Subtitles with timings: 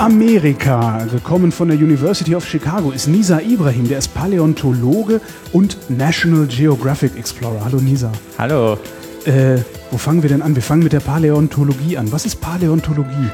[0.00, 3.86] Amerika, gekommen von der University of Chicago, ist Nisa Ibrahim.
[3.86, 5.20] Der ist Paläontologe
[5.52, 7.62] und National Geographic Explorer.
[7.62, 8.10] Hallo Nisa.
[8.38, 8.78] Hallo.
[9.26, 9.58] Äh,
[9.90, 10.54] wo fangen wir denn an?
[10.54, 12.10] Wir fangen mit der Paläontologie an.
[12.12, 13.28] Was ist Paläontologie?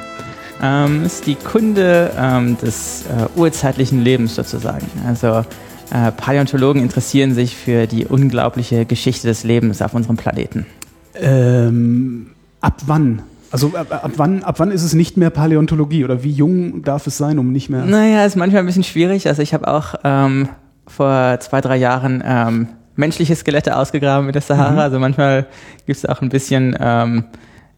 [0.61, 4.89] Ähm, ist die Kunde ähm, des äh, urzeitlichen Lebens sozusagen.
[5.07, 5.45] Also
[5.93, 10.67] äh, Paläontologen interessieren sich für die unglaubliche Geschichte des Lebens auf unserem Planeten.
[11.15, 13.23] Ähm, ab wann?
[13.57, 17.07] Also ab, ab, wann, ab wann ist es nicht mehr Paläontologie oder wie jung darf
[17.07, 17.87] es sein, um nicht mehr?
[17.87, 19.29] Naja, ist manchmal ein bisschen schwierig.
[19.29, 20.51] Also ich habe auch ähm,
[20.87, 24.73] vor zwei, drei Jahren ähm, menschliche Skelette ausgegraben mit der Sahara.
[24.73, 24.79] Mhm.
[24.79, 25.47] Also manchmal
[25.87, 27.25] gibt es auch ein bisschen, ähm,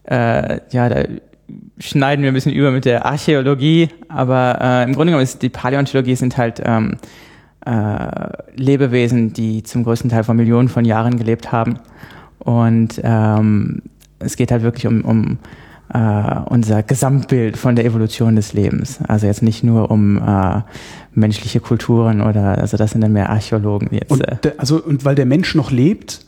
[0.03, 1.03] äh, ja, da
[1.77, 5.47] schneiden wir ein bisschen über mit der Archäologie, aber äh, im Grunde genommen ist die
[5.47, 6.97] Paläontologie sind halt ähm,
[7.65, 11.79] äh, Lebewesen, die zum größten Teil vor Millionen von Jahren gelebt haben.
[12.39, 13.81] Und ähm,
[14.19, 15.39] es geht halt wirklich um, um
[15.93, 18.99] äh, unser Gesamtbild von der Evolution des Lebens.
[19.07, 20.61] Also jetzt nicht nur um äh,
[21.13, 24.11] menschliche Kulturen oder, also das sind dann mehr Archäologen jetzt.
[24.11, 24.35] Und äh.
[24.43, 26.21] der, also, und weil der Mensch noch lebt,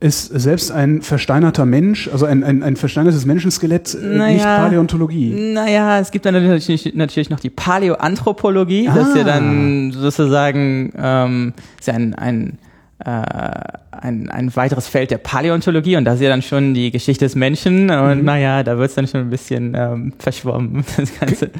[0.00, 5.52] ist selbst ein versteinerter Mensch, also ein, ein, ein versteinertes Menschenskelett, äh, naja, nicht Paläontologie.
[5.52, 8.94] Naja, es gibt dann natürlich, natürlich noch die Paläoanthropologie, ah.
[8.94, 12.58] das ist ja dann sozusagen ähm, ist ja ein, ein
[13.04, 17.34] ein, ein weiteres Feld der Paläontologie und da ist ja dann schon die Geschichte des
[17.34, 18.24] Menschen und mhm.
[18.24, 21.50] naja, da wird es dann schon ein bisschen ähm, verschwommen, das Ganze.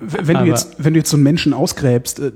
[0.00, 2.32] Wenn du, jetzt, wenn du jetzt so einen Menschen ausgräbst, äh,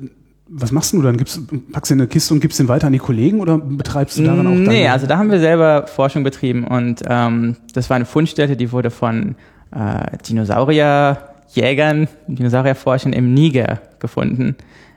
[0.47, 1.17] was machst du dann?
[1.17, 1.41] Gibst,
[1.73, 4.25] packst du in eine Kiste und gibst den weiter an die Kollegen oder betreibst du
[4.25, 4.69] daran auch deine?
[4.69, 8.71] Nee, also da haben wir selber Forschung betrieben und ähm, das war eine Fundstätte, die
[8.71, 9.37] wurde von
[9.73, 14.55] äh, Dinosaurierjägern, Dinosaurierforschern im Niger gefunden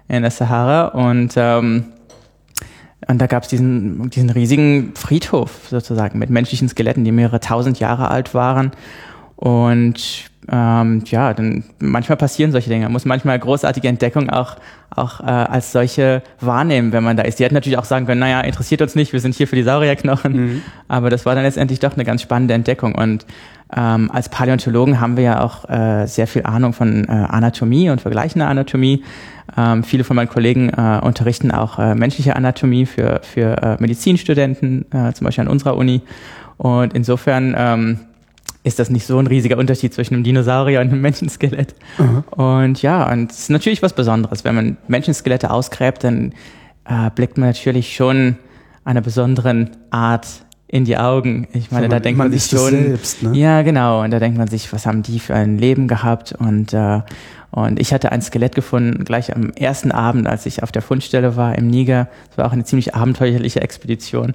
[0.09, 1.85] in der Sahara und ähm,
[3.05, 7.79] und da gab es diesen, diesen riesigen Friedhof sozusagen mit menschlichen Skeletten, die mehrere tausend
[7.79, 8.71] Jahre alt waren.
[9.35, 12.85] Und ähm, ja, dann manchmal passieren solche Dinge.
[12.85, 14.55] Man muss manchmal großartige Entdeckungen auch,
[14.95, 17.39] auch äh, als solche wahrnehmen, wenn man da ist.
[17.39, 19.63] Die hätten natürlich auch sagen können, naja, interessiert uns nicht, wir sind hier für die
[19.63, 20.33] Saurierknochen.
[20.33, 20.61] Mhm.
[20.87, 22.95] Aber das war dann letztendlich doch eine ganz spannende Entdeckung.
[22.95, 23.25] Und
[23.75, 27.99] ähm, als Paläontologen haben wir ja auch äh, sehr viel Ahnung von äh, Anatomie und
[27.99, 29.03] vergleichender Anatomie.
[29.57, 34.85] Ähm, viele von meinen Kollegen äh, unterrichten auch äh, menschliche Anatomie für, für äh, Medizinstudenten,
[34.91, 36.01] äh, zum Beispiel an unserer Uni.
[36.57, 37.99] Und insofern ähm,
[38.67, 41.73] ist das nicht so ein riesiger Unterschied zwischen einem Dinosaurier und einem Menschenskelett.
[41.97, 42.23] Mhm.
[42.31, 44.43] Und ja, und es ist natürlich was Besonderes.
[44.43, 46.33] Wenn man Menschenskelette ausgräbt, dann
[46.85, 48.35] äh, blickt man natürlich schon
[48.83, 50.27] einer besonderen Art
[50.67, 51.47] in die Augen.
[51.53, 52.71] Ich meine, so, da denkt man, sich schon.
[52.71, 53.37] Selbst, ne?
[53.37, 54.03] Ja, genau.
[54.03, 56.33] Und da denkt man sich, was haben die für ein Leben gehabt?
[56.37, 57.01] Und äh,
[57.51, 61.37] und ich hatte ein Skelett gefunden, gleich am ersten Abend, als ich auf der Fundstelle
[61.37, 62.09] war im Niger.
[62.29, 64.33] Es war auch eine ziemlich abenteuerliche Expedition.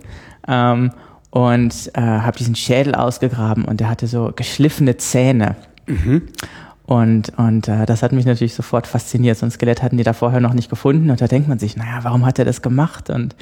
[0.49, 0.93] Ähm,
[1.33, 5.57] und äh, habe diesen Schädel ausgegraben und der hatte so geschliffene Zähne.
[5.87, 6.29] Mhm.
[6.85, 9.39] Und, und äh, das hat mich natürlich sofort fasziniert.
[9.39, 11.11] So ein Skelett hatten die da vorher noch nicht gefunden.
[11.11, 13.09] Und da denkt man sich, naja, warum hat er das gemacht?
[13.09, 13.35] Und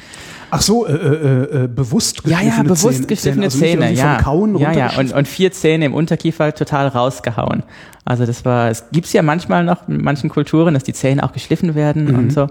[0.52, 2.52] Ach so, äh, äh, äh, bewusst geschliffene Zähne.
[2.52, 4.22] Ja, ja, bewusst Zähne, geschliffene also Zähne, ja.
[4.22, 7.64] Kauen ja, ja, und, und vier Zähne im Unterkiefer total rausgehauen.
[8.04, 11.32] Also das war, es gibt's ja manchmal noch in manchen Kulturen, dass die Zähne auch
[11.32, 12.18] geschliffen werden mhm.
[12.18, 12.46] und so.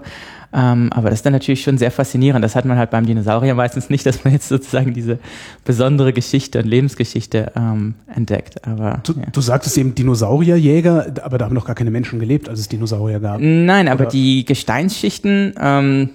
[0.52, 2.44] Ähm, aber das ist dann natürlich schon sehr faszinierend.
[2.44, 5.18] Das hat man halt beim Dinosaurier meistens nicht, dass man jetzt sozusagen diese
[5.64, 8.66] besondere Geschichte und Lebensgeschichte ähm, entdeckt.
[8.66, 9.26] Aber, du, ja.
[9.30, 13.20] du sagtest eben Dinosaurierjäger, aber da haben noch gar keine Menschen gelebt, als es Dinosaurier
[13.20, 13.40] gab.
[13.40, 16.10] Nein, aber die Gesteinsschichten, ähm,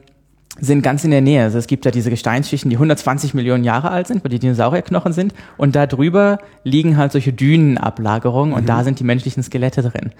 [0.59, 1.43] sind ganz in der Nähe.
[1.43, 5.13] Also es gibt ja diese Gesteinsschichten, die 120 Millionen Jahre alt sind, wo die Dinosaurierknochen
[5.13, 5.33] sind.
[5.57, 8.67] Und da drüber liegen halt solche Dünenablagerungen und mhm.
[8.67, 10.11] da sind die menschlichen Skelette drin.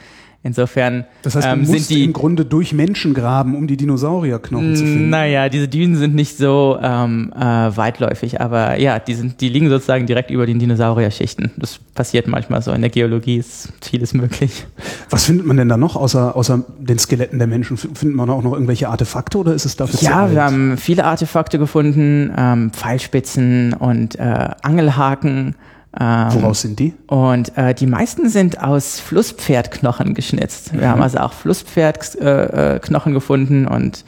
[0.45, 4.75] Insofern das heißt, du ähm, sind die im Grunde durch Menschen graben, um die Dinosaurierknochen
[4.75, 5.09] zu finden.
[5.09, 9.69] Naja, diese Dünen sind nicht so ähm, äh, weitläufig, aber ja, die sind, die liegen
[9.69, 11.53] sozusagen direkt über den Dinosaurierschichten.
[11.57, 12.73] Das passiert manchmal so.
[12.73, 14.67] In der Geologie ist vieles möglich.
[15.09, 17.75] Was findet man denn da noch außer außer den Skeletten der Menschen?
[17.75, 19.99] Findet man auch noch irgendwelche Artefakte oder ist es dafür?
[20.01, 25.55] Ja, wir haben viele Artefakte gefunden, ähm, Pfeilspitzen und äh, Angelhaken.
[25.99, 26.93] Ähm, Woraus sind die?
[27.07, 30.73] Und äh, die meisten sind aus Flusspferdknochen geschnitzt.
[30.73, 30.85] Wir mhm.
[30.87, 34.03] haben also auch Flusspferdknochen äh, gefunden und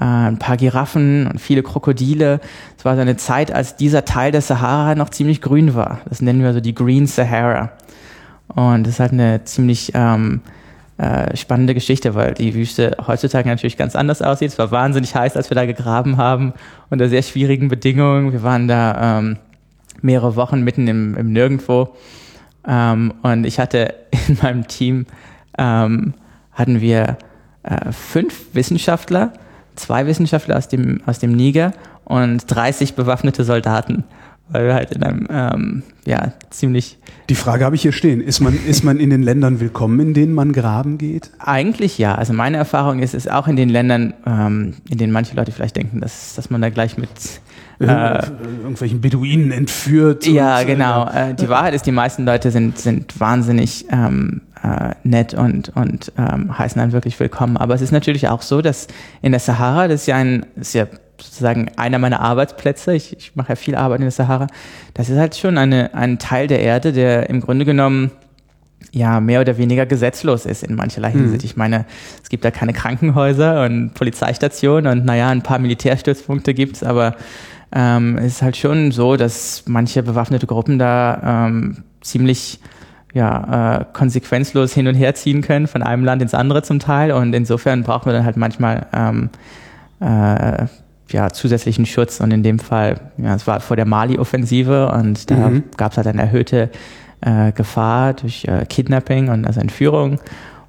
[0.00, 2.40] äh, ein paar Giraffen und viele Krokodile.
[2.76, 6.00] Es war so eine Zeit, als dieser Teil der Sahara noch ziemlich grün war.
[6.08, 7.72] Das nennen wir so die Green Sahara.
[8.48, 10.40] Und das ist halt eine ziemlich ähm,
[11.00, 14.50] äh, spannende Geschichte, weil die Wüste heutzutage natürlich ganz anders aussieht.
[14.50, 16.52] Es war wahnsinnig heiß, als wir da gegraben haben,
[16.90, 18.32] unter sehr schwierigen Bedingungen.
[18.32, 19.38] Wir waren da ähm,
[20.02, 21.96] mehrere Wochen mitten im, im Nirgendwo.
[22.68, 23.94] Ähm, und ich hatte
[24.28, 25.06] in meinem Team,
[25.56, 26.12] ähm,
[26.52, 27.16] hatten wir
[27.62, 29.32] äh, fünf Wissenschaftler,
[29.76, 31.72] zwei Wissenschaftler aus dem, aus dem Niger
[32.04, 34.04] und 30 bewaffnete Soldaten
[34.50, 36.98] weil wir halt in einem ähm, ja ziemlich.
[37.28, 40.14] Die Frage habe ich hier stehen: Ist man ist man in den Ländern willkommen, in
[40.14, 41.30] denen man graben geht?
[41.38, 42.14] Eigentlich ja.
[42.14, 45.76] Also meine Erfahrung ist, ist auch in den Ländern, ähm, in denen manche Leute vielleicht
[45.76, 47.08] denken, dass dass man da gleich mit
[47.80, 47.84] äh,
[48.62, 50.26] irgendwelchen Beduinen entführt.
[50.26, 51.08] Ja, genau.
[51.08, 56.12] Äh, die Wahrheit ist, die meisten Leute sind sind wahnsinnig ähm, äh, nett und und
[56.18, 57.56] ähm, heißen dann wirklich willkommen.
[57.56, 58.88] Aber es ist natürlich auch so, dass
[59.22, 60.86] in der Sahara, das ist ja ein ist ja
[61.22, 62.94] sozusagen einer meiner Arbeitsplätze.
[62.94, 64.46] Ich, ich mache ja viel Arbeit in der Sahara.
[64.94, 68.10] Das ist halt schon eine, ein Teil der Erde, der im Grunde genommen
[68.92, 71.20] ja mehr oder weniger gesetzlos ist in mancherlei mhm.
[71.20, 71.44] Hinsicht.
[71.44, 71.84] Ich meine,
[72.22, 77.14] es gibt da keine Krankenhäuser und Polizeistationen und naja, ein paar Militärstützpunkte gibt's, aber
[77.72, 82.58] ähm, es ist halt schon so, dass manche bewaffnete Gruppen da ähm, ziemlich
[83.12, 87.12] ja, äh, konsequenzlos hin und her ziehen können, von einem Land ins andere zum Teil.
[87.12, 89.30] Und insofern braucht man dann halt manchmal ähm,
[90.00, 90.66] äh,
[91.12, 95.50] ja, zusätzlichen Schutz und in dem Fall, ja, es war vor der Mali-Offensive und da
[95.50, 95.64] mhm.
[95.76, 96.70] gab es halt eine erhöhte
[97.20, 100.18] äh, Gefahr durch äh, Kidnapping und also Entführung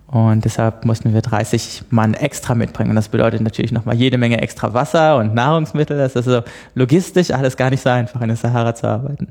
[0.07, 4.41] und deshalb mussten wir 30 Mann extra mitbringen und das bedeutet natürlich nochmal jede Menge
[4.41, 6.41] extra Wasser und Nahrungsmittel, das ist so
[6.75, 9.27] logistisch alles gar nicht so einfach in der Sahara zu arbeiten.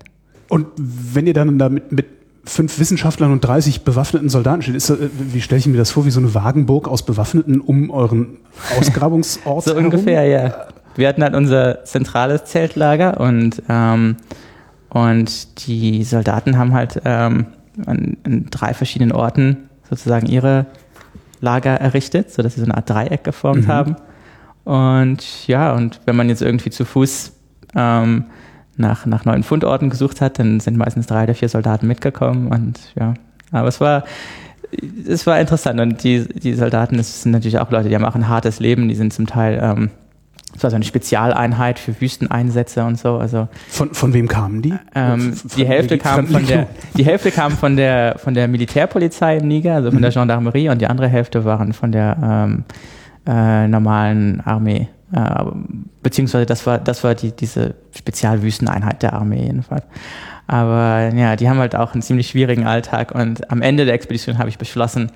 [0.49, 2.07] Und wenn ihr dann damit mit
[2.45, 4.75] fünf Wissenschaftlern und 30 bewaffneten Soldaten steht.
[4.75, 7.91] Das, äh, wie stelle ich mir das vor, wie so eine Wagenburg aus Bewaffneten um
[7.91, 8.39] euren
[8.79, 9.65] Ausgrabungsort?
[9.65, 9.85] so herum?
[9.85, 10.67] ungefähr, ja
[10.97, 14.17] wir hatten halt unser zentrales Zeltlager und, ähm,
[14.89, 17.47] und die Soldaten haben halt ähm,
[17.87, 20.67] an, an, drei verschiedenen Orten sozusagen ihre
[21.41, 23.73] Lager errichtet, sodass sie so eine Art Dreieck geformt mhm.
[23.73, 23.97] haben.
[24.65, 27.33] Und ja, und wenn man jetzt irgendwie zu Fuß
[27.75, 28.27] ähm,
[28.77, 32.79] nach, nach neuen Fundorten gesucht hat, dann sind meistens drei oder vier Soldaten mitgekommen und
[32.99, 33.15] ja,
[33.53, 34.05] aber es war,
[35.07, 38.15] es war interessant und die, die Soldaten, das sind natürlich auch Leute, die haben auch
[38.15, 39.91] ein hartes Leben, die sind zum Teil ähm,
[40.53, 43.17] das war so eine Spezialeinheit für Wüsteneinsätze und so.
[43.17, 44.75] Also von, von wem kamen die?
[44.95, 46.67] Ähm, von die Hälfte kam von der
[46.97, 50.03] die Hälfte kam von der von der Militärpolizei im Niger, also von mhm.
[50.03, 52.65] der Gendarmerie, und die andere Hälfte waren von der ähm,
[53.27, 54.89] äh, normalen Armee.
[55.13, 55.45] Äh,
[56.03, 59.85] beziehungsweise das war das war die diese Spezialwüsteneinheit der Armee jedenfalls.
[60.47, 64.39] Aber ja, die haben halt auch einen ziemlich schwierigen Alltag und am Ende der Expedition
[64.39, 65.13] habe ich beschlossen,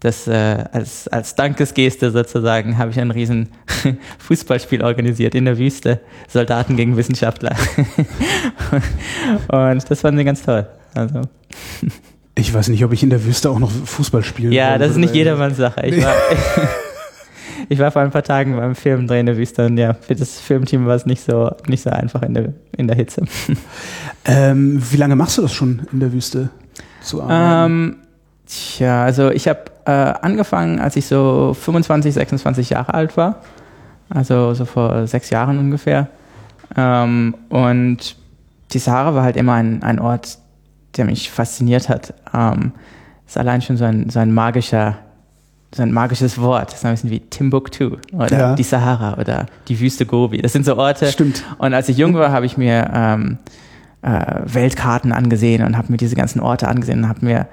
[0.00, 3.48] das äh, als, als Dankesgeste sozusagen habe ich ein riesen
[4.18, 7.56] Fußballspiel organisiert in der Wüste, Soldaten gegen Wissenschaftler.
[9.48, 10.66] und das fanden sie ganz toll.
[10.94, 11.22] Also.
[12.34, 14.98] Ich weiß nicht, ob ich in der Wüste auch noch Fußball spielen Ja, das ist
[14.98, 15.84] nicht jedermanns Sache.
[15.84, 16.14] Ich war,
[17.68, 20.38] ich war vor ein paar Tagen beim Filmdreh in der Wüste und ja, für das
[20.38, 23.24] Filmteam war es nicht so, nicht so einfach in der, in der Hitze.
[24.24, 26.50] Ähm, wie lange machst du das schon in der Wüste
[27.00, 27.72] zu arbeiten?
[27.72, 27.96] Ähm,
[28.46, 33.36] tja, also ich habe äh, angefangen, als ich so 25, 26 Jahre alt war.
[34.10, 36.08] Also so vor sechs Jahren ungefähr.
[36.76, 38.16] Ähm, und
[38.72, 40.38] die Sahara war halt immer ein, ein Ort,
[40.98, 42.12] der mich fasziniert hat.
[42.34, 42.72] Ähm,
[43.26, 44.98] ist allein schon so ein, so ein magischer,
[45.74, 46.72] so ein magisches Wort.
[46.72, 48.54] Das ist ein bisschen wie Timbuktu oder ja.
[48.54, 50.42] die Sahara oder die Wüste Gobi.
[50.42, 51.06] Das sind so Orte.
[51.06, 51.44] Stimmt.
[51.56, 53.38] Und als ich jung war, habe ich mir ähm,
[54.02, 57.46] äh, Weltkarten angesehen und habe mir diese ganzen Orte angesehen und habe mir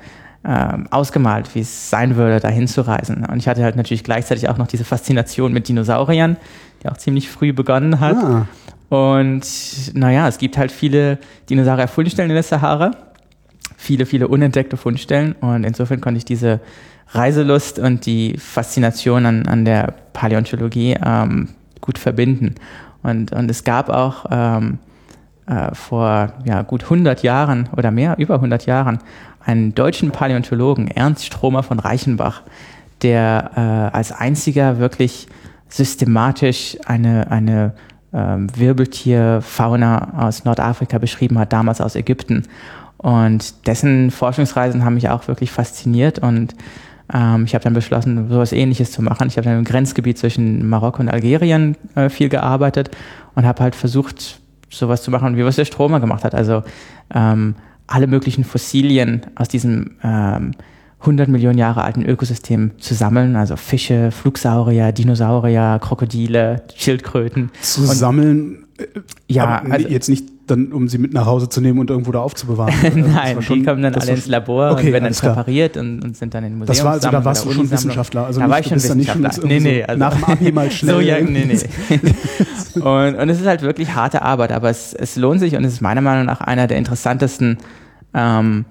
[0.47, 3.25] ähm, ausgemalt, wie es sein würde, da hinzureisen.
[3.25, 6.37] Und ich hatte halt natürlich gleichzeitig auch noch diese Faszination mit Dinosauriern,
[6.83, 8.17] die auch ziemlich früh begonnen hat.
[8.17, 8.47] Ah.
[8.89, 9.43] Und
[9.93, 11.17] naja, es gibt halt viele
[11.49, 12.91] Dinosaurier-Fundstellen in der Sahara,
[13.75, 15.33] viele, viele unentdeckte Fundstellen.
[15.33, 16.59] Und insofern konnte ich diese
[17.09, 21.49] Reiselust und die Faszination an, an der Paläontologie ähm,
[21.81, 22.55] gut verbinden.
[23.03, 24.79] Und, und es gab auch ähm,
[25.47, 28.99] äh, vor ja, gut 100 Jahren oder mehr, über 100 Jahren,
[29.45, 32.41] einen deutschen Paläontologen, Ernst Stromer von Reichenbach,
[33.01, 35.27] der äh, als einziger wirklich
[35.69, 37.73] systematisch eine, eine
[38.13, 42.43] ähm, Wirbeltierfauna aus Nordafrika beschrieben hat, damals aus Ägypten.
[42.97, 46.55] Und dessen Forschungsreisen haben mich auch wirklich fasziniert und
[47.13, 49.27] ähm, ich habe dann beschlossen, sowas ähnliches zu machen.
[49.27, 52.89] Ich habe dann im Grenzgebiet zwischen Marokko und Algerien äh, viel gearbeitet
[53.35, 56.33] und habe halt versucht, sowas zu machen, wie was der Stromer gemacht hat.
[56.33, 56.63] Also
[57.13, 57.55] ähm,
[57.87, 60.51] alle möglichen Fossilien aus diesem ähm,
[61.01, 67.51] 100 Millionen Jahre alten Ökosystem zu sammeln, also Fische, Flugsaurier, Dinosaurier, Krokodile, Schildkröten.
[67.61, 68.85] Zu sammeln, äh,
[69.27, 72.19] ja, also, jetzt nicht dann, um sie mit nach Hause zu nehmen und irgendwo da
[72.19, 72.73] aufzubewahren.
[73.13, 76.17] Nein, schon, die kommen dann alle ins Labor okay, und werden dann präpariert und, und,
[76.17, 76.67] sind dann in Museum.
[76.67, 78.25] Das war, also, da warst du schon Wissenschaftler.
[78.25, 79.33] Also da nicht, war ich schon Wissenschaftler.
[79.33, 80.95] Schon nee, nee, also nach dem Abi mal schnell.
[80.95, 81.99] so, ja, nee, nee.
[82.79, 85.73] und, und es ist halt wirklich harte Arbeit, aber es, es lohnt sich und es
[85.73, 87.57] ist meiner Meinung nach einer der interessantesten
[88.13, 88.65] ähm,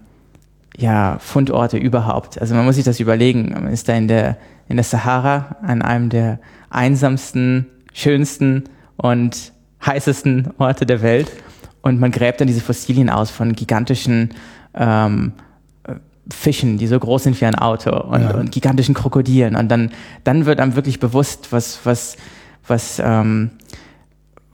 [0.76, 2.40] ja, Fundorte überhaupt.
[2.40, 3.52] Also man muss sich das überlegen.
[3.52, 4.36] Man ist da in der,
[4.68, 6.40] in der Sahara an einem der
[6.70, 8.64] einsamsten, schönsten
[8.96, 9.52] und
[9.84, 11.30] heißesten Orte der Welt
[11.84, 14.30] und man gräbt dann diese Fossilien aus von gigantischen
[14.74, 15.32] ähm,
[16.30, 18.30] Fischen, die so groß sind wie ein Auto und, ja.
[18.30, 19.54] und gigantischen Krokodilen.
[19.54, 19.90] Und dann,
[20.24, 22.16] dann wird einem wirklich bewusst, was, was,
[22.66, 23.50] was, ähm,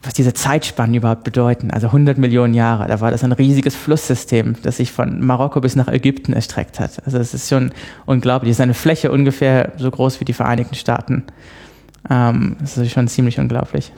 [0.02, 1.70] was diese Zeitspannen überhaupt bedeuten.
[1.70, 2.88] Also 100 Millionen Jahre.
[2.88, 7.00] Da war das ein riesiges Flusssystem, das sich von Marokko bis nach Ägypten erstreckt hat.
[7.06, 7.70] Also es ist schon
[8.06, 8.50] unglaublich.
[8.50, 11.22] Es ist eine Fläche ungefähr so groß wie die Vereinigten Staaten.
[12.10, 13.92] Ähm, das ist schon ziemlich unglaublich.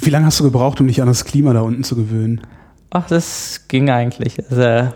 [0.00, 2.40] Wie lange hast du gebraucht, um dich an das Klima da unten zu gewöhnen?
[2.90, 4.38] Ach, das ging eigentlich.
[4.50, 4.92] Also,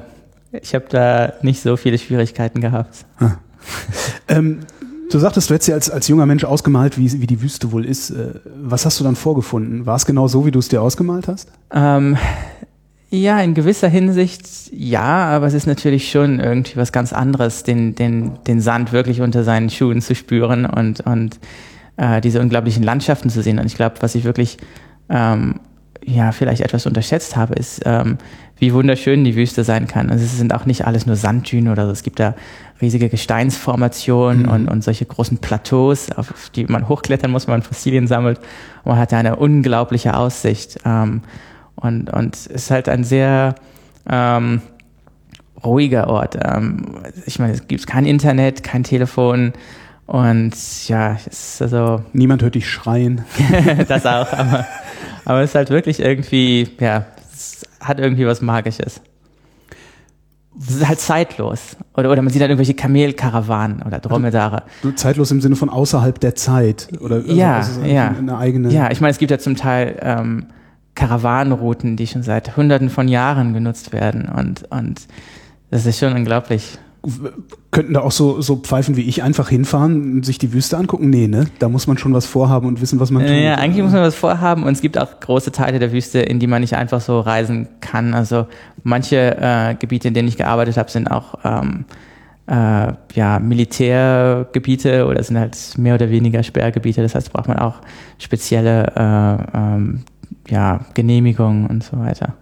[0.52, 3.05] ich habe da nicht so viele Schwierigkeiten gehabt.
[3.19, 3.33] Ah.
[4.28, 4.61] ähm,
[5.11, 7.85] du sagtest, du hättest ja als, als junger Mensch ausgemalt, wie, wie die Wüste wohl
[7.85, 8.11] ist.
[8.11, 9.87] Äh, was hast du dann vorgefunden?
[9.87, 11.50] War es genau so, wie du es dir ausgemalt hast?
[11.73, 12.17] Ähm,
[13.11, 17.95] ja, in gewisser Hinsicht ja, aber es ist natürlich schon irgendwie was ganz anderes, den,
[17.95, 21.38] den, den Sand wirklich unter seinen Schuhen zu spüren und, und
[21.97, 23.59] äh, diese unglaublichen Landschaften zu sehen.
[23.59, 24.59] Und ich glaube, was ich wirklich
[25.09, 25.61] ähm,
[26.05, 28.19] ja, vielleicht etwas unterschätzt habe, ist, ähm,
[28.59, 30.11] wie wunderschön die Wüste sein kann.
[30.11, 31.93] Also es sind auch nicht alles nur Sanddünen oder so.
[31.93, 32.35] Es gibt da
[32.81, 34.49] riesige Gesteinsformationen mhm.
[34.49, 38.38] und, und solche großen Plateaus, auf die man hochklettern muss, wenn man Fossilien sammelt.
[38.85, 40.79] Und man hat da eine unglaubliche Aussicht.
[40.85, 41.23] Ähm,
[41.77, 43.55] und, und es ist halt ein sehr
[44.09, 44.62] ähm,
[45.65, 46.37] ruhiger Ort.
[46.43, 49.53] Ähm, ich meine, es gibt kein Internet, kein Telefon,
[50.09, 52.03] und ja, es ist also.
[52.15, 53.27] Niemand hört dich schreien.
[53.88, 54.67] das auch, aber,
[55.27, 59.03] aber es ist halt wirklich irgendwie, ja, es hat irgendwie was Magisches.
[60.59, 61.77] Es ist halt zeitlos.
[61.95, 64.62] Oder, oder man sieht halt irgendwelche Kamelkarawanen oder Dromedare.
[64.81, 66.88] Du, zeitlos im Sinne von außerhalb der Zeit.
[67.00, 68.09] Oder also, ja, also ja.
[68.09, 68.71] Eine eigene.
[68.71, 70.47] Ja, ich meine, es gibt ja zum Teil ähm,
[70.95, 74.27] Karawanenrouten, die schon seit hunderten von Jahren genutzt werden.
[74.27, 75.03] Und, und
[75.71, 76.79] das ist schon unglaublich
[77.71, 81.11] könnten da auch so, so Pfeifen wie ich einfach hinfahren und sich die Wüste angucken?
[81.11, 81.47] Nee, ne?
[81.59, 83.35] Da muss man schon was vorhaben und wissen, was man tut.
[83.35, 86.40] Ja, eigentlich muss man was vorhaben und es gibt auch große Teile der Wüste, in
[86.40, 88.14] die man nicht einfach so reisen kann.
[88.14, 88.47] Also
[88.83, 91.85] manche äh, Gebiete, in denen ich gearbeitet habe, sind auch ähm,
[92.47, 97.02] äh, ja, Militärgebiete oder sind halt mehr oder weniger Sperrgebiete.
[97.02, 97.76] Das heißt, braucht man auch
[98.19, 100.00] spezielle äh, ähm,
[100.49, 102.35] ja, Genehmigungen und so weiter.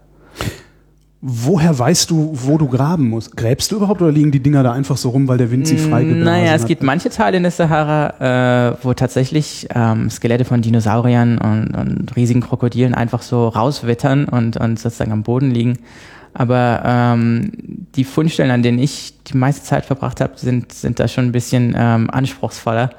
[1.28, 3.37] Woher weißt du, wo du graben musst?
[3.37, 5.76] Gräbst du überhaupt oder liegen die Dinger da einfach so rum, weil der Wind sie
[5.76, 10.62] freigeblasen Naja, es gibt manche Teile in der Sahara, äh, wo tatsächlich ähm, Skelette von
[10.62, 15.80] Dinosauriern und, und riesigen Krokodilen einfach so rauswittern und, und sozusagen am Boden liegen.
[16.33, 17.50] Aber ähm,
[17.97, 21.33] die Fundstellen, an denen ich die meiste Zeit verbracht habe, sind, sind da schon ein
[21.33, 22.90] bisschen ähm, anspruchsvoller.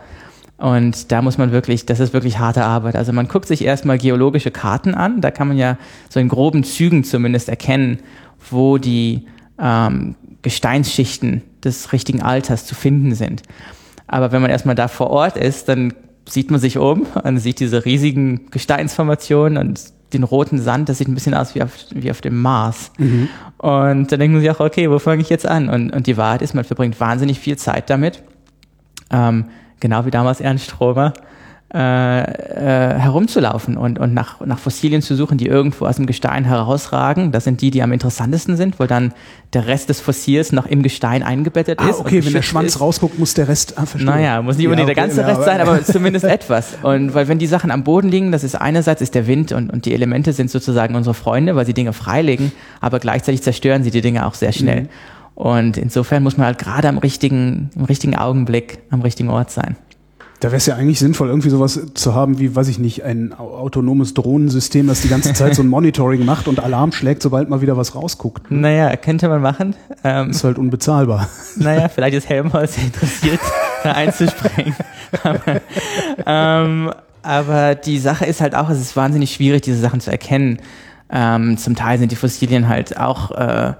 [0.57, 2.95] Und da muss man wirklich, das ist wirklich harte Arbeit.
[2.95, 5.77] Also man guckt sich erstmal geologische Karten an, da kann man ja
[6.09, 7.99] so in groben Zügen zumindest erkennen,
[8.49, 9.27] wo die
[9.59, 13.43] ähm, Gesteinsschichten des richtigen Alters zu finden sind.
[14.07, 15.93] Aber wenn man erstmal da vor Ort ist, dann
[16.27, 19.81] sieht man sich um und sieht diese riesigen Gesteinsformationen und
[20.13, 22.91] den roten Sand, das sieht ein bisschen aus wie auf, wie auf dem Mars.
[22.97, 23.27] Mhm.
[23.57, 25.69] Und dann denken man sich auch, okay, wo fange ich jetzt an?
[25.69, 28.23] Und, und die Wahrheit ist, man verbringt wahnsinnig viel Zeit damit.
[29.11, 29.45] Ähm,
[29.79, 31.13] genau wie damals Ernst Stromer,
[31.73, 36.45] äh, äh, herumzulaufen und, und nach, nach Fossilien zu suchen, die irgendwo aus dem Gestein
[36.45, 37.33] herausragen.
[37.33, 39.13] Das sind die, die am interessantesten sind, weil dann
[39.51, 41.99] der Rest des Fossils noch im Gestein eingebettet ah, ist.
[41.99, 42.79] Okay, wenn der Schwanz ist.
[42.79, 45.43] rausguckt, muss der Rest ah, Naja, muss nicht unbedingt ja, okay, der ganze ja, Rest
[45.43, 46.77] sein, aber zumindest etwas.
[46.83, 49.69] Und weil wenn die Sachen am Boden liegen, das ist einerseits ist der Wind und,
[49.69, 53.91] und die Elemente sind sozusagen unsere Freunde, weil sie Dinge freilegen, aber gleichzeitig zerstören sie
[53.91, 54.83] die Dinge auch sehr schnell.
[54.83, 54.89] Mhm.
[55.37, 59.75] Und insofern muss man halt gerade am richtigen, im richtigen Augenblick am richtigen Ort sein.
[60.39, 63.33] Da wäre es ja eigentlich sinnvoll, irgendwie sowas zu haben wie, weiß ich nicht, ein
[63.33, 67.61] autonomes Drohnensystem, das die ganze Zeit so ein Monitoring macht und Alarm schlägt, sobald mal
[67.61, 68.49] wieder was rausguckt.
[68.49, 68.61] Ne?
[68.61, 69.75] Naja, könnte man machen.
[70.03, 71.29] Ähm, ist halt unbezahlbar.
[71.55, 73.39] Naja, vielleicht ist Helmholtz interessiert,
[73.83, 74.75] da einzuspringen.
[75.23, 75.61] aber,
[76.25, 76.91] ähm,
[77.21, 80.57] aber die Sache ist halt auch, es ist wahnsinnig schwierig, diese Sachen zu erkennen.
[81.11, 83.73] Ähm, zum Teil sind die Fossilien halt auch äh,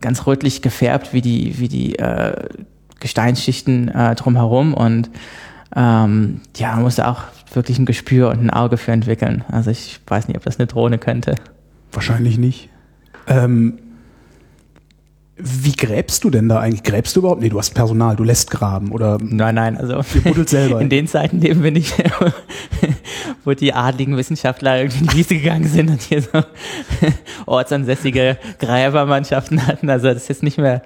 [0.00, 2.48] ganz rötlich gefärbt wie die, wie die äh,
[3.00, 5.10] Gesteinsschichten äh, drumherum und
[5.74, 7.22] ähm, ja, man muss da auch
[7.54, 9.44] wirklich ein Gespür und ein Auge für entwickeln.
[9.50, 11.36] Also ich weiß nicht, ob das eine Drohne könnte.
[11.92, 12.68] Wahrscheinlich nicht.
[13.26, 13.78] Ähm,
[15.42, 16.82] Wie gräbst du denn da eigentlich?
[16.82, 17.40] Gräbst du überhaupt?
[17.40, 19.18] Nee, du hast Personal, du lässt graben oder?
[19.20, 20.80] Nein, nein, also ihr buddelt selber.
[20.80, 21.94] In den Zeiten leben wir nicht,
[23.44, 26.42] wo die adligen Wissenschaftler irgendwie in die Wiese gegangen sind und hier so
[27.46, 29.90] ortsansässige Gräbermannschaften hatten.
[29.90, 30.82] Also das ist jetzt nicht mehr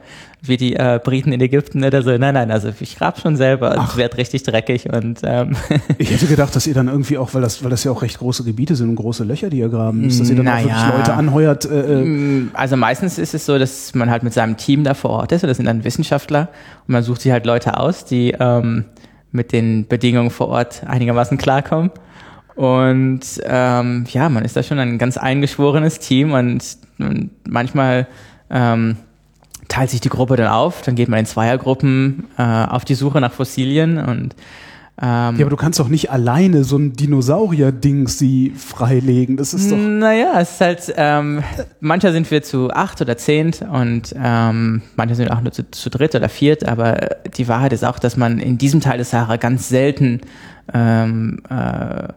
[0.46, 2.10] wie die äh, Briten in Ägypten oder so.
[2.10, 3.76] Nein, nein, also ich grab schon selber.
[3.76, 5.56] Es wird richtig dreckig und ähm
[5.98, 8.18] Ich hätte gedacht, dass ihr dann irgendwie auch, weil das, weil das ja auch recht
[8.18, 10.64] große Gebiete sind und große Löcher, die ihr graben müsst, dass ihr dann naja.
[10.64, 11.64] auch wirklich Leute anheuert.
[11.64, 14.94] Äh, äh, mm, also meistens ist es so, dass man halt mit seinem Team da
[14.94, 16.48] vor Ort ist, und das sind dann Wissenschaftler
[16.86, 18.84] und man sucht sich halt Leute aus, die ähm,
[19.32, 21.90] mit den Bedingungen vor Ort einigermaßen klarkommen.
[22.54, 26.62] Und ähm, ja, man ist da schon ein ganz eingeschworenes Team und,
[26.98, 28.06] und manchmal
[28.50, 28.96] ähm,
[29.74, 33.20] teilt sich die Gruppe dann auf, dann geht man in Zweiergruppen äh, auf die Suche
[33.20, 34.36] nach Fossilien und
[35.02, 39.36] ähm, ja, aber du kannst doch nicht alleine so ein Dinosaurier-Ding sie freilegen.
[39.36, 39.76] Das ist doch.
[39.76, 41.42] Naja, es ist halt, ähm,
[41.80, 45.90] mancher sind wir zu acht oder zehnt und ähm, manche sind auch nur zu, zu
[45.90, 49.36] dritt oder viert, aber die Wahrheit ist auch, dass man in diesem Teil des Sahara
[49.36, 50.20] ganz selten
[50.72, 52.12] ähm, äh,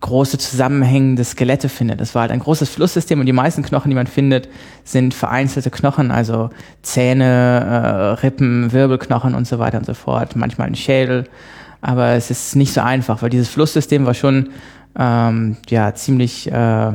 [0.00, 2.00] große zusammenhängende Skelette findet.
[2.00, 4.48] Das war halt ein großes Flusssystem und die meisten Knochen, die man findet,
[4.84, 6.50] sind vereinzelte Knochen, also
[6.82, 10.36] Zähne, äh, Rippen, Wirbelknochen und so weiter und so fort.
[10.36, 11.24] Manchmal ein Schädel,
[11.80, 14.50] aber es ist nicht so einfach, weil dieses Flusssystem war schon
[14.98, 16.92] ähm, ja ziemlich äh,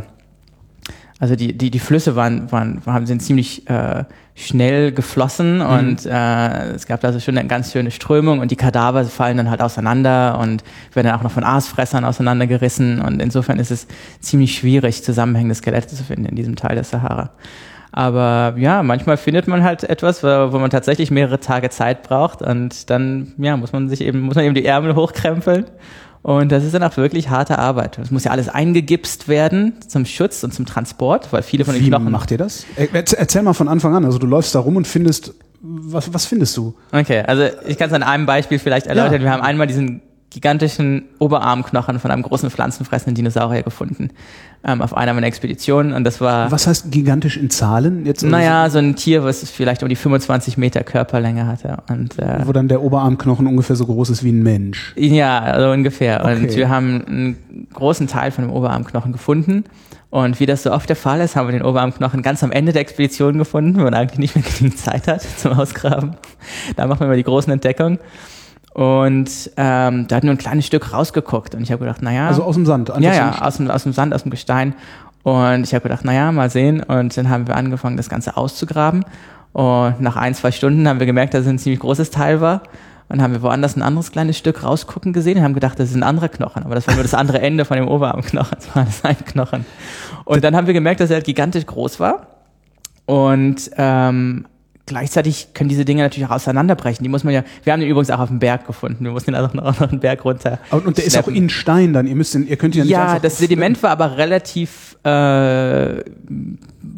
[1.22, 5.66] also die, die, die Flüsse waren, waren, waren sind ziemlich äh, schnell geflossen mhm.
[5.66, 9.52] und äh, es gab also schon eine ganz schöne Strömung und die Kadaver fallen dann
[9.52, 10.64] halt auseinander und
[10.94, 13.86] werden dann auch noch von Aasfressern auseinandergerissen und insofern ist es
[14.20, 17.30] ziemlich schwierig, zusammenhängende Skelette zu finden in diesem Teil der Sahara.
[17.92, 22.42] Aber ja, manchmal findet man halt etwas, wo, wo man tatsächlich mehrere Tage Zeit braucht
[22.42, 25.66] und dann ja, muss man sich eben, muss man eben die Ärmel hochkrempeln
[26.24, 27.98] und das ist dann auch wirklich harte Arbeit.
[27.98, 31.84] Es muss ja alles eingegipst werden zum Schutz und zum Transport, weil viele von den
[31.84, 32.12] Wie Knochen.
[32.12, 32.66] macht ihr das?
[32.76, 34.06] Erzähl mal von Anfang an.
[34.06, 36.76] Also du läufst da rum und findest, was, was findest du?
[36.92, 39.16] Okay, also ich kann es an einem Beispiel vielleicht erläutern.
[39.16, 39.22] Ja.
[39.22, 40.02] Wir haben einmal diesen
[40.32, 44.10] gigantischen Oberarmknochen von einem großen pflanzenfressenden Dinosaurier gefunden
[44.64, 46.52] ähm, auf einer meiner Expeditionen und das war.
[46.52, 48.24] Was heißt gigantisch in Zahlen jetzt?
[48.24, 52.54] Naja, so ein Tier, was vielleicht um die 25 Meter Körperlänge hatte und äh, wo
[52.54, 54.94] dann der Oberarmknochen ungefähr so groß ist wie ein Mensch.
[54.96, 56.22] Ja, also ungefähr.
[56.22, 56.36] Okay.
[56.36, 59.66] Und wir haben einen großen Teil von dem Oberarmknochen gefunden.
[60.10, 62.74] Und wie das so oft der Fall ist, haben wir den Oberarmknochen ganz am Ende
[62.74, 66.16] der Expedition gefunden, wo man eigentlich nicht mehr genügend Zeit hat zum Ausgraben.
[66.76, 67.98] Da machen wir immer die großen Entdeckungen.
[68.74, 72.28] Und ähm, da hat nur ein kleines Stück rausgeguckt und ich habe gedacht, naja.
[72.28, 72.90] Also aus dem Sand?
[73.00, 74.76] Ja, ja, aus dem, aus dem Sand, aus dem Gestein.
[75.24, 76.82] Und ich habe gedacht, naja, mal sehen.
[76.82, 79.06] Und dann haben wir angefangen, das Ganze auszugraben.
[79.54, 82.64] Und nach ein, zwei Stunden haben wir gemerkt, dass es ein ziemlich großes Teil war.
[83.10, 85.96] Und haben wir woanders ein anderes kleines Stück rausgucken gesehen und haben gedacht, das ist
[85.96, 86.64] ein anderer Knochen.
[86.64, 88.58] Aber das war nur das andere Ende von dem Oberarmknochen.
[88.58, 89.66] Das war alles ein Knochen.
[90.24, 92.28] Und dann haben wir gemerkt, dass er halt gigantisch groß war.
[93.06, 94.46] Und ähm,
[94.92, 97.02] gleichzeitig können diese Dinge natürlich auch auseinanderbrechen.
[97.02, 99.06] Die muss man ja, wir haben den übrigens auch auf dem Berg gefunden.
[99.06, 100.60] Wir mussten den also noch, noch einen Berg runter.
[100.70, 102.08] Und, und der ist auch in Stein dann.
[102.08, 106.04] Ihr müsst den, ihr könnt ihn ja nicht Ja, das Sediment war aber relativ äh,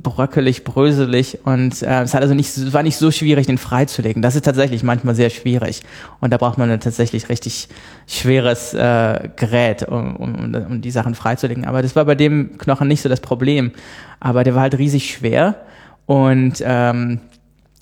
[0.03, 4.21] bröckelig, bröselig und äh, es hat also nicht, es war nicht so schwierig, den freizulegen.
[4.21, 5.83] Das ist tatsächlich manchmal sehr schwierig
[6.19, 7.69] und da braucht man dann tatsächlich richtig
[8.07, 11.65] schweres äh, Gerät, um, um, um die Sachen freizulegen.
[11.65, 13.71] Aber das war bei dem Knochen nicht so das Problem.
[14.19, 15.55] Aber der war halt riesig schwer
[16.05, 17.19] und ähm,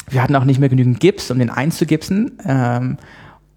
[0.10, 2.38] wir hatten auch nicht mehr genügend Gips, um den einzugipsen.
[2.46, 2.98] Ähm,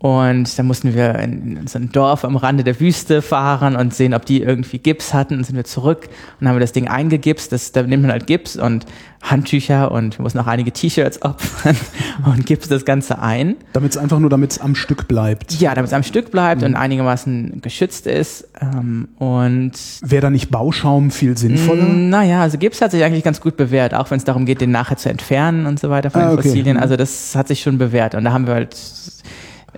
[0.04, 4.12] und dann mussten wir in so ein Dorf am Rande der Wüste fahren und sehen,
[4.12, 5.38] ob die irgendwie Gips hatten.
[5.38, 7.50] Und sind wir zurück und haben wir das Ding eingegipst.
[7.50, 8.84] Das, da nimmt man halt Gips und
[9.22, 11.74] Handtücher und wir mussten auch einige T-Shirts opfern
[12.26, 13.56] und gibst das Ganze ein.
[13.72, 15.58] Damit es einfach nur, damit es am Stück bleibt.
[15.58, 16.66] Ja, damit es am Stück bleibt mhm.
[16.66, 18.46] und einigermaßen geschützt ist.
[18.60, 21.82] Ähm, und Wäre da nicht Bauschaum viel sinnvoller?
[21.82, 24.70] Naja, also Gips hat sich eigentlich ganz gut bewährt, auch wenn es darum geht, den
[24.70, 26.48] nachher zu entfernen und so weiter von ah, den okay.
[26.48, 26.76] Fossilien.
[26.76, 28.14] Also das hat sich schon bewährt.
[28.14, 28.76] Und da haben wir halt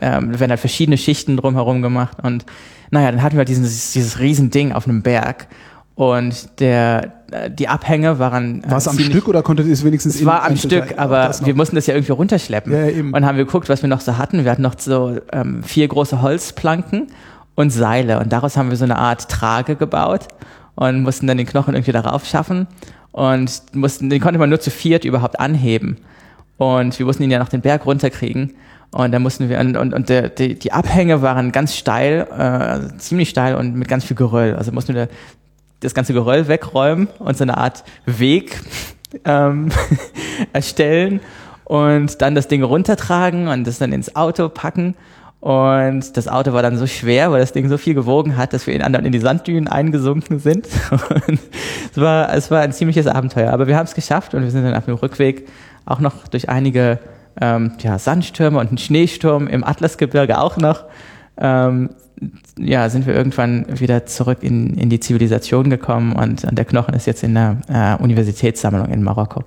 [0.01, 2.45] ähm, werden halt verschiedene Schichten drumherum gemacht und
[2.91, 5.49] naja, dann hatten wir halt dieses, dieses Riesending auf einem Berg
[5.97, 8.63] und der, äh, die Abhänge waren.
[8.63, 10.17] Äh, war es am Stück oder konntet ihr es wenigstens?
[10.17, 12.73] Es war am Stück, aber wir mussten das ja irgendwie runterschleppen.
[12.73, 13.13] Ja, eben.
[13.13, 14.45] Und haben wir geguckt, was wir noch so hatten.
[14.45, 17.09] Wir hatten noch so ähm, vier große Holzplanken
[17.55, 20.29] und Seile und daraus haben wir so eine Art Trage gebaut
[20.75, 22.67] und mussten dann den Knochen irgendwie darauf schaffen
[23.13, 25.97] und mussten, den konnte man nur zu viert überhaupt anheben.
[26.59, 28.55] Und wir mussten ihn ja noch den Berg runterkriegen.
[28.93, 32.99] Und da mussten wir, und, und, und der, die, die Abhänge waren ganz steil, äh,
[32.99, 34.55] ziemlich steil und mit ganz viel Geröll.
[34.55, 35.09] Also mussten wir
[35.81, 38.59] das ganze Geröll wegräumen und so eine Art Weg
[39.25, 39.71] ähm,
[40.53, 41.21] erstellen
[41.65, 44.95] und dann das Ding runtertragen und das dann ins Auto packen.
[45.41, 48.67] Und das Auto war dann so schwer, weil das Ding so viel gewogen hat, dass
[48.67, 50.67] wir in anderen in die Sanddünen eingesunken sind.
[50.91, 51.39] Und
[51.93, 53.53] es war, es war ein ziemliches Abenteuer.
[53.53, 55.47] Aber wir haben es geschafft und wir sind dann auf dem Rückweg
[55.85, 56.99] auch noch durch einige
[57.41, 60.85] ähm, ja, Sandstürme und einen Schneesturm im Atlasgebirge auch noch,
[61.39, 61.91] ähm,
[62.59, 66.95] ja, sind wir irgendwann wieder zurück in, in die Zivilisation gekommen und, und der Knochen
[66.95, 69.45] ist jetzt in der äh, Universitätssammlung in Marokko.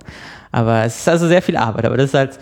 [0.52, 2.38] Aber es ist also sehr viel Arbeit, aber das ist halt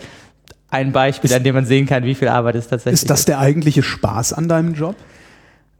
[0.69, 3.03] ein Beispiel, ist, an dem man sehen kann, wie viel Arbeit es tatsächlich ist.
[3.03, 4.95] Ist das der eigentliche Spaß an deinem Job?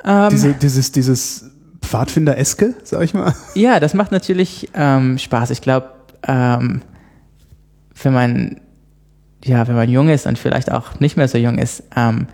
[0.03, 1.51] Ähm, Diese, dieses, dieses
[1.81, 3.35] Pfadfinder-eske, sag ich mal?
[3.53, 5.51] Ja, das macht natürlich ähm, Spaß.
[5.51, 5.89] Ich glaube,
[6.27, 6.81] ähm,
[8.01, 8.61] wenn man
[9.43, 12.27] ja, wenn man jung ist und vielleicht auch nicht mehr so jung ist, ähm,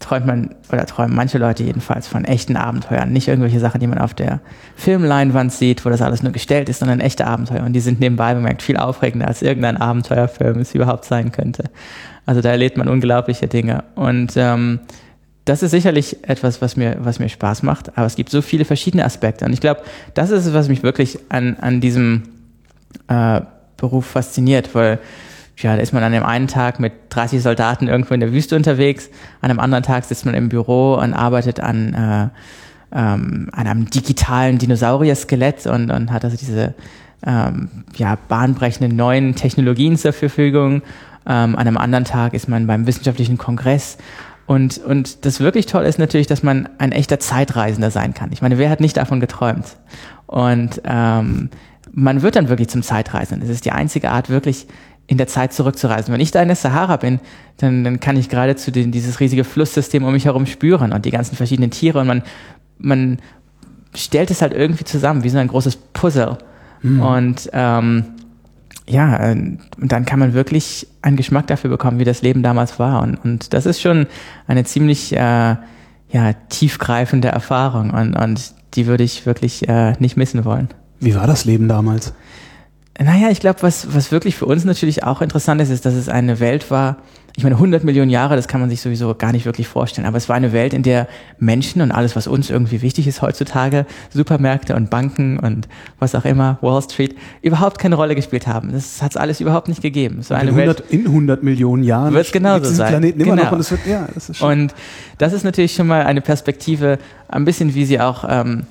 [0.00, 3.12] träumt man oder träumen manche Leute jedenfalls von echten Abenteuern.
[3.12, 4.40] Nicht irgendwelche Sachen, die man auf der
[4.76, 7.62] Filmleinwand sieht, wo das alles nur gestellt ist, sondern echte Abenteuer.
[7.64, 11.64] Und die sind nebenbei bemerkt viel aufregender, als irgendein Abenteuerfilm es überhaupt sein könnte.
[12.26, 13.84] Also da erlebt man unglaubliche Dinge.
[13.94, 14.80] Und ähm,
[15.44, 17.96] das ist sicherlich etwas, was mir, was mir Spaß macht.
[17.96, 19.44] Aber es gibt so viele verschiedene Aspekte.
[19.44, 19.82] Und ich glaube,
[20.14, 22.24] das ist es, was mich wirklich an, an diesem
[23.08, 23.42] äh,
[23.76, 24.98] Beruf fasziniert, weil
[25.58, 28.56] ja, da ist man an dem einen Tag mit 30 Soldaten irgendwo in der Wüste
[28.56, 29.08] unterwegs,
[29.40, 32.28] an einem anderen Tag sitzt man im Büro und arbeitet an, äh,
[32.96, 36.74] ähm, an einem digitalen Dinosaurier-Skelett und, und hat also diese
[37.26, 40.82] ähm, ja, bahnbrechenden neuen Technologien zur Verfügung.
[41.26, 43.96] Ähm, an einem anderen Tag ist man beim wissenschaftlichen Kongress.
[44.46, 48.30] Und, und das wirklich toll ist natürlich, dass man ein echter Zeitreisender sein kann.
[48.32, 49.76] Ich meine, wer hat nicht davon geträumt?
[50.26, 51.48] Und ähm,
[51.92, 53.48] man wird dann wirklich zum Zeitreisenden.
[53.48, 54.66] Es ist die einzige Art, wirklich
[55.06, 56.12] in der Zeit zurückzureisen.
[56.12, 57.20] Wenn ich da in der Sahara bin,
[57.58, 61.10] dann, dann kann ich geradezu den, dieses riesige Flusssystem um mich herum spüren und die
[61.10, 62.22] ganzen verschiedenen Tiere und man,
[62.78, 63.18] man
[63.94, 66.38] stellt es halt irgendwie zusammen, wie so ein großes Puzzle.
[66.82, 67.00] Mhm.
[67.00, 68.04] Und ähm,
[68.86, 73.02] ja, und dann kann man wirklich einen Geschmack dafür bekommen, wie das Leben damals war.
[73.02, 74.06] Und, und das ist schon
[74.46, 75.56] eine ziemlich äh,
[76.14, 80.68] ja, tiefgreifende Erfahrung und, und die würde ich wirklich äh, nicht missen wollen.
[81.00, 82.14] Wie war das Leben damals?
[82.98, 86.08] Naja, ich glaube, was, was wirklich für uns natürlich auch interessant ist, ist, dass es
[86.08, 86.98] eine Welt war,
[87.36, 90.16] ich meine, 100 Millionen Jahre, das kann man sich sowieso gar nicht wirklich vorstellen, aber
[90.16, 91.08] es war eine Welt, in der
[91.40, 95.66] Menschen und alles, was uns irgendwie wichtig ist heutzutage, Supermärkte und Banken und
[95.98, 98.70] was auch immer, Wall Street, überhaupt keine Rolle gespielt haben.
[98.70, 100.22] Das hat es alles überhaupt nicht gegeben.
[100.22, 102.90] So eine in, 100, Welt, in 100 Millionen Jahren wird es genauso sein.
[102.90, 103.44] Planeten immer genau.
[103.46, 104.72] noch und, es wird, ja, das ist und
[105.18, 108.62] das ist natürlich schon mal eine Perspektive, ein bisschen wie sie auch ähm,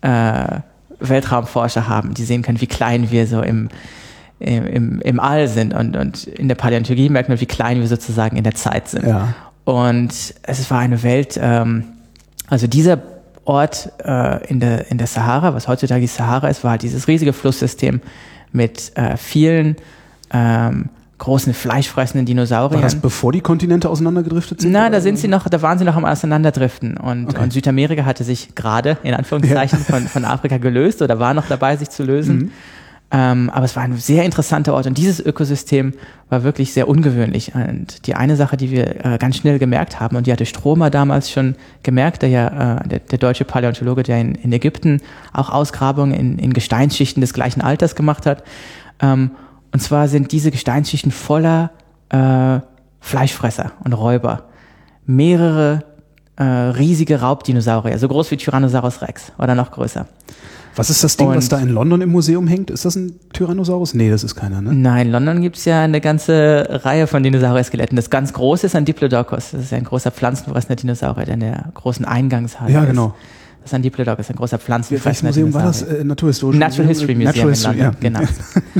[0.00, 0.60] äh,
[1.00, 3.68] Weltraumforscher haben, die sehen können, wie klein wir so im
[4.38, 8.36] im, im All sind und, und in der Paläontologie merkt man, wie klein wir sozusagen
[8.36, 9.06] in der Zeit sind.
[9.06, 9.34] Ja.
[9.64, 11.84] Und es war eine Welt, ähm,
[12.48, 13.00] also dieser
[13.44, 17.08] Ort äh, in, der, in der Sahara, was heutzutage die Sahara ist, war halt dieses
[17.08, 18.00] riesige Flusssystem
[18.52, 19.76] mit äh, vielen
[20.32, 22.82] ähm, großen fleischfressenden Dinosauriern.
[22.82, 24.72] War das bevor die Kontinente auseinandergedriftet sind?
[24.72, 27.42] Na, da sind sie noch, da waren sie noch am Auseinanderdriften und, okay.
[27.42, 29.94] und Südamerika hatte sich gerade in Anführungszeichen ja.
[29.94, 32.36] von, von Afrika gelöst oder war noch dabei, sich zu lösen.
[32.36, 32.50] Mhm.
[33.12, 35.92] Ähm, aber es war ein sehr interessanter Ort und dieses Ökosystem
[36.28, 37.54] war wirklich sehr ungewöhnlich.
[37.54, 40.90] Und die eine Sache, die wir äh, ganz schnell gemerkt haben, und die hatte Stromer
[40.90, 45.00] damals schon gemerkt, der ja, äh, der, der, deutsche Paläontologe, der in, in Ägypten
[45.32, 48.42] auch Ausgrabungen in, in, Gesteinsschichten des gleichen Alters gemacht hat.
[49.00, 49.30] Ähm,
[49.76, 51.70] und zwar sind diese Gesteinsschichten voller
[52.08, 52.60] äh,
[52.98, 54.44] Fleischfresser und Räuber.
[55.04, 55.84] Mehrere
[56.36, 60.06] äh, riesige Raubdinosaurier, so groß wie Tyrannosaurus Rex oder noch größer.
[60.76, 62.70] Was ist das Ding, und was da in London im Museum hängt?
[62.70, 63.92] Ist das ein Tyrannosaurus?
[63.92, 64.72] Nee, das ist keiner, ne?
[64.72, 67.96] Nein, in London gibt's ja eine ganze Reihe von Dinosaurier-Skeletten.
[67.96, 69.50] Das ganz große ist ein Diplodocus.
[69.50, 73.08] Das ist ein großer pflanzenfressender Dinosaurier, der in der großen Eingangshalle ja, genau.
[73.08, 73.14] ist.
[73.60, 75.82] Das ist ein Diplodocus, ein großer pflanzenfressender Museum war das?
[75.82, 78.20] Äh, Naturhistorisch Natural History Museum Natural History, in London, ja.
[78.20, 78.28] genau.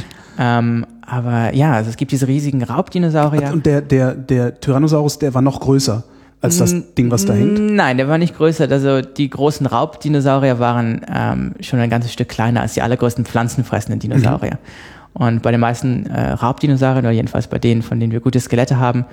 [0.38, 3.52] ähm, aber ja, also es gibt diese riesigen Raubdinosaurier.
[3.52, 6.04] Und der, der, der Tyrannosaurus, der war noch größer
[6.42, 7.58] als das Ding, was da hängt?
[7.58, 8.70] Nein, der war nicht größer.
[8.70, 14.00] Also die großen Raubdinosaurier waren ähm, schon ein ganzes Stück kleiner als die allergrößten pflanzenfressenden
[14.00, 14.52] Dinosaurier.
[14.52, 15.22] Mhm.
[15.22, 18.78] Und bei den meisten äh, Raubdinosauriern, oder jedenfalls bei denen, von denen wir gute Skelette
[18.78, 19.06] haben,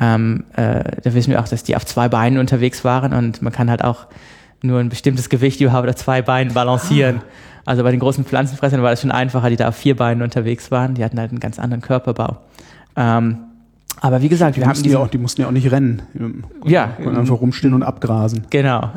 [0.00, 3.52] ähm, äh, da wissen wir auch, dass die auf zwei Beinen unterwegs waren und man
[3.52, 4.06] kann halt auch
[4.62, 7.16] nur ein bestimmtes Gewicht überhaupt auf zwei Beinen balancieren.
[7.18, 7.24] Ah.
[7.64, 10.70] Also bei den großen Pflanzenfressern war das schon einfacher, die da auf vier Beinen unterwegs
[10.70, 10.94] waren.
[10.94, 12.38] Die hatten halt einen ganz anderen Körperbau.
[12.96, 13.38] Ähm,
[14.00, 16.02] aber wie gesagt, die wir haben die, auch, die mussten ja auch nicht rennen.
[16.64, 16.88] Ja.
[16.96, 18.46] Konnten einfach rumstehen und abgrasen.
[18.50, 18.90] Genau.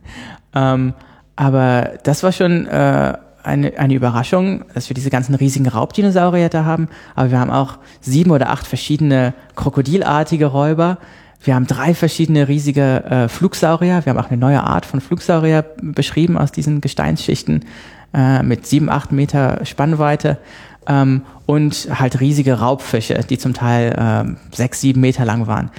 [0.54, 0.94] ähm,
[1.36, 6.64] aber das war schon äh, eine, eine Überraschung, dass wir diese ganzen riesigen Raubdinosaurier da
[6.64, 6.88] haben.
[7.14, 10.98] Aber wir haben auch sieben oder acht verschiedene krokodilartige Räuber.
[11.42, 14.04] Wir haben drei verschiedene riesige äh, Flugsaurier.
[14.04, 17.64] Wir haben auch eine neue Art von Flugsaurier beschrieben aus diesen Gesteinsschichten
[18.14, 20.38] äh, mit sieben, acht Meter Spannweite
[20.86, 25.70] ähm, und halt riesige Raubfische, die zum Teil ähm, sechs, sieben Meter lang waren.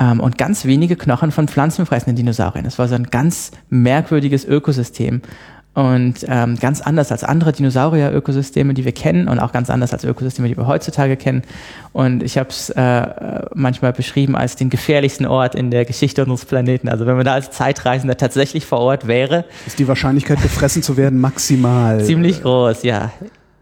[0.00, 2.64] Ähm, und ganz wenige Knochen von pflanzenfressenden Dinosauriern.
[2.64, 5.22] Das war so ein ganz merkwürdiges Ökosystem.
[5.74, 10.04] Und ähm, ganz anders als andere Dinosaurier-Ökosysteme, die wir kennen und auch ganz anders als
[10.04, 11.42] Ökosysteme, die wir heutzutage kennen.
[11.94, 16.44] Und ich habe es äh, manchmal beschrieben als den gefährlichsten Ort in der Geschichte unseres
[16.44, 16.90] Planeten.
[16.90, 20.98] Also wenn man da als Zeitreisender tatsächlich vor Ort wäre, ist die Wahrscheinlichkeit gefressen zu
[20.98, 22.82] werden maximal ziemlich groß.
[22.82, 23.10] Ja,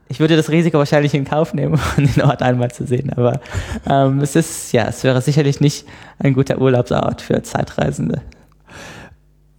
[0.09, 3.13] ich würde das Risiko wahrscheinlich in Kauf nehmen, um den Ort einmal zu sehen.
[3.15, 3.41] Aber
[3.89, 5.87] ähm, es ist ja, es wäre sicherlich nicht
[6.19, 8.21] ein guter Urlaubsort für Zeitreisende.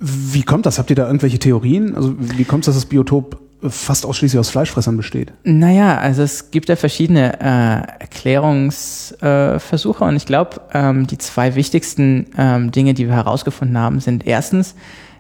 [0.03, 0.79] Wie kommt das?
[0.79, 1.95] Habt ihr da irgendwelche Theorien?
[1.95, 5.31] Also wie kommt es, dass das Biotop fast ausschließlich aus Fleischfressern besteht?
[5.43, 11.53] Naja, also es gibt ja verschiedene äh, Erklärungsversuche äh, und ich glaube, ähm, die zwei
[11.53, 14.73] wichtigsten ähm, Dinge, die wir herausgefunden haben, sind erstens,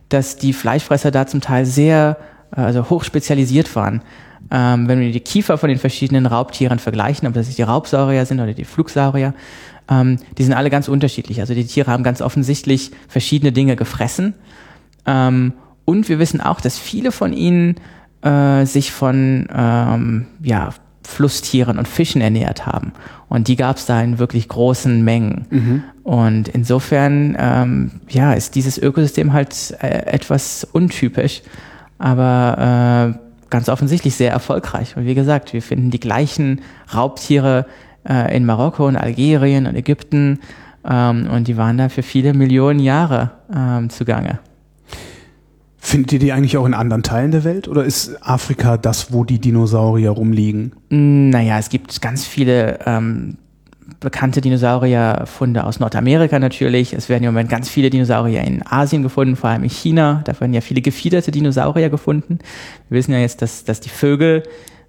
[0.09, 2.17] dass die Fleischfresser da zum Teil sehr
[2.55, 4.01] äh, also hoch spezialisiert waren.
[4.49, 8.39] Ähm, wenn wir die Kiefer von den verschiedenen Raubtieren vergleichen, ob das die Raubsaurier sind
[8.39, 9.35] oder die Flugsaurier,
[9.87, 11.39] ähm, die sind alle ganz unterschiedlich.
[11.39, 14.33] Also die Tiere haben ganz offensichtlich verschiedene Dinge gefressen
[15.05, 15.53] ähm,
[15.85, 17.75] und wir wissen auch, dass viele von ihnen
[18.21, 20.69] äh, sich von ähm, ja,
[21.03, 22.93] Flusstieren und Fischen ernährt haben.
[23.27, 25.45] Und die gab es da in wirklich großen Mengen.
[25.49, 25.83] Mhm.
[26.03, 31.41] Und insofern ähm, ja, ist dieses Ökosystem halt äh, etwas untypisch,
[31.97, 34.95] aber äh, ganz offensichtlich sehr erfolgreich.
[34.95, 36.61] Und wie gesagt, wir finden die gleichen
[36.93, 37.65] Raubtiere
[38.07, 40.39] äh, in Marokko und Algerien und Ägypten
[40.89, 44.39] ähm, und die waren da für viele Millionen Jahre ähm, zugange.
[45.83, 49.23] Findet ihr die eigentlich auch in anderen Teilen der Welt oder ist Afrika das, wo
[49.23, 50.73] die Dinosaurier rumliegen?
[50.89, 53.37] Naja, es gibt ganz viele ähm,
[53.99, 56.93] bekannte Dinosaurierfunde aus Nordamerika natürlich.
[56.93, 60.21] Es werden im Moment ganz viele Dinosaurier in Asien gefunden, vor allem in China.
[60.23, 62.37] Da werden ja viele gefiederte Dinosaurier gefunden.
[62.87, 64.43] Wir wissen ja jetzt, dass, dass die Vögel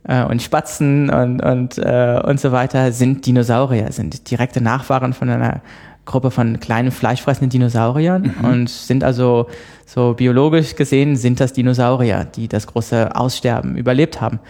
[0.04, 5.30] äh, und Spatzen und, und, äh, und so weiter sind Dinosaurier, sind direkte Nachfahren von
[5.30, 5.62] einer
[6.04, 8.44] Gruppe von kleinen fleischfressenden Dinosauriern mhm.
[8.44, 9.46] und sind also
[9.86, 14.40] so biologisch gesehen sind das Dinosaurier, die das große Aussterben überlebt haben.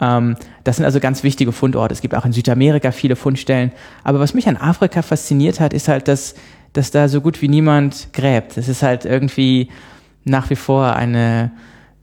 [0.00, 1.92] Ähm, das sind also ganz wichtige Fundorte.
[1.92, 3.72] Es gibt auch in Südamerika viele Fundstellen.
[4.04, 6.34] Aber was mich an Afrika fasziniert hat, ist halt, dass,
[6.72, 8.56] dass da so gut wie niemand gräbt.
[8.56, 9.68] Das ist halt irgendwie
[10.24, 11.52] nach wie vor eine,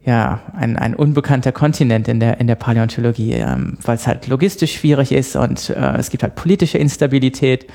[0.05, 4.75] ja, ein, ein unbekannter Kontinent in der, in der Paläontologie, ähm, weil es halt logistisch
[4.75, 7.67] schwierig ist und äh, es gibt halt politische Instabilität.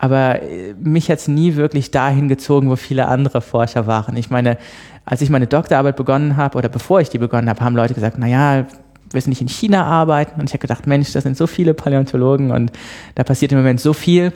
[0.00, 4.16] Aber äh, mich hat's nie wirklich dahin gezogen, wo viele andere Forscher waren.
[4.16, 4.56] Ich meine,
[5.04, 8.16] als ich meine Doktorarbeit begonnen habe oder bevor ich die begonnen habe, haben Leute gesagt,
[8.18, 8.66] na ja,
[9.10, 10.40] willst du nicht in China arbeiten?
[10.40, 12.72] Und ich habe gedacht, Mensch, das sind so viele Paläontologen und
[13.14, 14.32] da passiert im Moment so viel.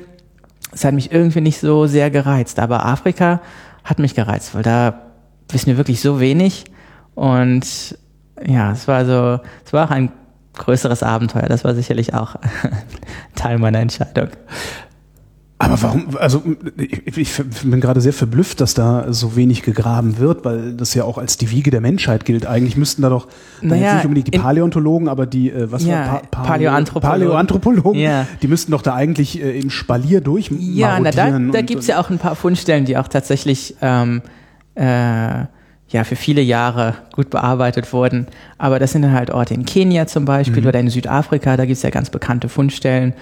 [0.71, 2.59] Es hat mich irgendwie nicht so sehr gereizt.
[2.59, 3.41] Aber Afrika
[3.85, 5.01] hat mich gereizt, weil da
[5.49, 6.65] wissen wir wirklich so wenig.
[7.15, 7.97] Und
[8.45, 10.11] ja, es war so, es war auch ein
[10.57, 11.47] größeres Abenteuer.
[11.49, 12.37] Das war sicherlich auch
[13.35, 14.29] Teil meiner Entscheidung.
[15.65, 16.43] Aber warum, also
[16.77, 21.05] ich, ich bin gerade sehr verblüfft, dass da so wenig gegraben wird, weil das ja
[21.05, 22.47] auch als die Wiege der Menschheit gilt.
[22.47, 23.29] Eigentlich müssten da doch
[23.63, 28.27] naja, nicht unbedingt die Paläontologen, aber die, äh, was ja, war pa Paläoanthropologen, Paläoanthropologen ja.
[28.43, 31.99] die müssten doch da eigentlich äh, im Spalier durch Ja, na, da, da gibt's ja
[32.01, 34.21] auch ein paar Fundstellen, die auch tatsächlich ähm,
[34.75, 35.47] äh,
[35.95, 38.27] ja für viele Jahre gut bearbeitet wurden.
[38.59, 40.69] Aber das sind dann halt Orte in Kenia zum Beispiel mhm.
[40.69, 43.15] oder in Südafrika, da gibt's ja ganz bekannte Fundstellen.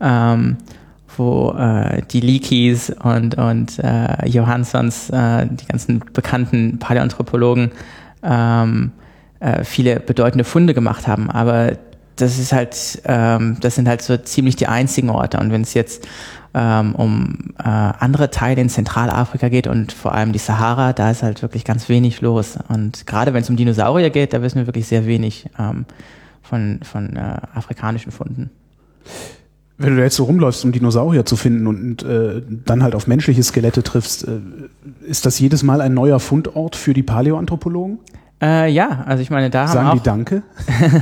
[0.00, 0.58] Ähm,
[1.18, 7.72] wo äh, die Leakeys und, und äh, Johanssons, äh, die ganzen bekannten Paläoanthropologen,
[8.22, 8.92] ähm,
[9.40, 11.30] äh, viele bedeutende Funde gemacht haben.
[11.30, 11.72] Aber
[12.16, 15.38] das ist halt, ähm, das sind halt so ziemlich die einzigen Orte.
[15.38, 16.06] Und wenn es jetzt
[16.54, 21.22] ähm, um äh, andere Teile in Zentralafrika geht und vor allem die Sahara, da ist
[21.22, 22.58] halt wirklich ganz wenig los.
[22.68, 25.84] Und gerade wenn es um Dinosaurier geht, da wissen wir wirklich sehr wenig ähm,
[26.42, 28.50] von, von äh, afrikanischen Funden.
[29.80, 33.42] Wenn du jetzt so rumläufst, um Dinosaurier zu finden und äh, dann halt auf menschliche
[33.44, 34.40] Skelette triffst, äh,
[35.06, 38.00] ist das jedes Mal ein neuer Fundort für die Paläoanthropologen?
[38.42, 40.42] Äh, ja, also ich meine, da Sagen haben auch, die Danke?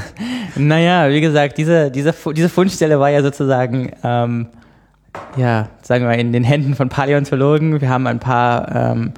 [0.56, 4.48] naja, wie gesagt, diese, diese, diese Fundstelle war ja sozusagen, ähm,
[5.36, 7.80] ja, sagen wir mal, in den Händen von Paläontologen.
[7.80, 9.12] Wir haben ein paar ähm,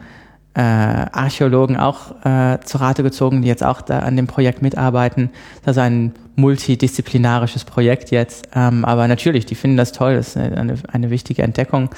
[0.55, 5.31] äh, Archäologen auch äh, zu Rate gezogen, die jetzt auch da an dem Projekt mitarbeiten.
[5.65, 8.49] Das ist ein multidisziplinarisches Projekt jetzt.
[8.55, 10.17] Ähm, aber natürlich, die finden das toll.
[10.17, 11.91] Das ist eine, eine wichtige Entdeckung,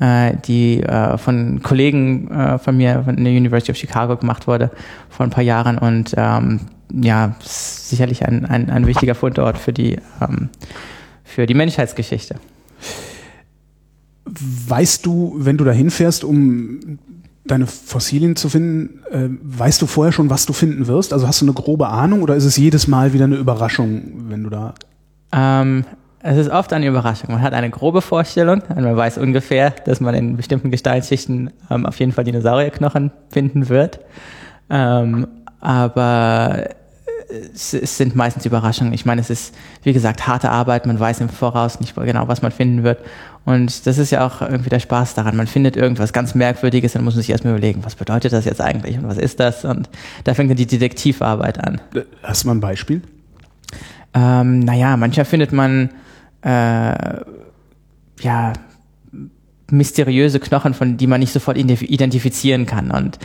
[0.00, 4.70] äh, die äh, von Kollegen äh, von mir von der University of Chicago gemacht wurde
[5.08, 5.78] vor ein paar Jahren.
[5.78, 6.60] Und ähm,
[6.92, 10.48] ja, sicherlich ein, ein, ein wichtiger Fundort für die, ähm,
[11.24, 12.36] für die Menschheitsgeschichte.
[14.24, 16.98] Weißt du, wenn du da hinfährst, um
[17.50, 21.12] deine Fossilien zu finden, äh, weißt du vorher schon, was du finden wirst?
[21.12, 24.44] Also hast du eine grobe Ahnung oder ist es jedes Mal wieder eine Überraschung, wenn
[24.44, 24.74] du da.
[25.32, 25.84] Ähm,
[26.22, 27.32] es ist oft eine Überraschung.
[27.32, 31.98] Man hat eine grobe Vorstellung man weiß ungefähr, dass man in bestimmten Gesteinsschichten ähm, auf
[31.98, 34.00] jeden Fall Dinosaurierknochen finden wird.
[34.68, 35.26] Ähm,
[35.60, 36.64] aber
[37.54, 38.92] es, es, sind meistens Überraschungen.
[38.92, 42.42] Ich meine, es ist, wie gesagt, harte Arbeit, man weiß im Voraus nicht genau, was
[42.42, 42.98] man finden wird.
[43.44, 45.36] Und das ist ja auch irgendwie der Spaß daran.
[45.36, 48.60] Man findet irgendwas ganz Merkwürdiges, dann muss man sich erstmal überlegen, was bedeutet das jetzt
[48.60, 49.64] eigentlich und was ist das?
[49.64, 49.88] Und
[50.24, 51.80] da fängt dann die Detektivarbeit an.
[52.22, 53.02] Hast du mal ein Beispiel?
[54.12, 55.90] Ähm, naja, manchmal findet man
[56.42, 57.20] äh,
[58.20, 58.52] ja
[59.70, 62.90] mysteriöse Knochen, von die man nicht sofort identifizieren kann.
[62.90, 63.18] Und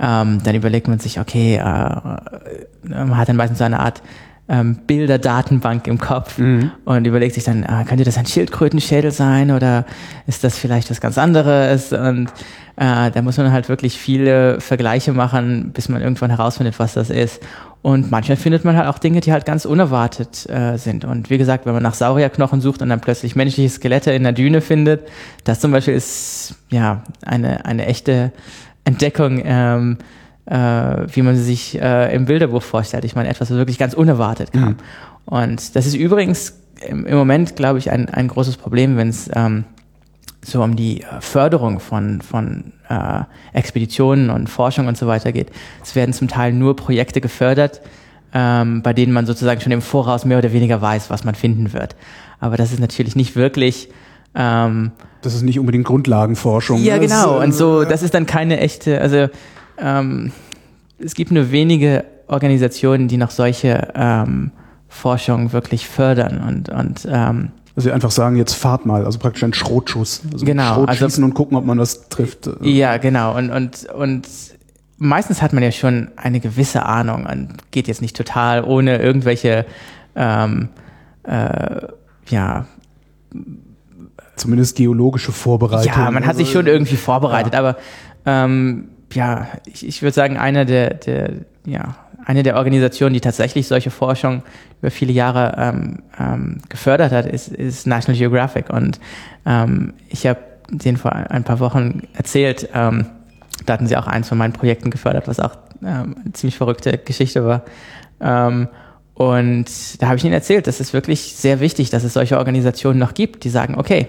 [0.00, 4.02] ähm, dann überlegt man sich, okay, äh, man hat dann meistens so eine Art
[4.48, 6.70] ähm, Bilderdatenbank im Kopf mhm.
[6.84, 9.84] und überlegt sich dann, äh, könnte das ein Schildkrötenschädel sein oder
[10.26, 11.92] ist das vielleicht was ganz anderes?
[11.92, 12.28] Und
[12.76, 17.10] äh, da muss man halt wirklich viele Vergleiche machen, bis man irgendwann herausfindet, was das
[17.10, 17.42] ist.
[17.82, 21.04] Und manchmal findet man halt auch Dinge, die halt ganz unerwartet äh, sind.
[21.04, 24.32] Und wie gesagt, wenn man nach Saurierknochen sucht und dann plötzlich menschliche Skelette in der
[24.32, 25.08] Düne findet,
[25.44, 28.32] das zum Beispiel ist ja eine, eine echte
[28.84, 30.04] Entdeckung, ähm, äh,
[30.50, 33.04] wie man sie sich äh, im Bilderbuch vorstellt.
[33.04, 34.68] Ich meine, etwas, was wirklich ganz unerwartet kam.
[34.70, 34.76] Mhm.
[35.26, 39.64] Und das ist übrigens im, Moment, glaube ich, ein, ein großes Problem, wenn es ähm,
[40.42, 45.50] so um die äh, Förderung von, von äh, Expeditionen und Forschung und so weiter geht.
[45.82, 47.80] Es werden zum Teil nur Projekte gefördert,
[48.32, 51.72] ähm, bei denen man sozusagen schon im Voraus mehr oder weniger weiß, was man finden
[51.72, 51.96] wird.
[52.40, 53.88] Aber das ist natürlich nicht wirklich.
[54.34, 56.82] Ähm, das ist nicht unbedingt Grundlagenforschung.
[56.82, 57.40] Ja, genau.
[57.40, 59.28] Äh, und so, das ist dann keine echte, also
[59.80, 60.32] ähm,
[60.98, 64.50] es gibt nur wenige Organisationen, die noch solche ähm,
[64.88, 69.44] Forschung wirklich fördern und, und ähm, also sie einfach sagen, jetzt fahrt mal, also praktisch
[69.44, 70.22] ein Schrotschuss.
[70.32, 70.74] Also genau.
[70.74, 72.50] Schrot also, schießen und gucken, ob man das trifft.
[72.60, 73.36] Ja, genau.
[73.36, 74.26] Und, und, und
[74.96, 79.64] meistens hat man ja schon eine gewisse Ahnung und geht jetzt nicht total ohne irgendwelche,
[80.16, 80.70] ähm,
[81.22, 81.82] äh,
[82.26, 82.66] ja,
[84.34, 85.92] zumindest geologische Vorbereitung.
[85.92, 87.60] Ja, man hat sich schon irgendwie vorbereitet, ja.
[87.60, 87.76] aber
[88.26, 91.30] ähm, ja, ich, ich würde sagen, einer der, der,
[91.64, 94.42] ja, eine der Organisationen, die tatsächlich solche Forschung
[94.80, 98.70] über viele Jahre ähm, ähm, gefördert hat, ist, ist National Geographic.
[98.70, 99.00] Und
[99.46, 100.40] ähm, ich habe
[100.70, 103.06] den vor ein paar Wochen erzählt, ähm,
[103.64, 106.98] da hatten sie auch eins von meinen Projekten gefördert, was auch ähm, eine ziemlich verrückte
[106.98, 107.62] Geschichte war.
[108.20, 108.68] Ähm,
[109.14, 109.66] und
[110.00, 113.14] da habe ich ihnen erzählt, das ist wirklich sehr wichtig, dass es solche Organisationen noch
[113.14, 114.06] gibt, die sagen, okay,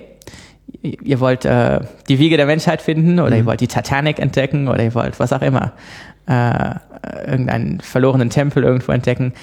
[0.82, 3.38] ihr wollt äh, die Wiege der Menschheit finden oder mhm.
[3.38, 5.73] ihr wollt die Titanic entdecken oder ihr wollt was auch immer
[6.27, 6.75] äh,
[7.25, 9.34] irgendeinen verlorenen Tempel irgendwo entdecken.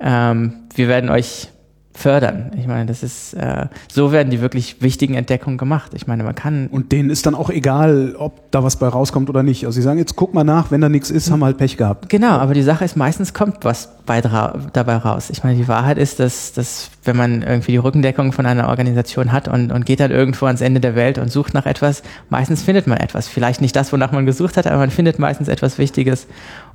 [0.00, 1.48] Ähm, wir werden euch
[1.92, 2.52] fördern.
[2.56, 5.92] Ich meine, das ist äh, so werden die wirklich wichtigen Entdeckungen gemacht.
[5.94, 9.28] Ich meine, man kann und denen ist dann auch egal, ob da was bei rauskommt
[9.28, 9.66] oder nicht.
[9.66, 11.76] Also sie sagen jetzt guck mal nach, wenn da nichts ist, haben wir halt Pech
[11.76, 12.08] gehabt.
[12.08, 15.30] Genau, aber die Sache ist, meistens kommt was bei, dabei raus.
[15.30, 19.32] Ich meine, die Wahrheit ist, dass, dass wenn man irgendwie die Rückendeckung von einer Organisation
[19.32, 22.62] hat und, und geht dann irgendwo ans Ende der Welt und sucht nach etwas, meistens
[22.62, 23.28] findet man etwas.
[23.28, 26.26] Vielleicht nicht das, wonach man gesucht hat, aber man findet meistens etwas Wichtiges.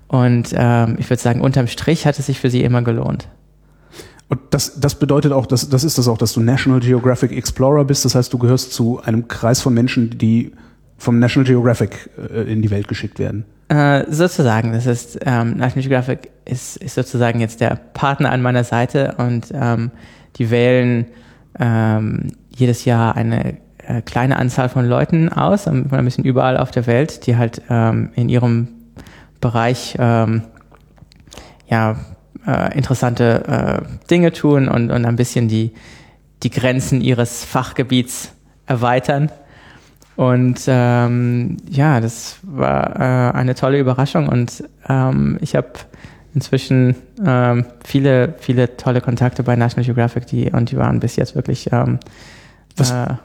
[0.07, 3.27] Und ähm, ich würde sagen, unterm Strich hat es sich für sie immer gelohnt.
[4.27, 7.85] Und das, das bedeutet auch, dass, das ist das auch, dass du National Geographic Explorer
[7.85, 8.05] bist.
[8.05, 10.51] Das heißt, du gehörst zu einem Kreis von Menschen, die
[10.97, 13.45] vom National Geographic äh, in die Welt geschickt werden.
[13.67, 14.73] Äh, sozusagen.
[14.73, 19.47] Das ist, ähm, National Geographic ist, ist sozusagen jetzt der Partner an meiner Seite und
[19.53, 19.91] ähm,
[20.37, 21.05] die wählen
[21.59, 26.87] ähm, jedes Jahr eine äh, kleine Anzahl von Leuten aus, ein bisschen überall auf der
[26.87, 28.67] Welt, die halt ähm, in ihrem
[29.41, 30.43] Bereich ähm,
[31.67, 31.95] ja,
[32.47, 35.71] äh, interessante äh, Dinge tun und, und ein bisschen die,
[36.43, 38.31] die Grenzen ihres Fachgebiets
[38.65, 39.31] erweitern.
[40.15, 45.67] Und ähm, ja, das war äh, eine tolle Überraschung und ähm, ich habe
[46.33, 51.35] inzwischen ähm, viele, viele tolle Kontakte bei National Geographic, die und die waren bis jetzt
[51.35, 51.99] wirklich ähm,
[52.77, 53.15] was, äh,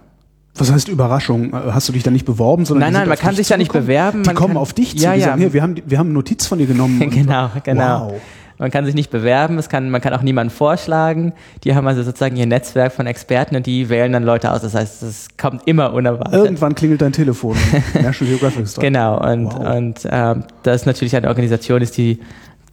[0.54, 1.52] was heißt Überraschung?
[1.52, 2.64] Hast du dich da nicht beworben?
[2.64, 4.24] Sondern nein, nein, man kann sich da nicht bewerben.
[4.24, 5.04] Die kommen auf dich zu.
[5.04, 5.26] Ja, die ja.
[5.26, 6.98] sagen, hier, wir haben, wir haben Notiz von dir genommen.
[7.10, 8.10] genau, genau.
[8.10, 8.20] Wow.
[8.60, 11.32] Man kann sich nicht bewerben, es kann, man kann auch niemanden vorschlagen.
[11.64, 14.60] Die haben also sozusagen ihr Netzwerk von Experten und die wählen dann Leute aus.
[14.60, 16.34] Das heißt, es kommt immer unerwartet.
[16.34, 17.56] Irgendwann klingelt dein Telefon.
[17.94, 18.86] National Geographic Store.
[18.86, 19.76] Genau, und, wow.
[19.76, 22.20] und ähm, das ist natürlich eine Organisation ist, die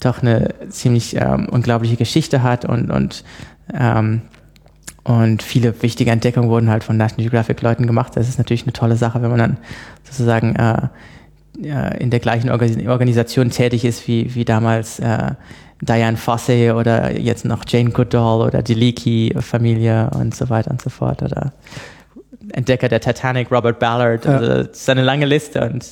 [0.02, 3.24] doch eine ziemlich ähm, unglaubliche Geschichte hat und, und
[3.74, 4.24] ähm,
[5.06, 8.18] und viele wichtige Entdeckungen wurden halt von National Geographic Leuten gemacht.
[8.18, 9.58] Das ist natürlich eine tolle Sache, wenn man dann
[10.04, 10.90] sozusagen äh,
[11.98, 15.32] in der gleichen Organisation tätig ist wie, wie damals äh,
[15.82, 20.90] Diane Fossey oder jetzt noch Jane Goodall oder die Leakey-Familie und so weiter und so
[20.90, 21.22] fort.
[21.22, 21.54] Oder
[22.54, 24.26] Entdecker der Titanic, Robert Ballard.
[24.26, 24.38] Ja.
[24.38, 25.86] Also, das ist eine lange Liste und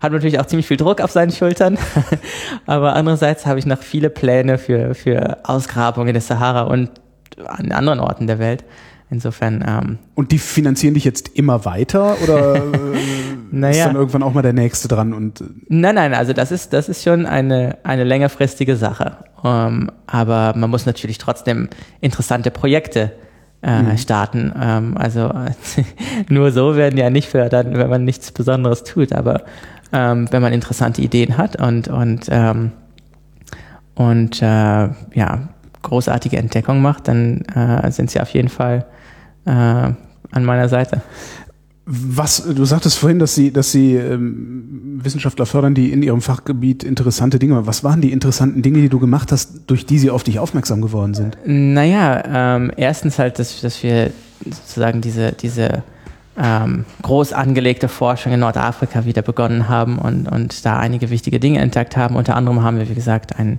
[0.00, 1.78] hat natürlich auch ziemlich viel Druck auf seinen Schultern.
[2.66, 6.90] Aber andererseits habe ich noch viele Pläne für, für Ausgrabungen in der Sahara und
[7.46, 8.64] an anderen Orten der Welt.
[9.10, 9.64] Insofern.
[9.66, 12.96] Ähm, und die finanzieren dich jetzt immer weiter oder äh,
[13.50, 13.72] naja.
[13.72, 15.12] ist dann irgendwann auch mal der nächste dran?
[15.12, 19.16] Und, äh nein, nein, also das ist, das ist schon eine, eine längerfristige Sache.
[19.44, 21.68] Ähm, aber man muss natürlich trotzdem
[22.00, 23.12] interessante Projekte
[23.62, 23.98] äh, mhm.
[23.98, 24.52] starten.
[24.60, 25.32] Ähm, also
[26.28, 29.12] nur so werden ja nicht fördern, wenn man nichts Besonderes tut.
[29.12, 29.42] Aber
[29.92, 32.70] ähm, wenn man interessante Ideen hat und, und, ähm,
[33.96, 35.48] und äh, ja,
[35.82, 38.86] großartige Entdeckungen macht, dann äh, sind sie auf jeden Fall
[39.44, 41.02] äh, an meiner Seite.
[41.86, 46.84] Was, du sagtest vorhin, dass Sie, dass Sie ähm, Wissenschaftler fördern, die in ihrem Fachgebiet
[46.84, 47.66] interessante Dinge machen.
[47.66, 50.80] Was waren die interessanten Dinge, die du gemacht hast, durch die sie auf dich aufmerksam
[50.80, 51.38] geworden sind?
[51.44, 52.22] Naja,
[52.56, 54.12] ähm, erstens halt, dass, dass wir
[54.44, 55.82] sozusagen diese, diese
[56.38, 61.58] ähm, groß angelegte Forschung in Nordafrika wieder begonnen haben und, und da einige wichtige Dinge
[61.58, 62.16] entdeckt haben.
[62.16, 63.58] Unter anderem haben wir, wie gesagt, einen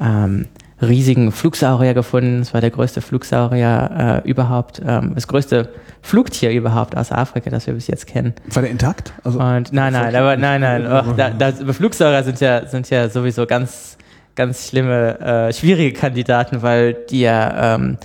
[0.00, 0.46] ähm,
[0.80, 2.40] riesigen Flugsaurier gefunden.
[2.40, 5.70] Es war der größte Flugsaurier äh, überhaupt, ähm, das größte
[6.02, 8.34] Flugtier überhaupt aus Afrika, das wir bis jetzt kennen.
[8.46, 9.12] War der intakt?
[9.24, 10.86] Also und nein, nein, aber nein, nein.
[10.86, 13.96] Oh, da, da, Flugsaurier sind ja sind ja sowieso ganz
[14.38, 17.98] ganz schlimme, äh, schwierige Kandidaten, weil die ja ähm,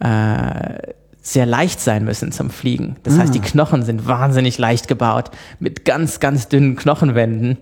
[0.00, 2.96] äh, sehr leicht sein müssen zum Fliegen.
[3.02, 3.18] Das ah.
[3.18, 3.44] heißt, die ah.
[3.44, 7.58] Knochen sind wahnsinnig leicht gebaut mit ganz ganz dünnen Knochenwänden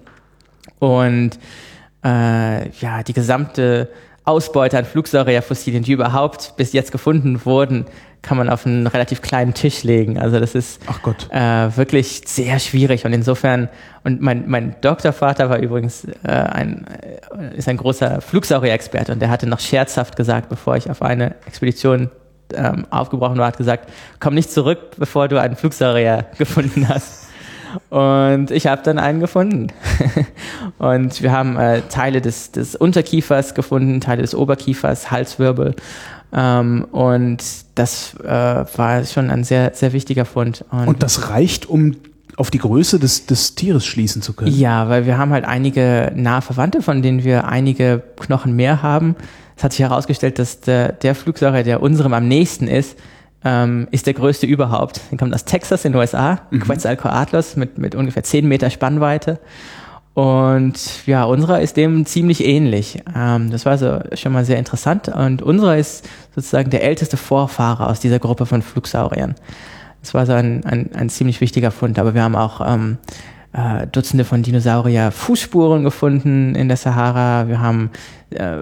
[0.79, 1.33] und
[2.05, 3.89] äh, ja die gesamte
[4.25, 7.87] Ausbeute an Flugsaurierfossilien, die überhaupt bis jetzt gefunden wurden,
[8.23, 10.17] kann man auf einen relativ kleinen Tisch legen.
[10.19, 10.81] Also das ist
[11.31, 13.69] äh, wirklich sehr schwierig und insofern
[14.05, 16.87] und mein, mein Doktorvater war übrigens äh, ein
[17.37, 21.35] äh, ist ein großer Flugsaurier-Experte und der hatte noch scherzhaft gesagt, bevor ich auf eine
[21.47, 22.11] Expedition
[22.55, 27.22] ähm, aufgebrochen war, hat gesagt, komm nicht zurück, bevor du einen Flugsaurier gefunden hast.
[27.91, 29.69] Und ich habe dann einen gefunden.
[30.79, 35.75] und wir haben äh, Teile des, des Unterkiefers gefunden, Teile des Oberkiefers, Halswirbel.
[36.33, 37.43] Ähm, und
[37.75, 40.65] das äh, war schon ein sehr, sehr wichtiger Fund.
[40.71, 41.97] Und, und das reicht, um
[42.37, 44.55] auf die Größe des, des Tieres schließen zu können.
[44.57, 49.17] Ja, weil wir haben halt einige nahe Verwandte, von denen wir einige Knochen mehr haben.
[49.57, 52.99] Es hat sich herausgestellt, dass der, der Flugsaurier, der unserem am nächsten ist,
[53.45, 55.01] ähm, ist der größte überhaupt.
[55.11, 56.61] Der kommt aus Texas in den USA, mhm.
[56.61, 59.39] Quetzalcoatlus mit, mit ungefähr 10 Meter Spannweite.
[60.15, 63.03] Und ja, unserer ist dem ziemlich ähnlich.
[63.17, 65.09] Ähm, das war so schon mal sehr interessant.
[65.09, 69.35] Und unserer ist sozusagen der älteste Vorfahrer aus dieser Gruppe von Flugsauriern.
[70.03, 71.99] Das war so ein, ein, ein ziemlich wichtiger Fund.
[71.99, 72.99] Aber wir haben auch ähm,
[73.53, 77.49] äh, Dutzende von Dinosaurier-Fußspuren gefunden in der Sahara.
[77.49, 77.91] Wir haben
[78.31, 78.59] äh,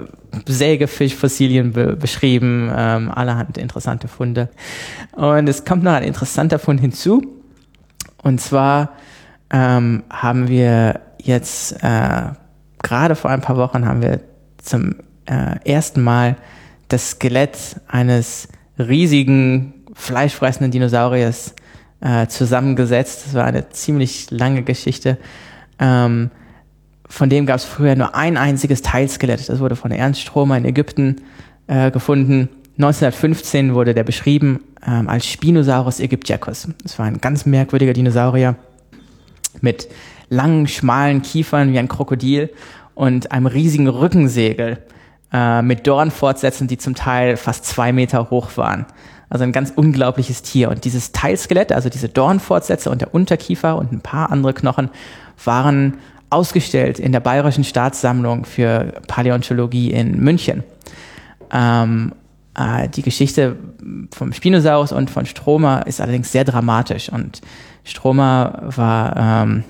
[0.46, 4.48] Sägefischfossilien be beschrieben, ähm, allerhand interessante Funde.
[5.12, 7.22] Und es kommt noch ein interessanter Fund hinzu.
[8.22, 8.92] Und zwar
[9.50, 12.22] ähm, haben wir jetzt äh,
[12.82, 14.20] gerade vor ein paar Wochen haben wir
[14.58, 16.36] zum äh, ersten Mal
[16.88, 21.54] das Skelett eines riesigen fleischfressenden Dinosauriers
[22.00, 23.26] äh, zusammengesetzt.
[23.26, 25.18] Das war eine ziemlich lange Geschichte.
[25.78, 26.30] Ähm,
[27.10, 29.48] von dem gab es früher nur ein einziges Teilskelett.
[29.48, 31.16] Das wurde von Ernst Stromer in Ägypten
[31.66, 32.48] äh, gefunden.
[32.78, 36.68] 1915 wurde der beschrieben ähm, als Spinosaurus aegyptiacus.
[36.82, 38.54] Das war ein ganz merkwürdiger Dinosaurier
[39.60, 39.88] mit
[40.28, 42.50] langen, schmalen Kiefern wie ein Krokodil
[42.94, 44.78] und einem riesigen Rückensegel
[45.32, 48.86] äh, mit Dornfortsätzen, die zum Teil fast zwei Meter hoch waren.
[49.28, 50.70] Also ein ganz unglaubliches Tier.
[50.70, 54.90] Und dieses Teilskelett, also diese Dornfortsätze und der Unterkiefer und ein paar andere Knochen,
[55.44, 55.98] waren
[56.30, 60.62] ausgestellt in der Bayerischen Staatssammlung für Paläontologie in München.
[61.52, 62.12] Ähm,
[62.56, 63.56] äh, die Geschichte
[64.12, 67.40] vom Spinosaurus und von Stromer ist allerdings sehr dramatisch und
[67.84, 69.64] Stromer war, ähm,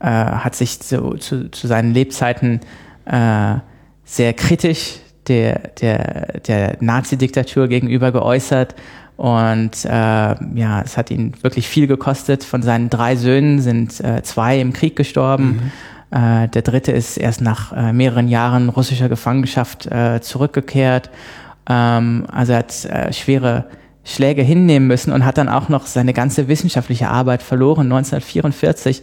[0.00, 2.60] äh, hat sich zu, zu, zu seinen Lebzeiten
[3.06, 3.54] äh,
[4.04, 4.98] sehr kritisch
[5.28, 8.74] der, der, der Nazi-Diktatur gegenüber geäußert.
[9.16, 12.44] Und äh, ja, es hat ihn wirklich viel gekostet.
[12.44, 15.72] Von seinen drei Söhnen sind äh, zwei im Krieg gestorben.
[16.12, 16.18] Mhm.
[16.18, 21.10] Äh, der dritte ist erst nach äh, mehreren Jahren russischer Gefangenschaft äh, zurückgekehrt.
[21.68, 23.64] Ähm, also er hat äh, schwere
[24.04, 29.02] Schläge hinnehmen müssen und hat dann auch noch seine ganze wissenschaftliche Arbeit verloren 1944,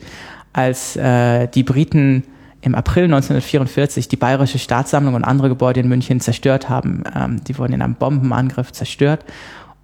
[0.53, 2.23] als äh, die Briten
[2.61, 7.03] im April 1944 die Bayerische Staatssammlung und andere Gebäude in München zerstört haben.
[7.13, 9.25] Ähm, die wurden in einem Bombenangriff zerstört.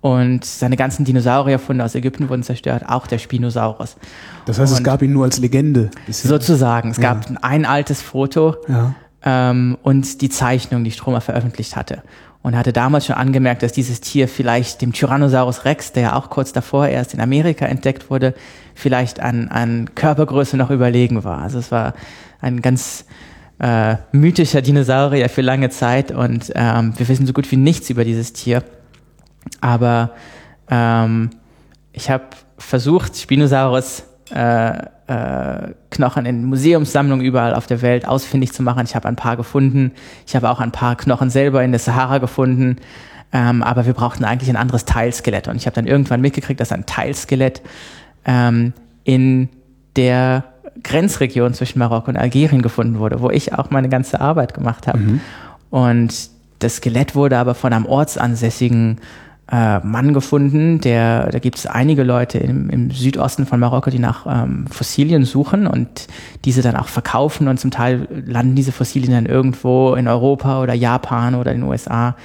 [0.02, 3.98] Und seine ganzen Dinosaurierfunde aus Ägypten wurden zerstört, auch der Spinosaurus.
[4.46, 5.90] Das heißt, und es gab ihn nur als Legende.
[6.06, 6.30] Bisher.
[6.30, 6.92] Sozusagen.
[6.92, 7.14] Es ja.
[7.14, 8.96] gab ein altes Foto ja.
[9.24, 12.04] ähm, und die Zeichnung, die Stromer veröffentlicht hatte.
[12.42, 16.16] Und er hatte damals schon angemerkt, dass dieses Tier vielleicht dem Tyrannosaurus Rex, der ja
[16.16, 18.34] auch kurz davor erst in Amerika entdeckt wurde,
[18.76, 21.40] vielleicht an, an Körpergröße noch überlegen war.
[21.40, 21.94] Also es war
[22.40, 23.04] ein ganz
[23.60, 28.06] äh, mythischer Dinosaurier für lange Zeit und ähm, wir wissen so gut wie nichts über
[28.06, 28.64] dieses Tier.
[29.62, 30.12] Aber
[30.70, 31.32] Ähm,
[31.94, 32.26] ich habe
[32.58, 34.78] versucht, Spinosaurus äh,
[35.08, 38.84] äh, Knochen in Museumssammlungen überall auf der Welt ausfindig zu machen.
[38.86, 39.92] Ich habe ein paar gefunden.
[40.28, 42.78] Ich habe auch ein paar Knochen selber in der Sahara gefunden.
[43.32, 45.48] Ähm, aber wir brauchten eigentlich ein anderes Teilskelett.
[45.48, 47.62] Und ich habe dann irgendwann mitgekriegt, dass ein Teilskelett
[48.26, 48.74] ähm,
[49.04, 49.50] in
[49.96, 50.44] der
[50.84, 55.00] Grenzregion zwischen Marokko und Algerien gefunden wurde, wo ich auch meine ganze Arbeit gemacht habe.
[55.00, 55.22] Mhm.
[55.72, 56.30] Und
[56.60, 59.00] das Skelett wurde aber von einem ortsansässigen
[59.52, 64.00] äh, Mann gefunden, der, da gibt es einige Leute im, im, Südosten von Marokko, die
[64.00, 66.08] nach ähm, Fossilien suchen und
[66.46, 70.74] diese dann auch verkaufen und zum Teil landen diese Fossilien dann irgendwo in Europa oder
[70.74, 72.16] Japan oder in den USA.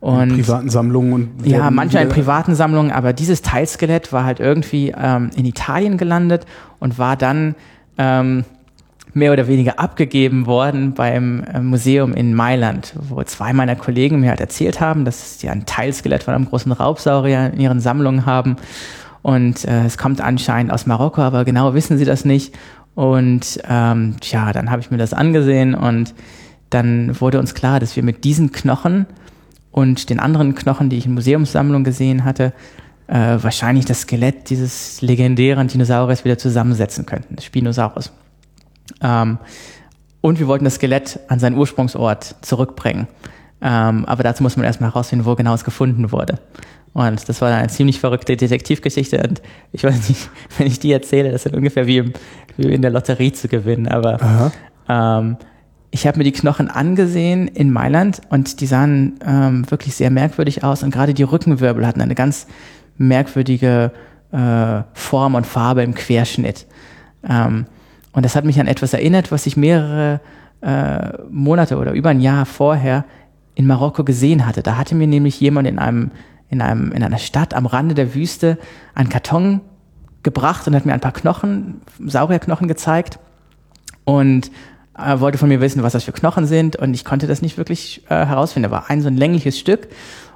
[0.00, 4.40] Und in privaten Sammlungen und ja, manchmal in privaten Sammlungen, aber dieses Teilskelett war halt
[4.40, 6.46] irgendwie ähm, in Italien gelandet
[6.78, 7.54] und war dann
[7.98, 8.44] ähm,
[9.14, 14.30] mehr oder weniger abgegeben worden beim äh, Museum in Mailand, wo zwei meiner Kollegen mir
[14.30, 18.56] halt erzählt haben, dass sie ein Teilskelett von einem großen Raubsaurier in ihren Sammlungen haben.
[19.22, 22.54] Und äh, es kommt anscheinend aus Marokko, aber genau wissen sie das nicht.
[22.94, 26.14] Und ähm, ja, dann habe ich mir das angesehen und
[26.70, 29.06] dann wurde uns klar, dass wir mit diesen Knochen
[29.70, 32.52] und den anderen Knochen, die ich in Museumssammlungen gesehen hatte,
[33.06, 38.12] äh, wahrscheinlich das Skelett dieses legendären Dinosauriers wieder zusammensetzen könnten, Spinosaurus.
[39.00, 39.38] Ähm,
[40.20, 43.08] und wir wollten das Skelett an seinen Ursprungsort zurückbringen.
[43.60, 46.38] Ähm, aber dazu muss man erstmal herausfinden, wo genau es gefunden wurde.
[46.92, 49.18] Und das war eine ziemlich verrückte Detektivgeschichte.
[49.18, 52.12] Und ich weiß nicht, wenn ich die erzähle, das ist ungefähr wie, im,
[52.56, 53.88] wie in der Lotterie zu gewinnen.
[53.88, 54.52] Aber
[54.88, 55.36] ähm,
[55.90, 60.64] ich habe mir die Knochen angesehen in Mailand und die sahen ähm, wirklich sehr merkwürdig
[60.64, 60.82] aus.
[60.82, 62.46] Und gerade die Rückenwirbel hatten eine ganz
[62.96, 63.92] merkwürdige
[64.32, 66.66] äh, Form und Farbe im Querschnitt.
[67.28, 67.66] Ähm,
[68.14, 70.20] und das hat mich an etwas erinnert, was ich mehrere
[70.62, 73.04] äh, Monate oder über ein Jahr vorher
[73.56, 74.62] in Marokko gesehen hatte.
[74.62, 76.12] Da hatte mir nämlich jemand in einem,
[76.48, 78.56] in einem, in einer Stadt am Rande der Wüste
[78.94, 79.60] einen Karton
[80.22, 83.18] gebracht und hat mir ein paar Knochen, Saurierknochen gezeigt.
[84.04, 84.50] Und
[84.96, 86.76] äh, wollte von mir wissen, was das für Knochen sind.
[86.76, 88.70] Und ich konnte das nicht wirklich äh, herausfinden.
[88.70, 89.88] Da war ein so ein längliches Stück.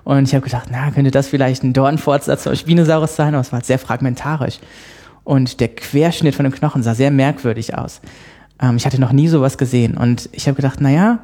[0.02, 3.52] Und ich habe gedacht, na, könnte das vielleicht ein Dornfortsatz oder Spinosaurus sein, aber es
[3.52, 4.58] war sehr fragmentarisch
[5.28, 8.00] und der Querschnitt von dem Knochen sah sehr merkwürdig aus.
[8.62, 11.18] Ähm, ich hatte noch nie sowas gesehen und ich habe gedacht, naja,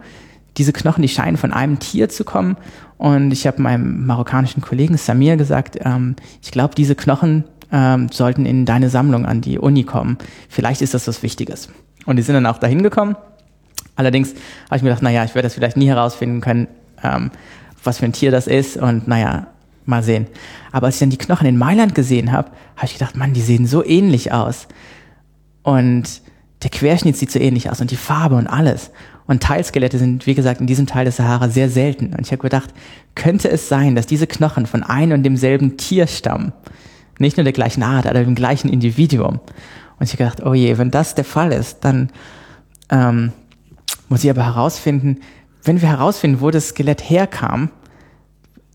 [0.58, 2.58] diese Knochen, die scheinen von einem Tier zu kommen
[2.98, 8.44] und ich habe meinem marokkanischen Kollegen Samir gesagt, ähm, ich glaube, diese Knochen ähm, sollten
[8.44, 10.18] in deine Sammlung an die Uni kommen.
[10.50, 11.70] Vielleicht ist das was Wichtiges.
[12.04, 13.16] Und die sind dann auch dahin gekommen.
[13.96, 14.34] Allerdings
[14.66, 16.68] habe ich mir gedacht, naja, ich werde das vielleicht nie herausfinden können,
[17.02, 17.30] ähm,
[17.82, 18.76] was für ein Tier das ist.
[18.76, 19.46] Und naja,
[19.86, 20.26] Mal sehen.
[20.72, 23.40] Aber als ich dann die Knochen in Mailand gesehen habe, habe ich gedacht, Mann, die
[23.40, 24.66] sehen so ähnlich aus.
[25.62, 26.22] Und
[26.62, 28.90] der Querschnitt sieht so ähnlich aus und die Farbe und alles.
[29.26, 32.14] Und Teilskelette sind, wie gesagt, in diesem Teil des Sahara sehr selten.
[32.14, 32.70] Und ich habe gedacht,
[33.14, 36.52] könnte es sein, dass diese Knochen von einem und demselben Tier stammen?
[37.18, 39.40] Nicht nur der gleichen Art, aber dem gleichen Individuum.
[39.98, 42.10] Und ich habe gedacht, oh je, wenn das der Fall ist, dann
[42.90, 43.32] ähm,
[44.08, 45.20] muss ich aber herausfinden,
[45.62, 47.70] wenn wir herausfinden, wo das Skelett herkam,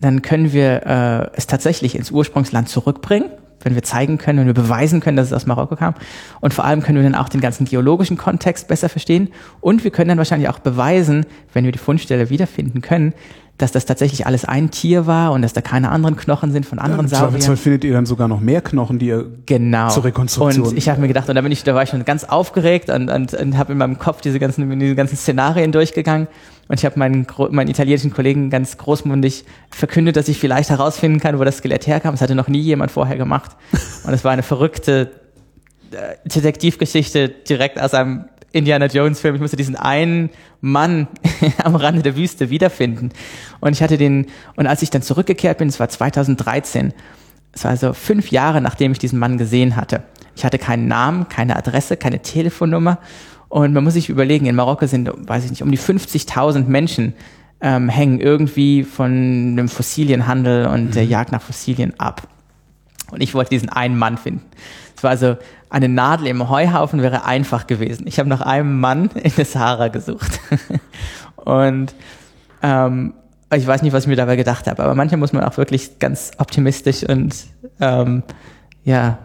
[0.02, 3.30] dann können wir äh, es tatsächlich ins Ursprungsland zurückbringen,
[3.62, 5.94] wenn wir zeigen können, wenn wir beweisen können, dass es aus Marokko kam.
[6.40, 9.30] Und vor allem können wir dann auch den ganzen geologischen Kontext besser verstehen.
[9.60, 13.14] Und wir können dann wahrscheinlich auch beweisen, wenn wir die Fundstelle wiederfinden können,
[13.60, 16.80] dass das tatsächlich alles ein Tier war und dass da keine anderen Knochen sind von
[16.80, 17.32] anderen ja, Sauriern.
[17.32, 19.90] Zweifelsfall findet ihr dann sogar noch mehr Knochen, die ihr genau.
[19.90, 20.68] zur Rekonstruktion.
[20.68, 22.90] Und ich habe mir gedacht, und da bin ich, da war ich schon ganz aufgeregt
[22.90, 26.28] und, und, und habe in meinem Kopf diese ganzen, diese ganzen Szenarien durchgegangen.
[26.70, 31.40] Und ich habe meinen, meinen italienischen Kollegen ganz großmundig verkündet, dass ich vielleicht herausfinden kann,
[31.40, 32.14] wo das Skelett herkam.
[32.14, 33.58] Das hatte noch nie jemand vorher gemacht.
[34.04, 35.12] Und es war eine verrückte
[35.92, 39.34] äh, Detektivgeschichte direkt aus einem Indiana Jones Film.
[39.34, 40.30] Ich musste diesen einen
[40.62, 41.08] Mann
[41.64, 43.10] am Rande der Wüste wiederfinden.
[43.60, 46.94] Und ich hatte den, und als ich dann zurückgekehrt bin, es war 2013,
[47.52, 50.04] es war also fünf Jahre, nachdem ich diesen Mann gesehen hatte.
[50.36, 53.00] Ich hatte keinen Namen, keine Adresse, keine Telefonnummer
[53.50, 57.14] und man muss sich überlegen, in Marokko sind, weiß ich nicht, um die 50.000 Menschen
[57.62, 60.92] ähm, hängen irgendwie von dem Fossilienhandel und mhm.
[60.92, 62.28] der Jagd nach Fossilien ab.
[63.12, 64.46] Und ich wollte diesen einen Mann finden.
[64.96, 65.36] Es war also
[65.70, 68.06] eine Nadel im Heuhaufen wäre einfach gewesen.
[68.08, 70.40] Ich habe nach einem Mann in der Sahara gesucht.
[71.36, 71.94] und
[72.62, 73.14] ähm,
[73.56, 75.98] ich weiß nicht, was ich mir dabei gedacht habe, aber manchmal muss man auch wirklich
[75.98, 77.36] ganz optimistisch und
[77.82, 78.22] ähm,
[78.84, 79.18] ja,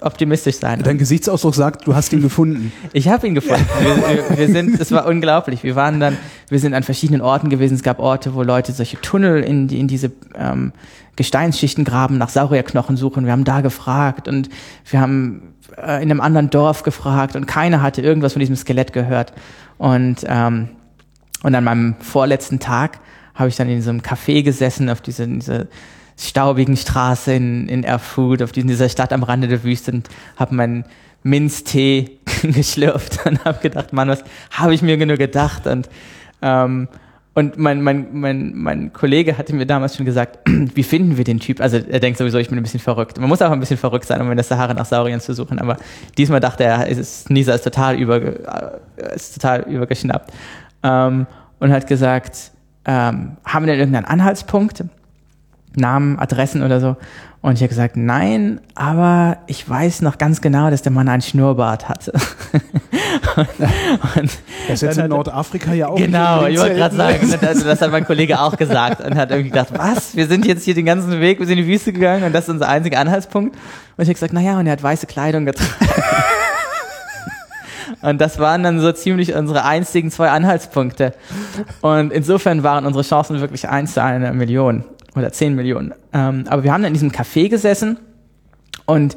[0.00, 0.82] optimistisch sein.
[0.82, 2.72] Dein Gesichtsausdruck sagt, du hast ihn gefunden.
[2.92, 3.66] Ich habe ihn gefunden.
[3.80, 5.62] Wir, wir, wir, sind, es war unglaublich.
[5.62, 6.16] Wir waren dann,
[6.48, 7.74] wir sind an verschiedenen Orten gewesen.
[7.74, 10.72] Es gab Orte, wo Leute solche Tunnel in, in diese ähm,
[11.16, 13.24] Gesteinsschichten graben, nach Saurierknochen suchen.
[13.24, 14.48] Wir haben da gefragt und
[14.88, 18.92] wir haben äh, in einem anderen Dorf gefragt und keiner hatte irgendwas von diesem Skelett
[18.92, 19.32] gehört.
[19.78, 20.70] Und ähm,
[21.42, 22.98] und an meinem vorletzten Tag
[23.34, 25.68] habe ich dann in so einem Café gesessen, auf diese, diese
[26.16, 30.84] staubigen Straße in, in Erfurt, auf dieser Stadt am Rande der Wüste und habe meinen
[31.22, 35.88] Minztee geschlürft und habe gedacht, Mann, was habe ich mir nur gedacht und
[36.42, 36.88] ähm,
[37.36, 40.38] und mein, mein, mein, mein Kollege hatte mir damals schon gesagt,
[40.74, 41.60] wie finden wir den Typ?
[41.60, 43.20] Also er denkt sowieso, ich bin ein bisschen verrückt.
[43.20, 45.58] Man muss auch ein bisschen verrückt sein, um in der Sahara nach Saurien zu suchen.
[45.58, 45.76] Aber
[46.16, 50.32] diesmal dachte er, ist, Nisa ist total, über, äh, ist total übergeschnappt.
[50.82, 51.26] Ähm,
[51.58, 52.52] und hat gesagt,
[52.86, 54.84] ähm, haben wir denn irgendeinen Anhaltspunkt?
[55.76, 56.96] Namen, Adressen oder so.
[57.46, 61.22] Und ich habe gesagt, nein, aber ich weiß noch ganz genau, dass der Mann einen
[61.22, 62.12] Schnurrbart hatte.
[63.36, 63.48] und,
[64.16, 64.30] und
[64.66, 65.96] das ist jetzt in Nordafrika ja auch.
[65.96, 69.50] Genau, ich wollte gerade sagen, das, das, hat mein Kollege auch gesagt und hat irgendwie
[69.50, 70.16] gedacht, was?
[70.16, 72.44] Wir sind jetzt hier den ganzen Weg, wir sind in die Wüste gegangen und das
[72.44, 73.54] ist unser einziger Anhaltspunkt.
[73.54, 75.70] Und ich habe gesagt, naja, und er hat weiße Kleidung getragen.
[78.02, 81.12] Und das waren dann so ziemlich unsere einzigen zwei Anhaltspunkte.
[81.80, 84.84] Und insofern waren unsere Chancen wirklich eins zu einer Million
[85.16, 85.94] oder 10 Millionen.
[86.12, 87.98] Ähm, aber wir haben dann in diesem Café gesessen
[88.84, 89.16] und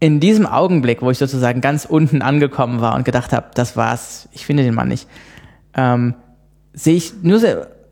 [0.00, 4.28] in diesem Augenblick, wo ich sozusagen ganz unten angekommen war und gedacht habe, das war's,
[4.32, 5.08] ich finde den Mann nicht,
[5.74, 6.14] ähm,
[6.72, 7.46] sehe ich nur so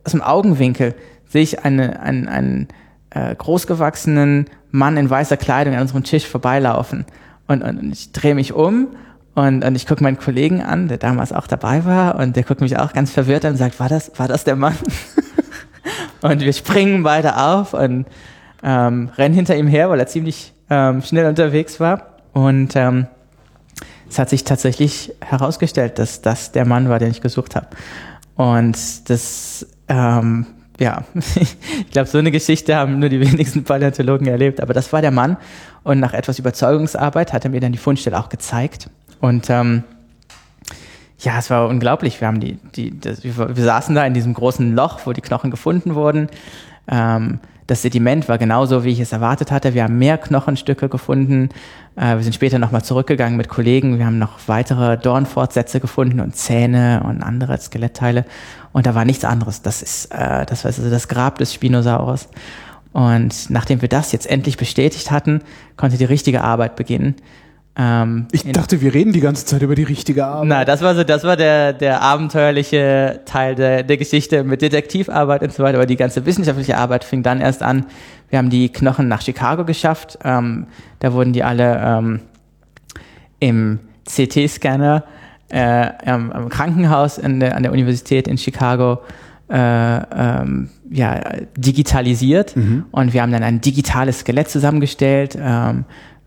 [0.04, 0.94] aus dem Augenwinkel,
[1.28, 2.68] sehe ich eine, einen, einen
[3.10, 7.04] äh, großgewachsenen Mann in weißer Kleidung an unserem Tisch vorbeilaufen.
[7.46, 8.88] Und, und, und ich drehe mich um
[9.34, 12.60] und, und ich gucke meinen Kollegen an, der damals auch dabei war, und der guckt
[12.60, 14.74] mich auch ganz verwirrt an und sagt, war das, war das der Mann?
[16.22, 18.06] Und wir springen beide auf und
[18.62, 22.14] ähm, rennen hinter ihm her, weil er ziemlich ähm, schnell unterwegs war.
[22.32, 23.06] Und ähm,
[24.08, 27.68] es hat sich tatsächlich herausgestellt, dass das der Mann war, den ich gesucht habe.
[28.36, 30.46] Und das, ähm,
[30.78, 34.60] ja, ich glaube, so eine Geschichte haben nur die wenigsten Paläontologen erlebt.
[34.60, 35.36] Aber das war der Mann.
[35.82, 38.90] Und nach etwas Überzeugungsarbeit hat er mir dann die Fundstelle auch gezeigt.
[39.20, 39.84] Und ähm,
[41.20, 42.20] ja, es war unglaublich.
[42.20, 45.50] Wir haben die, die, das, wir, saßen da in diesem großen Loch, wo die Knochen
[45.50, 46.28] gefunden wurden.
[46.88, 49.74] Ähm, das Sediment war genauso, wie ich es erwartet hatte.
[49.74, 51.50] Wir haben mehr Knochenstücke gefunden.
[51.94, 53.98] Äh, wir sind später nochmal zurückgegangen mit Kollegen.
[53.98, 58.24] Wir haben noch weitere Dornfortsätze gefunden und Zähne und andere Skelettteile.
[58.72, 59.62] Und da war nichts anderes.
[59.62, 62.28] Das ist, äh, das war also das Grab des Spinosaurus.
[62.92, 65.42] Und nachdem wir das jetzt endlich bestätigt hatten,
[65.76, 67.14] konnte die richtige Arbeit beginnen.
[67.76, 70.48] Ähm, ich dachte, wir reden die ganze Zeit über die richtige Arbeit.
[70.48, 75.42] Na, das war so, das war der, der abenteuerliche Teil der, der Geschichte mit Detektivarbeit
[75.42, 75.78] und so weiter.
[75.78, 77.86] Aber die ganze wissenschaftliche Arbeit fing dann erst an.
[78.28, 80.18] Wir haben die Knochen nach Chicago geschafft.
[80.24, 80.66] Ähm,
[80.98, 82.20] da wurden die alle ähm,
[83.38, 85.04] im CT-Scanner
[85.48, 89.00] äh, am, am, Krankenhaus der, an der Universität in Chicago
[89.48, 91.20] äh, ähm, ja,
[91.56, 92.56] digitalisiert.
[92.56, 92.84] Mhm.
[92.90, 95.36] Und wir haben dann ein digitales Skelett zusammengestellt.
[95.40, 95.84] Ähm,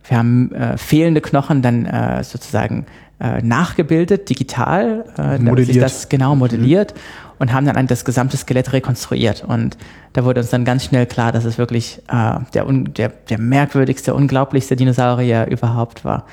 [0.07, 2.85] wir haben äh, fehlende Knochen dann äh, sozusagen
[3.19, 5.67] äh, nachgebildet, digital, äh, modelliert.
[5.67, 7.31] sich das genau modelliert mhm.
[7.39, 9.45] und haben dann das gesamte Skelett rekonstruiert.
[9.47, 9.77] Und
[10.11, 14.13] da wurde uns dann ganz schnell klar, dass es wirklich äh, der, der, der merkwürdigste,
[14.13, 16.25] unglaublichste Dinosaurier überhaupt war.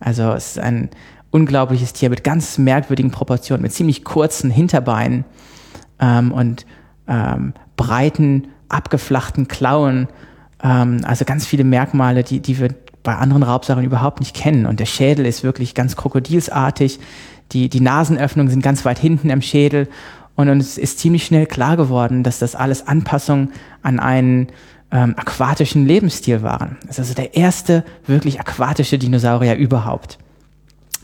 [0.00, 0.88] Also es ist ein
[1.30, 5.24] unglaubliches Tier mit ganz merkwürdigen Proportionen, mit ziemlich kurzen Hinterbeinen
[6.00, 6.64] ähm, und
[7.06, 10.08] ähm, breiten, abgeflachten Klauen.
[10.62, 12.74] Ähm, also ganz viele Merkmale, die, die wir
[13.08, 14.66] bei anderen Raubsauriern überhaupt nicht kennen.
[14.66, 17.00] Und der Schädel ist wirklich ganz krokodilsartig.
[17.52, 19.88] Die, die Nasenöffnungen sind ganz weit hinten im Schädel.
[20.34, 24.48] Und uns ist ziemlich schnell klar geworden, dass das alles Anpassungen an einen
[24.90, 26.76] ähm, aquatischen Lebensstil waren.
[26.82, 30.18] Das ist also der erste wirklich aquatische Dinosaurier überhaupt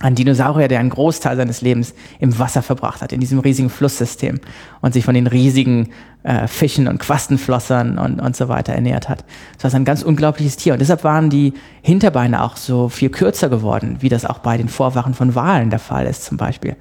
[0.00, 4.40] ein Dinosaurier, der einen Großteil seines Lebens im Wasser verbracht hat, in diesem riesigen Flusssystem
[4.80, 5.90] und sich von den riesigen
[6.24, 9.24] äh, Fischen und Quastenflossern und, und so weiter ernährt hat.
[9.60, 13.48] Das war ein ganz unglaubliches Tier und deshalb waren die Hinterbeine auch so viel kürzer
[13.48, 16.76] geworden, wie das auch bei den Vorwachen von Walen der Fall ist zum Beispiel.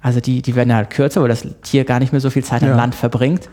[0.00, 2.62] Also die, die werden halt kürzer, weil das Tier gar nicht mehr so viel Zeit
[2.62, 2.70] ja.
[2.70, 3.48] am Land verbringt.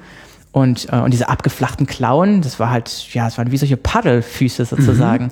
[0.52, 4.66] Und, äh, und diese abgeflachten Klauen, das war halt, ja, es waren wie solche Paddelfüße
[4.66, 5.26] sozusagen.
[5.26, 5.32] Mhm.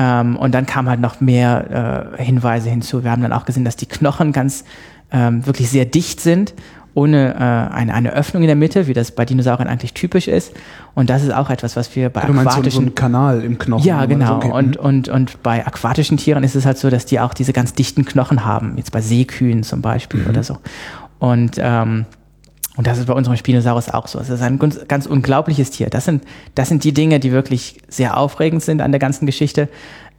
[0.00, 3.04] Ähm, und dann kamen halt noch mehr äh, Hinweise hinzu.
[3.04, 4.64] Wir haben dann auch gesehen, dass die Knochen ganz
[5.12, 6.54] ähm, wirklich sehr dicht sind,
[6.94, 10.54] ohne äh, eine, eine Öffnung in der Mitte, wie das bei Dinosauriern eigentlich typisch ist.
[10.94, 12.70] Und das ist auch etwas, was wir bei du aquatischen...
[12.70, 13.84] So, so einen Kanal im Knochen.
[13.84, 14.40] Ja, genau.
[14.40, 17.52] So, und, und, und bei aquatischen Tieren ist es halt so, dass die auch diese
[17.52, 18.78] ganz dichten Knochen haben.
[18.78, 20.30] Jetzt bei Seekühen zum Beispiel mhm.
[20.30, 20.56] oder so.
[21.18, 22.06] Und ähm,
[22.76, 24.18] und das ist bei unserem Spinosaurus auch so.
[24.20, 25.90] Es ist ein ganz, unglaubliches Tier.
[25.90, 29.68] Das sind, das sind die Dinge, die wirklich sehr aufregend sind an der ganzen Geschichte.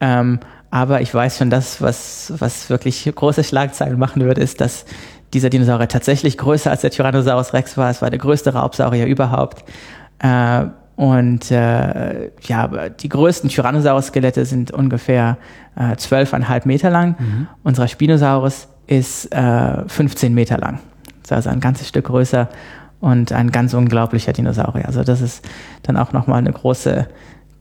[0.01, 0.39] Ähm,
[0.69, 4.85] aber ich weiß schon, das, was, was wirklich große Schlagzeilen machen wird, ist, dass
[5.33, 7.89] dieser Dinosaurier tatsächlich größer als der Tyrannosaurus Rex war.
[7.89, 9.63] Es war der größte Raubsaurier überhaupt.
[10.19, 10.65] Äh,
[10.97, 15.37] und äh, ja, die größten Tyrannosaurus-Skelette sind ungefähr
[15.77, 17.15] äh, 12,5 Meter lang.
[17.17, 17.47] Mhm.
[17.63, 20.79] Unser Spinosaurus ist äh, 15 Meter lang
[21.29, 22.49] also ein ganzes Stück größer.
[23.01, 24.85] und ein ganz unglaublicher Dinosaurier.
[24.85, 25.47] Also das ist
[25.83, 27.07] dann auch nochmal eine große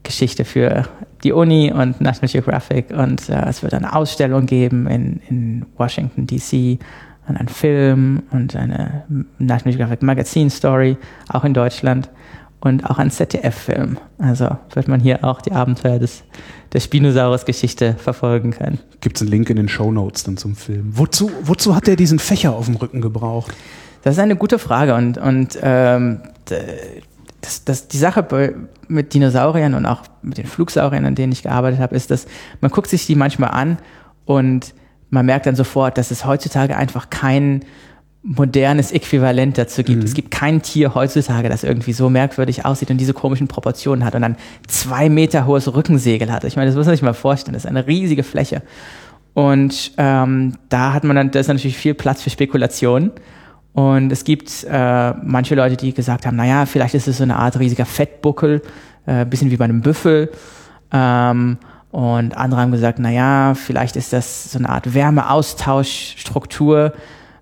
[0.03, 0.87] Geschichte für
[1.23, 6.25] die Uni und National Geographic und äh, es wird eine Ausstellung geben in, in Washington
[6.25, 6.79] DC
[7.27, 9.03] und einen Film und eine
[9.37, 10.97] National Geographic Magazine Story,
[11.29, 12.09] auch in Deutschland
[12.61, 13.97] und auch ein ZDF-Film.
[14.19, 16.23] Also wird man hier auch die Abenteuer des,
[16.71, 18.79] der Spinosaurus-Geschichte verfolgen können.
[19.01, 20.91] Gibt es einen Link in den Show Notes dann zum Film?
[20.95, 23.53] Wozu, wozu hat er diesen Fächer auf dem Rücken gebraucht?
[24.03, 26.21] Das ist eine gute Frage und, und ähm,
[27.41, 28.55] das, das, die Sache
[28.87, 32.27] mit Dinosauriern und auch mit den Flugsauriern, an denen ich gearbeitet habe, ist, dass
[32.61, 33.77] man guckt sich die manchmal an
[34.25, 34.73] und
[35.09, 37.65] man merkt dann sofort, dass es heutzutage einfach kein
[38.23, 39.99] modernes Äquivalent dazu gibt.
[39.99, 40.05] Mhm.
[40.05, 44.13] Es gibt kein Tier heutzutage, das irgendwie so merkwürdig aussieht und diese komischen Proportionen hat
[44.13, 44.35] und dann
[44.67, 46.43] zwei Meter hohes Rückensegel hat.
[46.43, 47.53] Ich meine, das muss man sich mal vorstellen.
[47.53, 48.61] Das ist eine riesige Fläche.
[49.33, 53.11] Und ähm, da hat man dann, da ist natürlich viel Platz für Spekulationen.
[53.73, 57.37] Und es gibt äh, manche Leute, die gesagt haben, naja, vielleicht ist es so eine
[57.37, 58.61] Art riesiger Fettbuckel,
[59.05, 60.29] äh, bisschen wie bei einem Büffel.
[60.91, 61.57] Ähm,
[61.91, 66.93] und andere haben gesagt, naja, vielleicht ist das so eine Art Wärmeaustauschstruktur,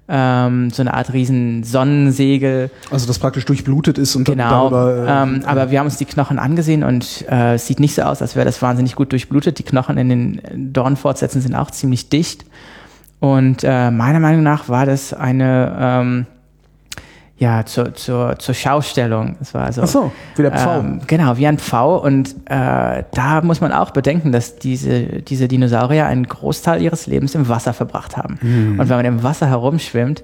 [0.10, 2.72] ähm, so eine Art riesen Sonnensegel.
[2.92, 6.06] Also das praktisch durchblutet ist und genau, darüber, äh, ähm, aber wir haben uns die
[6.06, 9.60] Knochen angesehen und äh, es sieht nicht so aus, als wäre das wahnsinnig gut durchblutet.
[9.60, 12.46] Die Knochen in den Dornfortsätzen sind auch ziemlich dicht.
[13.20, 16.26] Und äh, meiner Meinung nach war das eine ähm,
[17.40, 19.38] ja zur, zur, zur Schaustellung.
[19.42, 20.80] Es war also Ach so, wie der Pfau.
[20.80, 21.98] Ähm, genau, wie ein Pfau.
[21.98, 27.36] Und äh, da muss man auch bedenken, dass diese, diese Dinosaurier einen Großteil ihres Lebens
[27.36, 28.38] im Wasser verbracht haben.
[28.42, 28.80] Mhm.
[28.80, 30.24] Und wenn man im Wasser herumschwimmt,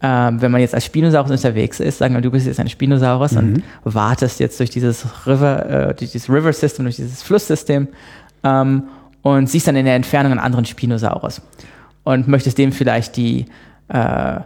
[0.00, 3.32] äh, wenn man jetzt als Spinosaurus unterwegs ist, sagen wir, du bist jetzt ein Spinosaurus
[3.32, 3.64] mhm.
[3.82, 7.88] und wartest jetzt durch dieses River, äh, durch dieses River System, durch dieses Flusssystem
[8.44, 8.84] ähm,
[9.22, 11.42] und siehst dann in der Entfernung einen anderen Spinosaurus
[12.04, 13.46] und möchtest dem vielleicht die
[13.88, 14.40] äh,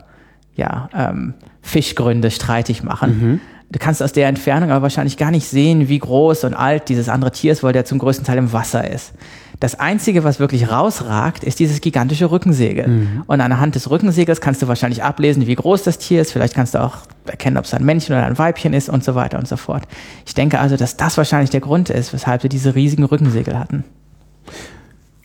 [0.56, 3.18] ja, ähm, Fischgründe streitig machen.
[3.18, 3.40] Mhm.
[3.68, 7.08] Du kannst aus der Entfernung aber wahrscheinlich gar nicht sehen, wie groß und alt dieses
[7.08, 9.12] andere Tier ist, weil der zum größten Teil im Wasser ist.
[9.58, 12.86] Das Einzige, was wirklich rausragt, ist dieses gigantische Rückensegel.
[12.86, 13.22] Mhm.
[13.26, 16.30] Und anhand des Rückensegels kannst du wahrscheinlich ablesen, wie groß das Tier ist.
[16.30, 19.14] Vielleicht kannst du auch erkennen, ob es ein Männchen oder ein Weibchen ist und so
[19.14, 19.82] weiter und so fort.
[20.26, 23.84] Ich denke also, dass das wahrscheinlich der Grund ist, weshalb sie diese riesigen Rückensegel hatten.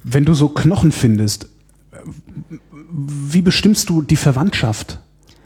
[0.04, 1.48] Wenn du so Knochen findest,
[2.90, 5.00] wie bestimmst du die Verwandtschaft?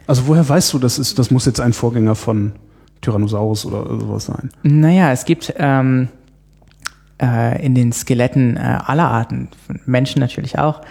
[0.07, 2.53] Also woher weißt du, das ist, das muss jetzt ein Vorgänger von
[3.01, 4.49] Tyrannosaurus oder sowas sein?
[4.63, 6.09] Naja, es gibt ähm,
[7.21, 9.49] äh, in den Skeletten äh, aller Arten,
[9.85, 10.81] Menschen natürlich auch,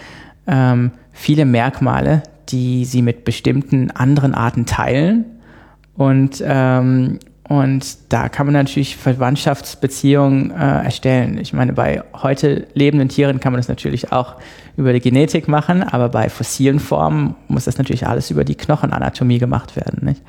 [0.47, 5.25] ähm, viele Merkmale, die sie mit bestimmten anderen Arten teilen.
[5.97, 7.19] Und ähm,
[7.49, 11.39] und da kann man natürlich Verwandtschaftsbeziehungen äh, erstellen.
[11.39, 14.37] Ich meine, bei heute lebenden Tieren kann man das natürlich auch
[14.79, 19.39] über die Genetik machen, aber bei fossilen Formen muss das natürlich alles über die Knochenanatomie
[19.39, 20.07] gemacht werden.
[20.07, 20.23] Nicht?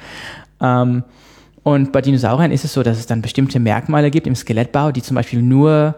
[0.59, 1.03] Ähm,
[1.63, 5.01] und bei Dinosauriern ist es so, dass es dann bestimmte Merkmale gibt im Skelettbau, die
[5.01, 5.95] zum Beispiel nur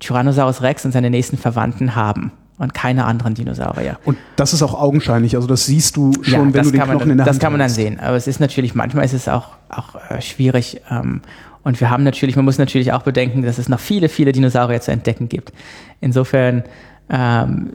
[0.00, 3.98] Tyrannosaurus Rex und seine nächsten Verwandten haben und keine anderen Dinosaurier.
[4.04, 6.98] Und das ist auch augenscheinlich, also das siehst du schon, ja, wenn du den Knochen
[6.98, 9.14] man, in der Das Hand kann man dann sehen, aber es ist natürlich, manchmal ist
[9.14, 11.20] es auch, auch äh, schwierig ähm,
[11.62, 14.80] und wir haben natürlich, man muss natürlich auch bedenken, dass es noch viele, viele Dinosaurier
[14.80, 15.52] zu entdecken gibt.
[16.00, 16.64] Insofern
[17.10, 17.70] ähm,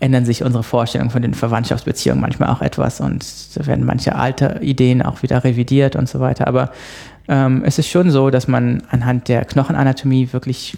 [0.00, 4.58] ändern sich unsere Vorstellungen von den Verwandtschaftsbeziehungen manchmal auch etwas und da werden manche alte
[4.62, 6.46] Ideen auch wieder revidiert und so weiter.
[6.46, 6.72] Aber
[7.28, 10.76] ähm, es ist schon so, dass man anhand der Knochenanatomie wirklich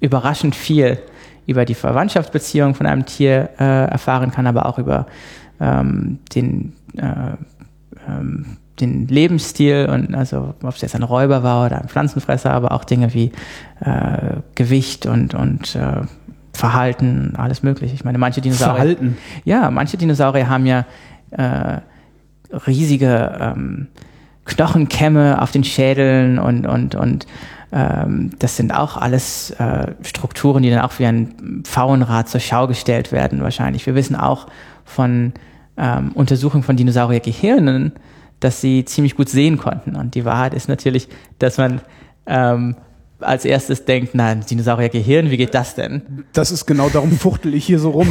[0.00, 0.98] überraschend viel
[1.46, 5.06] über die Verwandtschaftsbeziehung von einem Tier äh, erfahren kann, aber auch über
[5.60, 7.36] ähm, den, äh,
[8.08, 12.72] ähm, den Lebensstil und also ob es jetzt ein Räuber war oder ein Pflanzenfresser, aber
[12.72, 13.32] auch Dinge wie
[13.80, 16.02] äh, Gewicht und, und äh,
[16.52, 17.94] Verhalten, alles mögliche.
[17.94, 18.74] Ich meine, manche Dinosaurier.
[18.74, 19.18] Verhalten?
[19.44, 20.86] Ja, manche Dinosaurier haben ja
[21.32, 21.78] äh,
[22.66, 23.88] riesige ähm,
[24.44, 27.26] Knochenkämme auf den Schädeln und, und, und
[28.38, 33.10] das sind auch alles äh, Strukturen, die dann auch wie ein Pfauenrad zur Schau gestellt
[33.10, 33.84] werden wahrscheinlich.
[33.86, 34.46] Wir wissen auch
[34.84, 35.32] von
[35.76, 37.92] ähm, Untersuchungen von Dinosauriergehirnen,
[38.38, 39.96] dass sie ziemlich gut sehen konnten.
[39.96, 41.08] Und die Wahrheit ist natürlich,
[41.40, 41.80] dass man
[42.26, 42.76] ähm,
[43.20, 46.24] als erstes denkt, na, Dinosauriergehirn, wie geht das denn?
[46.32, 48.08] Das ist genau darum fuchtel ich hier so rum.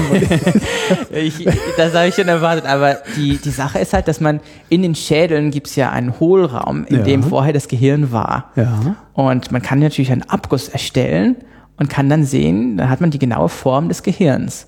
[1.11, 1.47] ich,
[1.77, 4.39] das habe ich schon erwartet, aber die, die Sache ist halt, dass man
[4.69, 7.03] in den Schädeln gibt es ja einen Hohlraum, in ja.
[7.03, 8.51] dem vorher das Gehirn war.
[8.55, 8.95] Ja.
[9.13, 11.35] Und man kann natürlich einen Abguss erstellen
[11.77, 14.67] und kann dann sehen, dann hat man die genaue Form des Gehirns.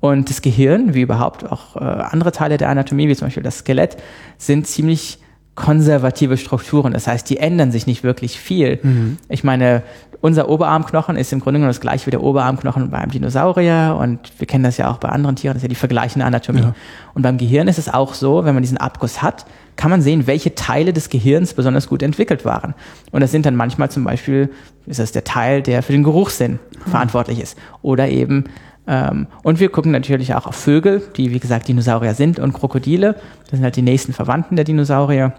[0.00, 3.58] Und das Gehirn, wie überhaupt auch äh, andere Teile der Anatomie, wie zum Beispiel das
[3.58, 3.96] Skelett,
[4.36, 5.18] sind ziemlich
[5.54, 6.92] konservative Strukturen.
[6.92, 8.80] Das heißt, die ändern sich nicht wirklich viel.
[8.82, 9.18] Mhm.
[9.28, 9.82] Ich meine,
[10.20, 14.46] unser Oberarmknochen ist im Grunde genommen das gleiche wie der Oberarmknochen beim Dinosaurier und wir
[14.46, 16.62] kennen das ja auch bei anderen Tieren, das ist ja die vergleichende Anatomie.
[16.62, 16.74] Ja.
[17.12, 19.44] Und beim Gehirn ist es auch so, wenn man diesen Abguss hat,
[19.76, 22.74] kann man sehen, welche Teile des Gehirns besonders gut entwickelt waren.
[23.10, 24.50] Und das sind dann manchmal zum Beispiel,
[24.86, 26.90] ist das der Teil, der für den Geruchssinn mhm.
[26.90, 27.58] verantwortlich ist.
[27.82, 28.44] Oder eben
[28.86, 33.14] ähm, und wir gucken natürlich auch auf Vögel, die wie gesagt Dinosaurier sind und Krokodile.
[33.42, 35.32] Das sind halt die nächsten Verwandten der Dinosaurier.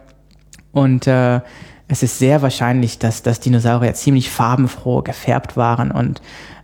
[0.72, 1.42] Und äh,
[1.88, 6.22] es ist sehr wahrscheinlich, dass, dass Dinosaurier ziemlich farbenfroh gefärbt waren und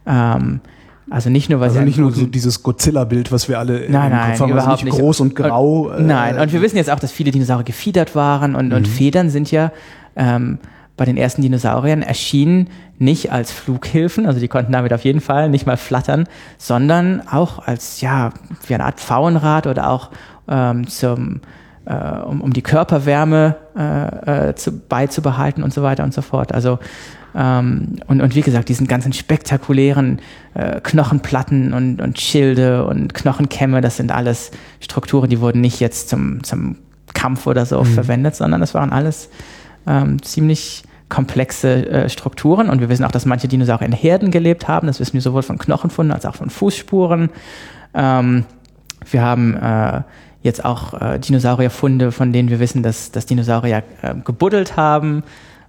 [0.07, 0.61] ähm,
[1.09, 3.89] also nicht nur, weil also sie nicht nur so dieses Godzilla-Bild, was wir alle nein,
[3.89, 5.89] nein, haben, also überhaupt nicht groß und grau.
[5.89, 8.75] Und, äh, nein, und wir wissen jetzt auch, dass viele Dinosaurier gefiedert waren und, mhm.
[8.75, 9.71] und Federn sind ja
[10.15, 10.59] ähm,
[11.01, 15.49] bei den ersten Dinosauriern erschienen nicht als Flughilfen, also die konnten damit auf jeden Fall
[15.49, 16.27] nicht mal flattern,
[16.59, 18.29] sondern auch als ja
[18.67, 20.11] wie eine Art Pfauenrad oder auch
[20.47, 21.41] ähm, zum
[21.85, 26.53] äh, um, um die Körperwärme äh, äh, zu, beizubehalten und so weiter und so fort.
[26.53, 26.77] Also
[27.33, 30.19] ähm, und, und wie gesagt, diesen ganzen spektakulären
[30.53, 36.09] äh, Knochenplatten und, und Schilde und Knochenkämme, das sind alles Strukturen, die wurden nicht jetzt
[36.09, 36.75] zum, zum
[37.15, 37.85] Kampf oder so mhm.
[37.85, 39.29] verwendet, sondern das waren alles
[39.87, 44.67] ähm, ziemlich komplexe äh, Strukturen und wir wissen auch, dass manche Dinosaurier in Herden gelebt
[44.67, 44.87] haben.
[44.87, 47.29] Das wissen wir sowohl von Knochenfunden als auch von Fußspuren.
[47.93, 48.45] Ähm,
[49.09, 50.01] wir haben äh,
[50.41, 55.23] jetzt auch äh, Dinosaurierfunde, von denen wir wissen, dass, dass Dinosaurier äh, gebuddelt haben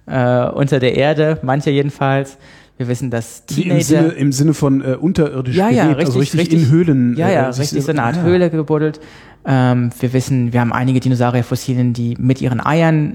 [0.05, 2.37] äh, unter der Erde, manche jedenfalls.
[2.77, 3.75] Wir wissen, dass Teenager...
[3.75, 7.17] Im Sinne, im Sinne von äh, unterirdisch ja, ja, richtig, also richtig, richtig, in Höhlen.
[7.17, 8.23] Ja, ja, äh, richtig so eine Art ja.
[8.23, 8.99] Höhle gebuddelt.
[9.45, 13.13] Ähm, wir wissen, wir haben einige Dinosaurierfossilien, die mit ihren Eiern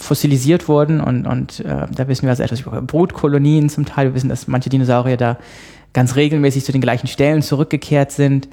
[0.00, 4.08] fossilisiert wurden und, und äh, da wissen wir also etwas über Brutkolonien zum Teil.
[4.08, 5.36] Wir wissen, dass manche Dinosaurier da
[5.92, 8.48] ganz regelmäßig zu den gleichen Stellen zurückgekehrt sind.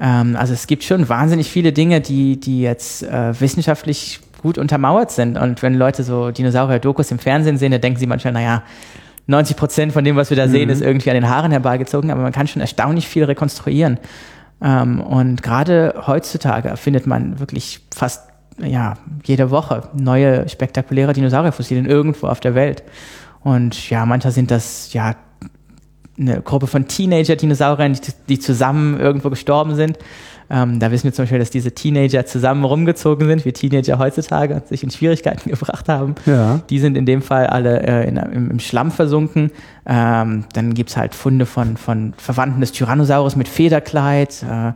[0.00, 5.10] Ähm, also es gibt schon wahnsinnig viele Dinge, die, die jetzt äh, wissenschaftlich gut untermauert
[5.10, 5.38] sind.
[5.38, 8.62] Und wenn Leute so Dinosaurier-Dokus im Fernsehen sehen, dann denken sie manchmal, naja,
[9.26, 10.50] 90 Prozent von dem, was wir da mhm.
[10.50, 13.98] sehen, ist irgendwie an den Haaren herbeigezogen, aber man kann schon erstaunlich viel rekonstruieren.
[14.62, 18.28] Ähm, und gerade heutzutage findet man wirklich fast
[18.58, 18.94] ja,
[19.24, 22.82] jede Woche neue spektakuläre Dinosaurierfossilien irgendwo auf der Welt.
[23.42, 25.14] Und ja, manchmal sind das ja
[26.18, 29.98] eine Gruppe von Teenager-Dinosauriern, die, die, zusammen irgendwo gestorben sind.
[30.50, 34.54] Ähm, da wissen wir zum Beispiel, dass diese Teenager zusammen rumgezogen sind, wie Teenager heutzutage
[34.54, 36.14] und sich in Schwierigkeiten gebracht haben.
[36.26, 36.60] Ja.
[36.70, 39.50] Die sind in dem Fall alle äh, in, im, im, Schlamm versunken.
[39.86, 44.72] Ähm, dann gibt's halt Funde von, von Verwandten des Tyrannosaurus mit Federkleid äh,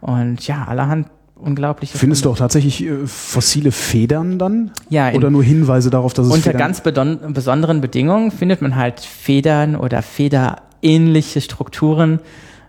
[0.00, 1.08] und ja, allerhand
[1.42, 1.90] unglaublich.
[1.92, 4.70] Findest du auch tatsächlich äh, fossile Federn dann?
[4.88, 5.12] Ja.
[5.12, 10.02] Oder nur Hinweise darauf, dass es Unter ganz besonderen Bedingungen findet man halt Federn oder
[10.02, 12.20] federähnliche Strukturen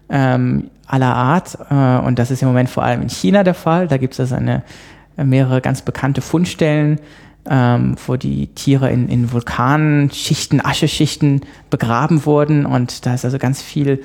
[0.09, 1.57] ähm, aller Art.
[1.69, 3.88] Äh, und das ist im Moment vor allem in China der Fall.
[3.88, 4.63] Da gibt es also eine,
[5.17, 6.99] mehrere ganz bekannte Fundstellen,
[7.49, 12.65] ähm, wo die Tiere in, in Vulkanschichten, Ascheschichten begraben wurden.
[12.65, 14.01] Und da ist also ganz viel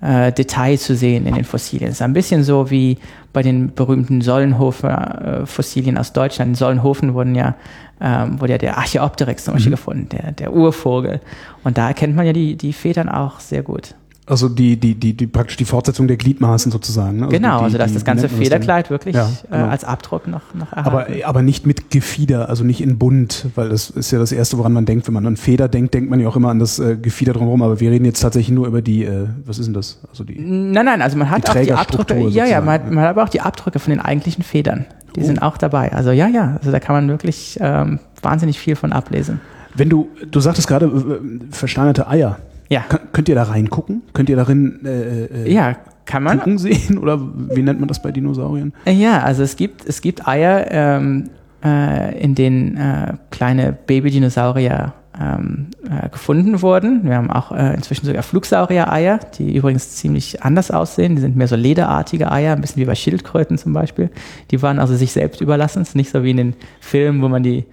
[0.00, 1.90] äh, Detail zu sehen in den Fossilien.
[1.90, 2.98] Es ist ein bisschen so wie
[3.32, 6.50] bei den berühmten Sollenhofer äh, Fossilien aus Deutschland.
[6.50, 7.54] In Sollenhofen wurden ja,
[8.00, 9.76] ähm, wurde ja der Archaeopteryx zum Beispiel mhm.
[9.76, 11.20] gefunden, der, der Urvogel.
[11.64, 13.94] Und da erkennt man ja die, die Federn auch sehr gut.
[14.30, 17.16] Also die, die, die, die praktisch die Fortsetzung der Gliedmaßen sozusagen.
[17.16, 17.24] Ne?
[17.24, 19.66] Also genau, die, also dass das ganze Federkleid das wirklich ja, genau.
[19.66, 20.88] äh, als Abdruck noch, noch erhalten.
[20.88, 24.56] Aber, aber nicht mit Gefieder, also nicht in bunt, weil das ist ja das Erste,
[24.56, 25.08] woran man denkt.
[25.08, 27.60] Wenn man an Feder denkt, denkt man ja auch immer an das äh, Gefieder drumherum.
[27.62, 29.98] Aber wir reden jetzt tatsächlich nur über die, äh, was ist denn das?
[30.08, 32.90] Also die, nein, nein, also man hat die auch die Abdrücke, ja, ja, man, hat,
[32.90, 34.86] man hat aber auch die Abdrücke von den eigentlichen Federn.
[35.16, 35.24] Die oh.
[35.24, 35.92] sind auch dabei.
[35.92, 39.40] Also ja, ja, also da kann man wirklich ähm, wahnsinnig viel von ablesen.
[39.74, 42.38] Wenn du, du sagtest gerade, äh, versteinerte Eier.
[42.70, 42.84] Ja.
[43.12, 44.02] könnt ihr da reingucken?
[44.12, 46.38] Könnt ihr darin äh, äh, ja, kann man.
[46.38, 46.98] Kuchen sehen?
[46.98, 48.72] Oder wie nennt man das bei Dinosauriern?
[48.84, 51.30] Äh, ja, also es gibt, es gibt Eier, ähm,
[51.64, 57.04] äh, in denen äh, kleine Baby-Dinosaurier ähm, äh, gefunden wurden.
[57.04, 61.16] Wir haben auch äh, inzwischen sogar Flugsaurier-Eier, die übrigens ziemlich anders aussehen.
[61.16, 64.10] Die sind mehr so lederartige Eier, ein bisschen wie bei Schildkröten zum Beispiel.
[64.50, 65.82] Die waren also sich selbst überlassen.
[65.82, 67.66] Es ist nicht so wie in den Filmen, wo man die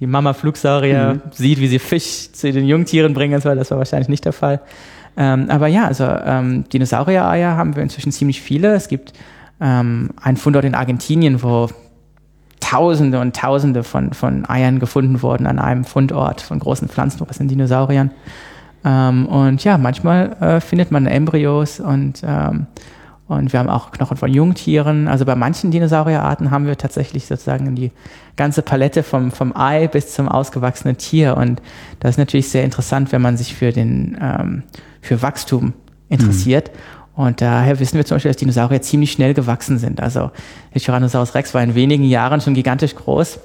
[0.00, 1.20] die Mama Flugsaurier mhm.
[1.30, 4.60] sieht, wie sie Fisch zu den Jungtieren bringen, war, das war wahrscheinlich nicht der Fall.
[5.16, 8.74] Ähm, aber ja, also ähm, Dinosaurier-Eier haben wir inzwischen ziemlich viele.
[8.74, 9.12] Es gibt
[9.60, 11.68] ähm, einen Fundort in Argentinien, wo
[12.60, 18.10] Tausende und Tausende von, von Eiern gefunden wurden an einem Fundort von großen Pflanzenfressenden Dinosauriern.
[18.84, 22.66] Ähm, und ja, manchmal äh, findet man Embryos und ähm,
[23.26, 25.08] und wir haben auch Knochen von Jungtieren.
[25.08, 27.90] Also bei manchen Dinosaurierarten haben wir tatsächlich sozusagen die
[28.36, 31.36] ganze Palette vom, vom Ei bis zum ausgewachsenen Tier.
[31.36, 31.62] Und
[32.00, 34.62] das ist natürlich sehr interessant, wenn man sich für den, ähm,
[35.00, 35.72] für Wachstum
[36.10, 36.70] interessiert.
[36.70, 37.22] Mhm.
[37.24, 40.02] Und daher wissen wir zum Beispiel, dass Dinosaurier ziemlich schnell gewachsen sind.
[40.02, 40.30] Also
[40.74, 43.38] der Tyrannosaurus Rex war in wenigen Jahren schon gigantisch groß.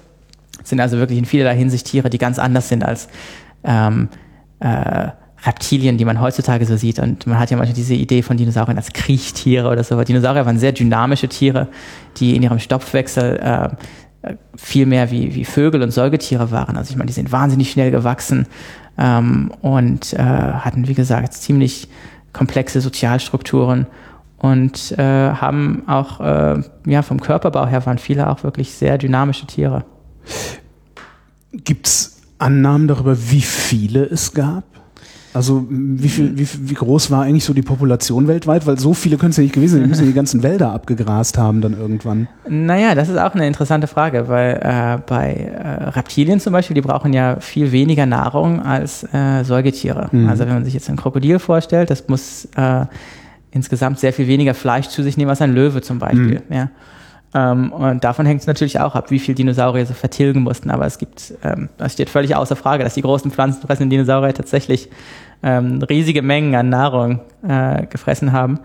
[0.63, 3.07] sind also wirklich in vielerlei Hinsicht Tiere, die ganz anders sind als
[3.63, 4.09] ähm,
[4.59, 5.09] äh,
[5.45, 6.99] Reptilien, die man heutzutage so sieht.
[6.99, 10.01] Und man hat ja manchmal diese Idee von Dinosauriern als Kriechtiere oder so.
[10.03, 11.67] Dinosaurier waren sehr dynamische Tiere,
[12.17, 13.69] die in ihrem Stoffwechsel äh,
[14.55, 16.77] viel mehr wie, wie Vögel und Säugetiere waren.
[16.77, 18.47] Also ich meine, die sind wahnsinnig schnell gewachsen
[18.97, 21.87] ähm, und äh, hatten, wie gesagt, ziemlich
[22.33, 23.87] komplexe Sozialstrukturen
[24.37, 29.45] und äh, haben auch, äh, ja, vom Körperbau her waren viele auch wirklich sehr dynamische
[29.45, 29.85] Tiere.
[31.51, 34.63] Gibt es Annahmen darüber, wie viele es gab?
[35.33, 38.65] Also wie, viel, wie, wie groß war eigentlich so die Population weltweit?
[38.65, 41.37] Weil so viele können es ja nicht gewesen sein, die müssen die ganzen Wälder abgegrast
[41.37, 42.27] haben dann irgendwann.
[42.47, 46.81] Naja, das ist auch eine interessante Frage, weil äh, bei äh, Reptilien zum Beispiel, die
[46.81, 50.09] brauchen ja viel weniger Nahrung als äh, Säugetiere.
[50.11, 50.27] Mhm.
[50.27, 52.85] Also wenn man sich jetzt ein Krokodil vorstellt, das muss äh,
[53.51, 56.41] insgesamt sehr viel weniger Fleisch zu sich nehmen als ein Löwe zum Beispiel.
[56.49, 56.55] Mhm.
[56.55, 56.69] Ja.
[57.33, 60.71] Ähm, und davon hängt es natürlich auch ab, wie viel Dinosaurier so vertilgen mussten.
[60.71, 64.89] Aber es gibt, ähm, das steht völlig außer Frage, dass die großen pflanzenfressenden Dinosaurier tatsächlich
[65.43, 68.59] ähm, riesige Mengen an Nahrung äh, gefressen haben.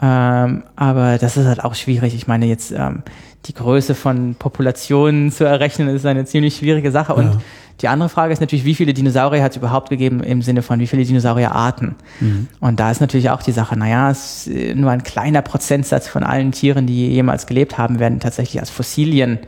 [0.00, 2.14] Ähm, aber das ist halt auch schwierig.
[2.14, 3.02] Ich meine, jetzt ähm,
[3.46, 7.14] die Größe von Populationen zu errechnen, ist eine ziemlich schwierige Sache.
[7.14, 7.40] Und ja.
[7.80, 10.78] Die andere Frage ist natürlich, wie viele Dinosaurier hat es überhaupt gegeben im Sinne von
[10.78, 11.96] wie viele Dinosaurierarten?
[12.20, 12.48] Mhm.
[12.60, 16.22] Und da ist natürlich auch die Sache, naja, es ist nur ein kleiner Prozentsatz von
[16.22, 19.38] allen Tieren, die jemals gelebt haben, werden tatsächlich als Fossilien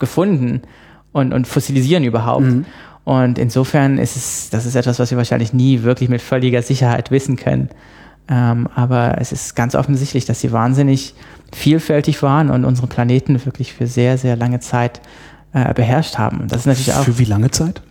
[0.00, 0.62] gefunden
[1.12, 2.44] und, und fossilisieren überhaupt.
[2.44, 2.64] Mhm.
[3.04, 7.10] Und insofern ist es, das ist etwas, was wir wahrscheinlich nie wirklich mit völliger Sicherheit
[7.10, 7.68] wissen können.
[8.28, 11.14] Ähm, aber es ist ganz offensichtlich, dass sie wahnsinnig
[11.52, 15.00] vielfältig waren und unseren Planeten wirklich für sehr, sehr lange Zeit
[15.52, 16.46] äh, beherrscht haben.
[16.48, 17.04] Das ist natürlich auch.
[17.04, 17.82] Für wie lange Zeit?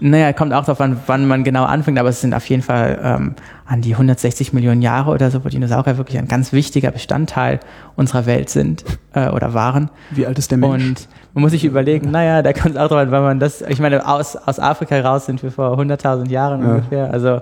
[0.00, 3.00] Naja, kommt auch darauf an, wann man genau anfängt, aber es sind auf jeden Fall
[3.02, 3.34] ähm,
[3.66, 7.58] an die 160 Millionen Jahre oder so, wo Dinosaurier wirklich ein ganz wichtiger Bestandteil
[7.96, 9.90] unserer Welt sind äh, oder waren.
[10.10, 10.84] Wie alt ist der Mensch?
[10.84, 13.60] Und man muss sich überlegen, naja, da kommt es auch darauf an, weil man das,
[13.62, 16.68] ich meine, aus, aus Afrika raus sind wir vor 100.000 Jahren ja.
[16.68, 17.40] ungefähr, also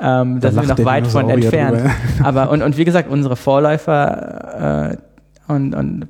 [0.00, 1.78] ähm, da sind wir noch weit von entfernt.
[1.78, 1.90] Drüber.
[2.22, 4.96] Aber und, und wie gesagt, unsere Vorläufer äh,
[5.48, 6.08] und, und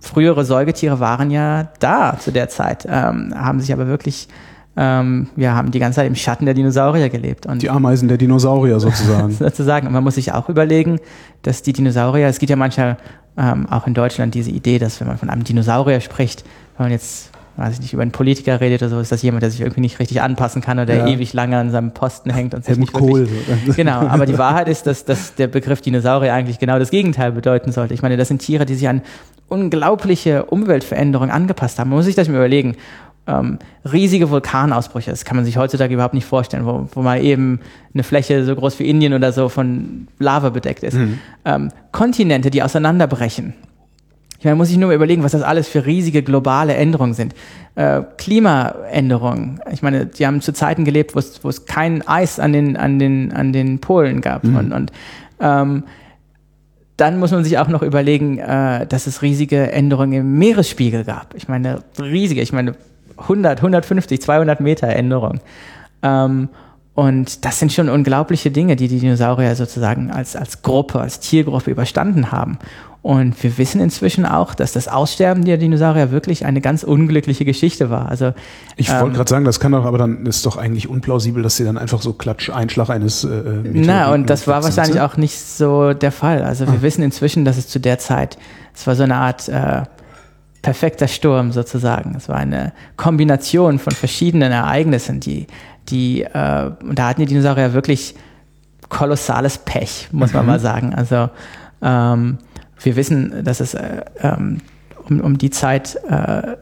[0.00, 4.28] frühere Säugetiere waren ja da zu der Zeit, ähm, haben sich aber wirklich
[4.76, 7.44] ähm, wir haben die ganze Zeit im Schatten der Dinosaurier gelebt.
[7.44, 9.32] Und die Ameisen der Dinosaurier sozusagen.
[9.32, 9.86] sozusagen.
[9.86, 11.00] Und man muss sich auch überlegen,
[11.42, 12.96] dass die Dinosaurier, es gibt ja manchmal
[13.36, 16.44] ähm, auch in Deutschland diese Idee, dass wenn man von einem Dinosaurier spricht,
[16.76, 17.30] wenn man jetzt
[17.60, 19.82] weiß ich nicht, über einen Politiker redet oder so, ist das jemand, der sich irgendwie
[19.82, 21.06] nicht richtig anpassen kann oder ja.
[21.06, 23.28] ewig lange an seinem Posten hängt und sich nicht Kohl.
[23.30, 27.32] Wirklich, genau, aber die Wahrheit ist, dass, dass der Begriff Dinosaurier eigentlich genau das Gegenteil
[27.32, 27.92] bedeuten sollte.
[27.92, 29.02] Ich meine, das sind Tiere, die sich an
[29.48, 31.90] unglaubliche Umweltveränderungen angepasst haben.
[31.90, 32.76] Man muss sich das mal überlegen
[33.26, 33.58] ähm,
[33.90, 35.10] riesige Vulkanausbrüche.
[35.10, 37.60] Das kann man sich heutzutage überhaupt nicht vorstellen, wo, wo mal eben
[37.92, 40.94] eine Fläche so groß wie Indien oder so von Lava bedeckt ist.
[40.94, 41.18] Mhm.
[41.44, 43.54] Ähm, Kontinente, die auseinanderbrechen.
[44.40, 47.34] Ich meine, muss ich nur mal überlegen, was das alles für riesige globale Änderungen sind.
[47.74, 49.60] Äh, Klimaänderungen.
[49.70, 53.32] Ich meine, die haben zu Zeiten gelebt, wo es, kein Eis an den, an den,
[53.32, 54.42] an den Polen gab.
[54.44, 54.56] Mhm.
[54.56, 54.92] Und, und
[55.40, 55.84] ähm,
[56.96, 61.34] dann muss man sich auch noch überlegen, äh, dass es riesige Änderungen im Meeresspiegel gab.
[61.34, 62.40] Ich meine, riesige.
[62.40, 62.76] Ich meine,
[63.18, 65.40] 100, 150, 200 Meter Änderung.
[66.02, 66.48] Ähm,
[66.94, 71.70] und das sind schon unglaubliche Dinge, die die Dinosaurier sozusagen als, als Gruppe, als Tiergruppe
[71.70, 72.58] überstanden haben.
[73.02, 77.88] Und wir wissen inzwischen auch, dass das Aussterben der Dinosaurier wirklich eine ganz unglückliche Geschichte
[77.88, 78.10] war.
[78.10, 78.34] Also
[78.76, 81.56] ich wollte ähm, gerade sagen, das kann doch, aber dann ist doch eigentlich unplausibel, dass
[81.56, 83.24] sie dann einfach so Klatsch Einschlag eines.
[83.24, 85.02] Äh, na und das war wahrscheinlich sind.
[85.02, 86.42] auch nicht so der Fall.
[86.42, 86.82] Also wir ah.
[86.82, 88.36] wissen inzwischen, dass es zu der Zeit,
[88.74, 89.82] es war so eine Art äh,
[90.60, 92.14] perfekter Sturm sozusagen.
[92.16, 95.46] Es war eine Kombination von verschiedenen Ereignissen, die,
[95.88, 98.14] die, äh, und da hatten die Dinosaurier wirklich
[98.90, 100.48] kolossales Pech, muss man mhm.
[100.48, 100.94] mal sagen.
[100.94, 101.30] Also
[101.80, 102.38] ähm,
[102.82, 104.60] wir wissen, dass es äh, ähm,
[105.08, 106.52] um, um die Zeit äh,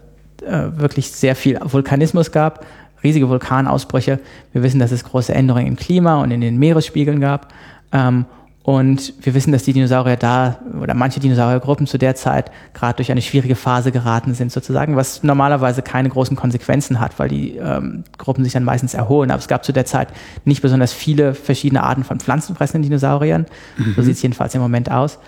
[0.43, 2.64] äh, wirklich sehr viel Vulkanismus gab,
[3.03, 4.19] riesige Vulkanausbrüche.
[4.53, 7.53] Wir wissen, dass es große Änderungen im Klima und in den Meeresspiegeln gab.
[7.93, 8.27] Ähm,
[8.69, 13.11] und wir wissen, dass die Dinosaurier da oder manche Dinosauriergruppen zu der Zeit gerade durch
[13.11, 18.05] eine schwierige Phase geraten sind, sozusagen, was normalerweise keine großen Konsequenzen hat, weil die ähm,
[18.19, 19.31] Gruppen sich dann meistens erholen.
[19.31, 20.09] Aber es gab zu der Zeit
[20.45, 23.47] nicht besonders viele verschiedene Arten von pflanzenfressenden Dinosauriern.
[23.79, 23.95] Mhm.
[23.97, 25.19] So sieht es jedenfalls im Moment aus.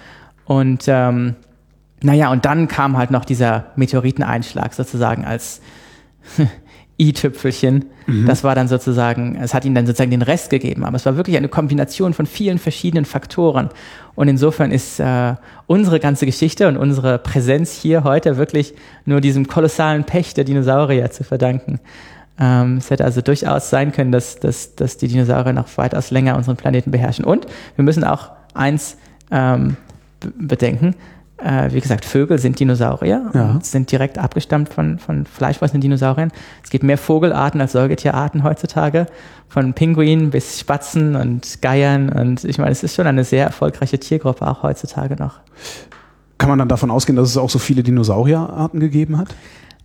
[0.51, 1.37] Und ähm,
[2.03, 5.61] naja, und dann kam halt noch dieser Meteoriteneinschlag sozusagen als
[6.99, 7.85] i-Tüpfelchen.
[8.09, 8.27] Mhm.
[8.27, 10.85] Das war dann sozusagen, es hat ihnen dann sozusagen den Rest gegeben.
[10.85, 13.69] Aber es war wirklich eine Kombination von vielen verschiedenen Faktoren.
[14.17, 15.37] Und insofern ist äh,
[15.69, 18.75] unsere ganze Geschichte und unsere Präsenz hier heute wirklich
[19.05, 21.79] nur diesem kolossalen Pech der Dinosaurier zu verdanken.
[22.41, 26.37] Ähm, es hätte also durchaus sein können, dass, dass, dass die Dinosaurier noch weitaus länger
[26.37, 27.25] unseren Planeten beherrschen.
[27.25, 27.47] Und
[27.77, 28.97] wir müssen auch eins
[29.31, 29.77] ähm,
[30.39, 30.95] bedenken.
[31.43, 33.51] Äh, wie gesagt, Vögel sind Dinosaurier ja.
[33.51, 36.31] und sind direkt abgestammt von, von fleischfressenden Dinosauriern.
[36.63, 39.07] Es gibt mehr Vogelarten als Säugetierarten heutzutage,
[39.49, 42.11] von Pinguinen bis Spatzen und Geiern.
[42.11, 45.41] Und ich meine, es ist schon eine sehr erfolgreiche Tiergruppe auch heutzutage noch.
[46.37, 49.35] Kann man dann davon ausgehen, dass es auch so viele Dinosaurierarten gegeben hat?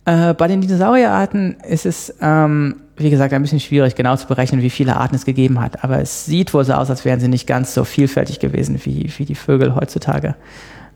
[0.06, 4.62] Äh, bei den Dinosaurierarten ist es, ähm, wie gesagt, ein bisschen schwierig, genau zu berechnen,
[4.62, 5.82] wie viele Arten es gegeben hat.
[5.82, 9.12] Aber es sieht wohl so aus, als wären sie nicht ganz so vielfältig gewesen wie,
[9.16, 10.36] wie die Vögel heutzutage.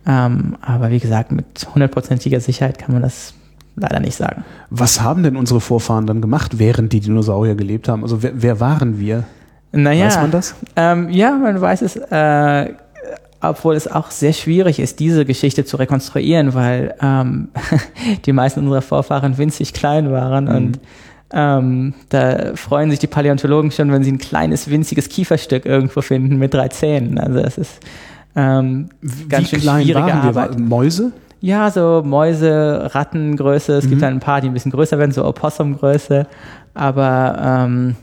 [0.07, 3.35] Ähm, aber wie gesagt, mit hundertprozentiger Sicherheit kann man das
[3.75, 4.45] leider nicht sagen.
[4.71, 8.03] Was haben denn unsere Vorfahren dann gemacht, während die Dinosaurier gelebt haben?
[8.03, 9.25] Also wer, wer waren wir?
[9.73, 10.55] Naja, weiß man das?
[10.77, 12.75] Ähm, ja, man weiß es, äh,
[13.41, 17.49] obwohl es auch sehr schwierig ist, diese Geschichte zu rekonstruieren, weil ähm,
[18.26, 20.55] die meisten unserer Vorfahren winzig klein waren mhm.
[20.55, 20.80] und
[21.32, 26.38] ähm, da freuen sich die Paläontologen schon, wenn sie ein kleines, winziges Kieferstück irgendwo finden
[26.38, 27.18] mit drei Zähnen.
[27.18, 27.80] Also es ist
[28.34, 28.88] ähm,
[29.28, 30.57] ganz schön schwierige Arbeit.
[30.57, 30.61] Wir?
[30.61, 31.12] Mäuse?
[31.41, 33.74] Ja, so Mäuse, Rattengröße.
[33.74, 33.91] Es mhm.
[33.91, 36.26] gibt dann ein paar, die ein bisschen größer werden, so Opossumgröße.
[36.74, 37.97] Aber ähm,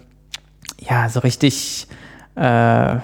[0.79, 1.87] ja, so richtig
[2.35, 2.95] äh,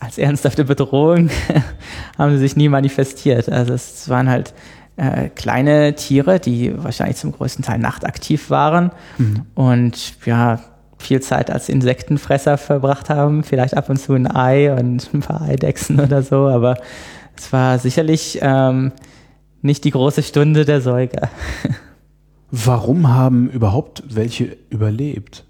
[0.00, 1.30] als ernsthafte Bedrohung
[2.18, 3.48] haben sie sich nie manifestiert.
[3.48, 4.54] Also es waren halt
[4.96, 9.42] äh, kleine Tiere, die wahrscheinlich zum größten Teil nachtaktiv waren mhm.
[9.54, 10.60] und ja,
[10.98, 15.42] viel Zeit als Insektenfresser verbracht haben, vielleicht ab und zu ein Ei und ein paar
[15.42, 16.76] Eidechsen oder so, aber
[17.36, 18.92] es war sicherlich ähm,
[19.62, 21.30] nicht die große Stunde der Säuger.
[22.50, 25.44] Warum haben überhaupt welche überlebt?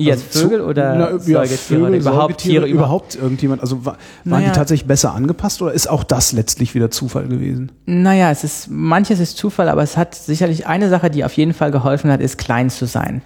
[0.00, 2.66] Jetzt also Vögel oder na, ja, Säugetiere Vögel, oder überhaupt Tiere?
[2.68, 3.62] Überhaupt irgendjemand?
[3.62, 3.94] Also war,
[4.24, 7.72] waren naja, die tatsächlich besser angepasst oder ist auch das letztlich wieder Zufall gewesen?
[7.84, 11.52] Naja, es ist, manches ist Zufall, aber es hat sicherlich eine Sache, die auf jeden
[11.52, 13.22] Fall geholfen hat, ist klein zu sein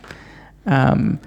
[0.66, 1.18] ähm,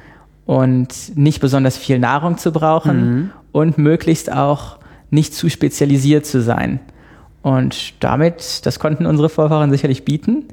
[0.47, 3.29] und nicht besonders viel Nahrung zu brauchen mhm.
[3.51, 4.79] und möglichst auch
[5.11, 6.79] nicht zu spezialisiert zu sein.
[7.43, 10.45] Und damit, das konnten unsere Vorfahren sicherlich bieten.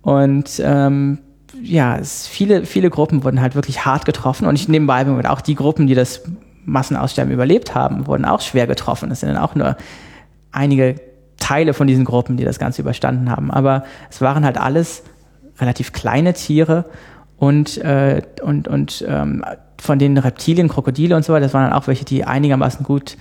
[0.00, 1.18] Und ähm,
[1.62, 4.46] ja, es, viele, viele Gruppen wurden halt wirklich hart getroffen.
[4.46, 6.22] Und ich nebenbei auch die Gruppen, die das
[6.64, 9.10] Massenaussterben überlebt haben, wurden auch schwer getroffen.
[9.10, 9.76] Es sind dann auch nur
[10.52, 10.96] einige
[11.38, 13.50] Teile von diesen Gruppen, die das Ganze überstanden haben.
[13.50, 15.02] Aber es waren halt alles
[15.58, 16.84] relativ kleine Tiere
[17.36, 19.44] und, äh, und, und ähm,
[19.80, 23.16] von den Reptilien, Krokodile und so weiter, das waren dann auch welche, die einigermaßen gut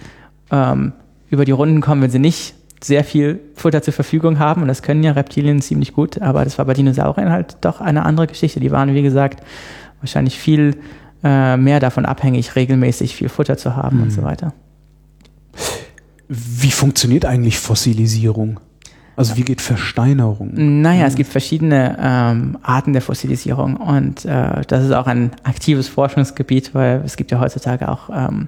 [0.51, 0.93] ähm,
[1.29, 4.61] über die Runden kommen, wenn sie nicht sehr viel Futter zur Verfügung haben.
[4.61, 8.03] Und das können ja Reptilien ziemlich gut, aber das war bei Dinosauriern halt doch eine
[8.03, 8.59] andere Geschichte.
[8.59, 9.43] Die waren, wie gesagt,
[9.99, 10.78] wahrscheinlich viel
[11.23, 14.03] äh, mehr davon abhängig, regelmäßig viel Futter zu haben mhm.
[14.03, 14.25] und so mhm.
[14.25, 14.53] weiter.
[16.28, 18.59] Wie funktioniert eigentlich Fossilisierung?
[19.15, 20.51] Also wie geht Versteinerung?
[20.53, 21.07] Naja, mhm.
[21.07, 26.75] es gibt verschiedene ähm, Arten der Fossilisierung und äh, das ist auch ein aktives Forschungsgebiet,
[26.75, 28.47] weil es gibt ja heutzutage auch ähm,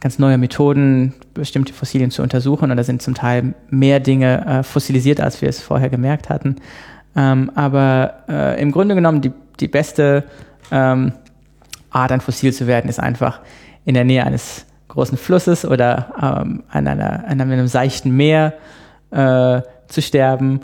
[0.00, 4.62] ganz neue Methoden, bestimmte Fossilien zu untersuchen und da sind zum Teil mehr Dinge äh,
[4.62, 6.56] fossilisiert, als wir es vorher gemerkt hatten.
[7.16, 10.24] Ähm, aber äh, im Grunde genommen die, die beste
[10.70, 11.12] ähm,
[11.90, 13.40] Art, ein Fossil zu werden, ist einfach
[13.84, 18.54] in der Nähe eines großen Flusses oder ähm, an, einer, an einem seichten Meer
[19.10, 20.60] äh, zu sterben,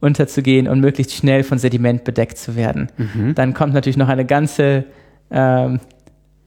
[0.00, 2.88] unterzugehen und möglichst schnell von Sediment bedeckt zu werden.
[2.98, 3.34] Mhm.
[3.34, 4.84] Dann kommt natürlich noch eine ganze
[5.30, 5.80] ähm,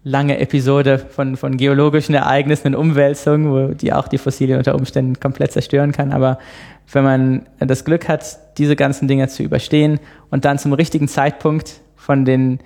[0.08, 5.20] lange Episode von, von geologischen Ereignissen und Umwälzungen, wo die auch die Fossilien unter Umständen
[5.20, 6.14] komplett zerstören kann.
[6.14, 6.40] Aber
[6.92, 10.00] wenn man das Glück hat, diese ganzen Dinge zu überstehen
[10.32, 12.60] und dann zum richtigen Zeitpunkt von den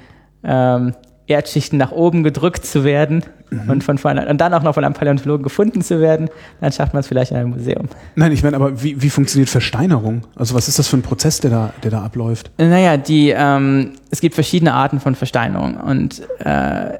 [0.43, 0.93] ähm,
[1.25, 3.69] Erdschichten nach oben gedrückt zu werden mhm.
[3.69, 6.29] und, von, von, und dann auch noch von einem Paläontologen gefunden zu werden,
[6.59, 7.87] dann schafft man es vielleicht in einem Museum.
[8.15, 10.27] Nein, ich meine, aber wie, wie funktioniert Versteinerung?
[10.35, 12.51] Also was ist das für ein Prozess, der da, der da abläuft?
[12.59, 16.99] Naja, die, ähm, es gibt verschiedene Arten von Versteinerung und äh,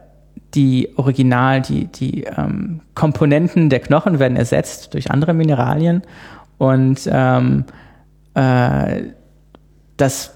[0.54, 6.02] die Original, die, die ähm, Komponenten der Knochen werden ersetzt durch andere Mineralien
[6.58, 7.66] und ähm,
[8.34, 9.04] äh,
[9.98, 10.34] das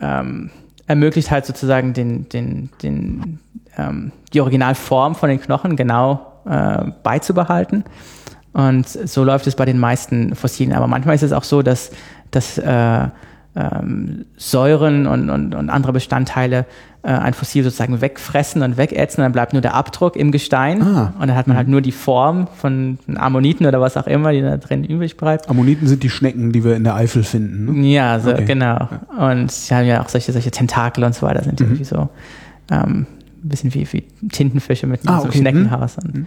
[0.00, 0.50] ähm,
[0.86, 3.40] ermöglicht halt sozusagen den, den, den,
[3.76, 7.84] ähm, die Originalform von den Knochen genau äh, beizubehalten.
[8.52, 10.74] Und so läuft es bei den meisten Fossilien.
[10.74, 11.90] Aber manchmal ist es auch so, dass,
[12.30, 13.08] dass äh,
[13.58, 16.64] ähm, Säuren und, und, und andere Bestandteile
[17.02, 21.12] äh, ein Fossil sozusagen wegfressen und wegätzen, dann bleibt nur der Abdruck im Gestein ah.
[21.18, 24.42] und dann hat man halt nur die Form von Ammoniten oder was auch immer, die
[24.42, 25.48] da drin übrig bleibt.
[25.50, 27.80] Ammoniten sind die Schnecken, die wir in der Eifel finden.
[27.80, 27.88] Ne?
[27.88, 28.44] Ja, so, okay.
[28.44, 28.88] genau.
[29.18, 31.66] Und sie haben ja auch solche, solche Tentakel und so weiter, sind mhm.
[31.66, 32.08] irgendwie so
[32.70, 33.06] ähm,
[33.42, 35.38] ein bisschen wie, wie Tintenfische mit ah, so okay.
[35.38, 35.96] Schneckenhaus.
[35.96, 36.10] Mhm.
[36.10, 36.26] Und,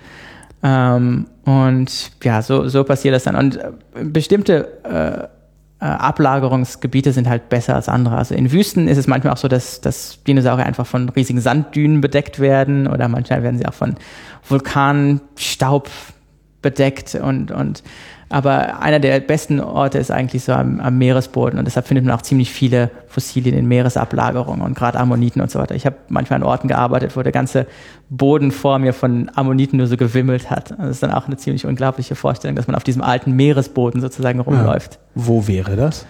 [0.63, 3.35] ähm, und ja, so, so passiert das dann.
[3.35, 3.59] Und
[4.11, 5.40] bestimmte äh,
[5.81, 8.15] äh, Ablagerungsgebiete sind halt besser als andere.
[8.15, 12.01] Also in Wüsten ist es manchmal auch so, dass, dass Dinosaurier einfach von riesigen Sanddünen
[12.01, 13.95] bedeckt werden oder manchmal werden sie auch von
[14.47, 15.89] Vulkanstaub
[16.61, 17.81] bedeckt und, und
[18.31, 22.15] aber einer der besten Orte ist eigentlich so am, am, Meeresboden und deshalb findet man
[22.15, 25.75] auch ziemlich viele Fossilien in Meeresablagerungen und gerade Ammoniten und so weiter.
[25.75, 27.67] Ich habe manchmal an Orten gearbeitet, wo der ganze
[28.09, 30.71] Boden vor mir von Ammoniten nur so gewimmelt hat.
[30.71, 34.39] Das ist dann auch eine ziemlich unglaubliche Vorstellung, dass man auf diesem alten Meeresboden sozusagen
[34.39, 34.93] rumläuft.
[34.93, 34.99] Ja.
[35.15, 36.05] Wo wäre das?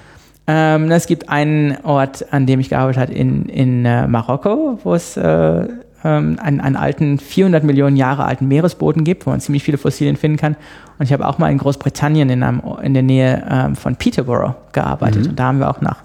[0.48, 4.94] Ähm, es gibt einen Ort, an dem ich gearbeitet habe, in, in äh, Marokko, wo
[4.94, 5.68] es äh,
[6.04, 10.16] ähm, einen, einen alten, 400 Millionen Jahre alten Meeresboden gibt, wo man ziemlich viele Fossilien
[10.16, 10.56] finden kann.
[10.98, 14.56] Und ich habe auch mal in Großbritannien in, einem, in der Nähe ähm, von Peterborough
[14.72, 15.24] gearbeitet.
[15.24, 15.30] Mhm.
[15.30, 16.04] Und da haben wir auch nach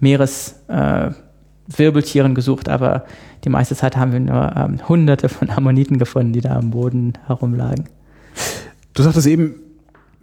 [0.00, 3.04] Meereswirbeltieren äh, gesucht, aber
[3.44, 7.12] die meiste Zeit haben wir nur ähm, hunderte von Ammoniten gefunden, die da am Boden
[7.26, 7.84] herumlagen.
[8.94, 9.54] Du sagtest eben,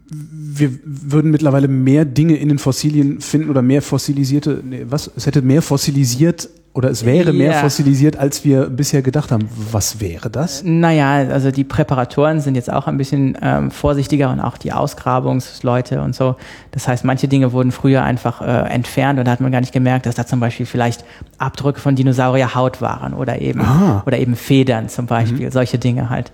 [0.10, 5.10] wir würden mittlerweile mehr Dinge in den Fossilien finden oder mehr fossilisierte, nee, was?
[5.16, 7.34] Es hätte mehr fossilisiert oder es wäre ja.
[7.34, 9.48] mehr fossilisiert, als wir bisher gedacht haben.
[9.72, 10.64] Was wäre das?
[10.64, 16.02] Naja, also die Präparatoren sind jetzt auch ein bisschen ähm, vorsichtiger und auch die Ausgrabungsleute
[16.02, 16.36] und so.
[16.72, 19.74] Das heißt, manche Dinge wurden früher einfach äh, entfernt und da hat man gar nicht
[19.74, 21.06] gemerkt, dass da zum Beispiel vielleicht
[21.38, 24.02] Abdrücke von Dinosaurierhaut waren oder eben, ah.
[24.08, 25.52] oder eben Federn zum Beispiel, mhm.
[25.52, 26.32] solche Dinge halt.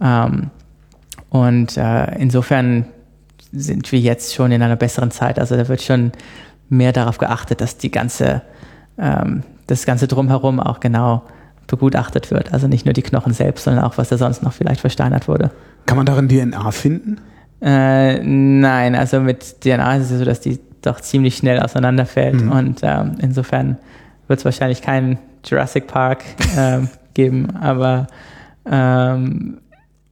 [0.00, 0.50] Ähm,
[1.30, 2.86] und äh, insofern
[3.54, 5.38] sind wir jetzt schon in einer besseren Zeit.
[5.38, 6.12] Also da wird schon
[6.68, 8.42] mehr darauf geachtet, dass die ganze,
[8.98, 11.22] ähm, das ganze drumherum auch genau
[11.66, 12.52] begutachtet wird.
[12.52, 15.50] Also nicht nur die Knochen selbst, sondern auch, was da sonst noch vielleicht versteinert wurde.
[15.86, 17.20] Kann man darin DNA finden?
[17.62, 22.42] Äh, nein, also mit DNA ist es so, dass die doch ziemlich schnell auseinanderfällt.
[22.42, 22.52] Mhm.
[22.52, 23.78] Und ähm, insofern
[24.26, 26.24] wird es wahrscheinlich keinen Jurassic Park
[26.56, 28.06] ähm, geben, aber
[28.66, 29.58] ähm,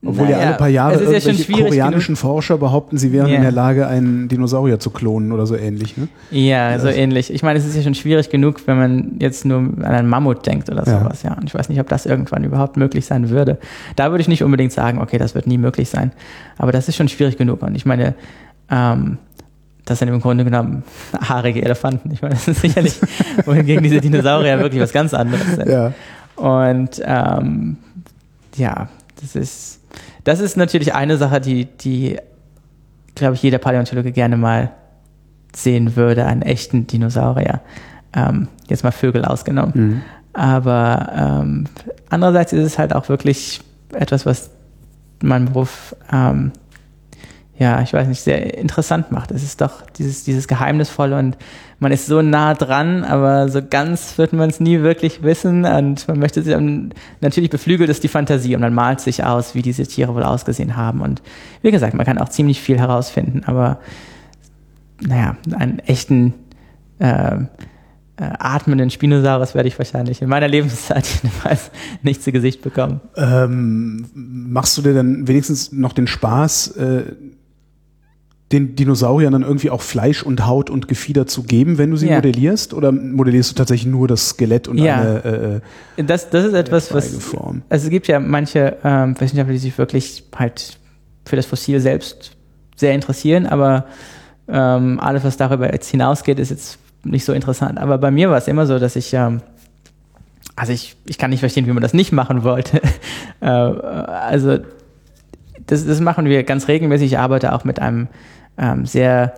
[0.05, 2.19] obwohl naja, ja alle paar Jahre irgendwelche ja koreanischen genug.
[2.19, 3.37] Forscher behaupten, sie wären yeah.
[3.37, 5.95] in der Lage, einen Dinosaurier zu klonen oder so ähnlich.
[5.95, 6.09] Ne?
[6.31, 7.33] Ja, so ähnlich.
[7.33, 10.45] Ich meine, es ist ja schon schwierig genug, wenn man jetzt nur an einen Mammut
[10.45, 11.23] denkt oder sowas.
[11.23, 11.31] Ja.
[11.31, 11.37] ja.
[11.37, 13.57] Und ich weiß nicht, ob das irgendwann überhaupt möglich sein würde.
[13.95, 16.11] Da würde ich nicht unbedingt sagen, okay, das wird nie möglich sein.
[16.57, 17.61] Aber das ist schon schwierig genug.
[17.61, 18.15] Und ich meine,
[18.69, 19.17] ähm,
[19.85, 20.83] das sind im Grunde genommen
[21.29, 22.11] haarige Elefanten.
[22.11, 22.99] Ich meine, das ist sicherlich,
[23.45, 25.69] wohingegen diese Dinosaurier wirklich was ganz anderes sind.
[25.69, 25.93] Ja.
[26.35, 27.77] Und ähm,
[28.55, 28.89] ja,
[29.21, 29.79] das ist
[30.23, 32.17] das ist natürlich eine Sache, die, die
[33.15, 34.71] glaube ich, jeder Paläontologe gerne mal
[35.55, 37.61] sehen würde, einen echten Dinosaurier.
[38.15, 39.73] Ähm, jetzt mal Vögel ausgenommen.
[39.75, 40.01] Mhm.
[40.33, 41.65] Aber ähm,
[42.09, 43.61] andererseits ist es halt auch wirklich
[43.93, 44.49] etwas, was
[45.21, 46.51] meinen Beruf ähm,
[47.57, 49.31] ja, ich weiß nicht, sehr interessant macht.
[49.31, 51.37] Es ist doch dieses, dieses Geheimnisvolle und
[51.79, 56.07] man ist so nah dran, aber so ganz wird man es nie wirklich wissen und
[56.07, 56.55] man möchte sich
[57.21, 60.75] natürlich beflügelt es die Fantasie und man malt sich aus, wie diese Tiere wohl ausgesehen
[60.75, 61.21] haben und
[61.61, 63.79] wie gesagt, man kann auch ziemlich viel herausfinden, aber
[65.01, 66.33] naja, einen echten
[66.99, 71.71] äh, äh, atmenden Spinosaurus werde ich wahrscheinlich in meiner Lebenszeit jedenfalls
[72.01, 73.01] nicht zu Gesicht bekommen.
[73.15, 77.03] Ähm, machst du dir dann wenigstens noch den Spaß, äh,
[78.53, 82.07] den Dinosauriern dann irgendwie auch Fleisch und Haut und Gefieder zu geben, wenn du sie
[82.07, 82.15] ja.
[82.15, 82.73] modellierst?
[82.73, 85.01] Oder modellierst du tatsächlich nur das Skelett und ja.
[85.01, 85.61] eine
[85.97, 87.63] äh, das, das ist etwas, was Form?
[87.69, 90.77] Also es gibt ja manche ähm, Wissenschaftler, die sich wirklich halt
[91.25, 92.37] für das Fossil selbst
[92.75, 93.85] sehr interessieren, aber
[94.47, 97.79] ähm, alles, was darüber jetzt hinausgeht, ist jetzt nicht so interessant.
[97.79, 99.41] Aber bei mir war es immer so, dass ich ähm,
[100.55, 102.81] also ich, ich kann nicht verstehen, wie man das nicht machen wollte.
[103.41, 104.59] äh, also
[105.65, 107.13] das, das machen wir ganz regelmäßig.
[107.13, 108.07] Ich arbeite auch mit einem
[108.57, 109.33] ähm, sehr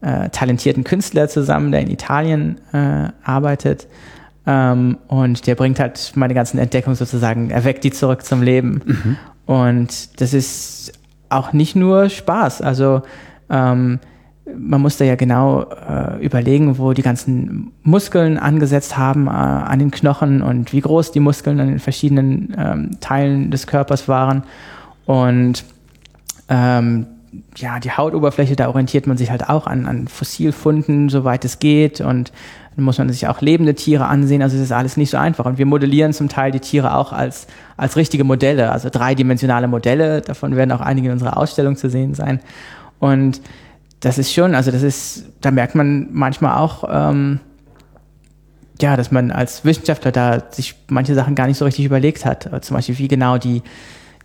[0.00, 3.86] äh, talentierten Künstler zusammen, der in Italien äh, arbeitet.
[4.46, 8.82] Ähm, und der bringt halt meine ganzen Entdeckungen sozusagen, er weckt die zurück zum Leben.
[8.84, 9.16] Mhm.
[9.46, 10.92] Und das ist
[11.28, 12.62] auch nicht nur Spaß.
[12.62, 13.02] Also
[13.48, 14.00] ähm,
[14.56, 19.78] man muss da ja genau äh, überlegen, wo die ganzen Muskeln angesetzt haben äh, an
[19.78, 24.44] den Knochen und wie groß die Muskeln an den verschiedenen ähm, Teilen des Körpers waren.
[25.06, 25.64] Und
[26.48, 27.06] ähm,
[27.56, 32.00] ja, die Hautoberfläche, da orientiert man sich halt auch an, an Fossilfunden, soweit es geht.
[32.00, 32.32] Und
[32.74, 34.42] dann muss man sich auch lebende Tiere ansehen.
[34.42, 35.46] Also es ist alles nicht so einfach.
[35.46, 37.46] Und wir modellieren zum Teil die Tiere auch als,
[37.76, 40.20] als richtige Modelle, also dreidimensionale Modelle.
[40.20, 42.40] Davon werden auch einige in unserer Ausstellung zu sehen sein.
[42.98, 43.40] Und
[44.00, 47.40] das ist schon, also das ist, da merkt man manchmal auch, ähm,
[48.80, 52.48] ja, dass man als Wissenschaftler da sich manche Sachen gar nicht so richtig überlegt hat.
[52.64, 53.62] Zum Beispiel, wie genau die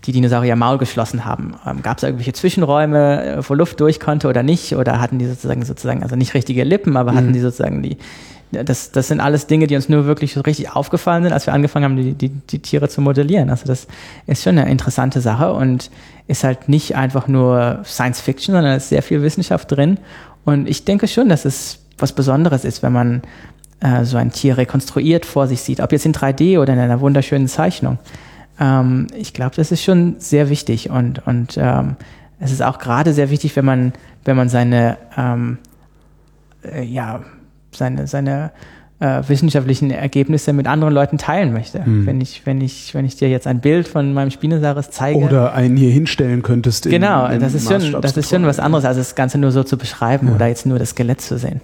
[0.05, 1.55] die Dinosaurier Maul geschlossen haben.
[1.65, 4.75] Ähm, Gab es irgendwelche Zwischenräume, äh, wo Luft durch konnte oder nicht?
[4.75, 7.17] Oder hatten die sozusagen sozusagen, also nicht richtige Lippen, aber mhm.
[7.17, 7.97] hatten die sozusagen die,
[8.51, 11.53] das, das sind alles Dinge, die uns nur wirklich so richtig aufgefallen sind, als wir
[11.53, 13.49] angefangen haben, die, die, die Tiere zu modellieren.
[13.49, 13.87] Also das
[14.27, 15.89] ist schon eine interessante Sache und
[16.27, 19.97] ist halt nicht einfach nur Science Fiction, sondern es ist sehr viel Wissenschaft drin.
[20.43, 23.21] Und ich denke schon, dass es was Besonderes ist, wenn man
[23.79, 26.99] äh, so ein Tier rekonstruiert vor sich sieht, ob jetzt in 3D oder in einer
[26.99, 27.97] wunderschönen Zeichnung.
[28.59, 31.95] Ähm, ich glaube, das ist schon sehr wichtig und, und ähm,
[32.39, 35.57] es ist auch gerade sehr wichtig, wenn man, wenn man seine, ähm,
[36.63, 37.21] äh, ja,
[37.71, 38.51] seine, seine
[38.99, 41.81] äh, wissenschaftlichen Ergebnisse mit anderen Leuten teilen möchte.
[41.85, 42.05] Mhm.
[42.05, 45.19] Wenn ich, wenn ich, wenn ich dir jetzt ein Bild von meinem Spinosaurus zeige.
[45.19, 46.89] Oder einen hier hinstellen könntest.
[46.89, 49.63] Genau, in, das ist schon, das ist schon was anderes, als das Ganze nur so
[49.63, 50.35] zu beschreiben ja.
[50.35, 51.61] oder jetzt nur das Skelett zu sehen.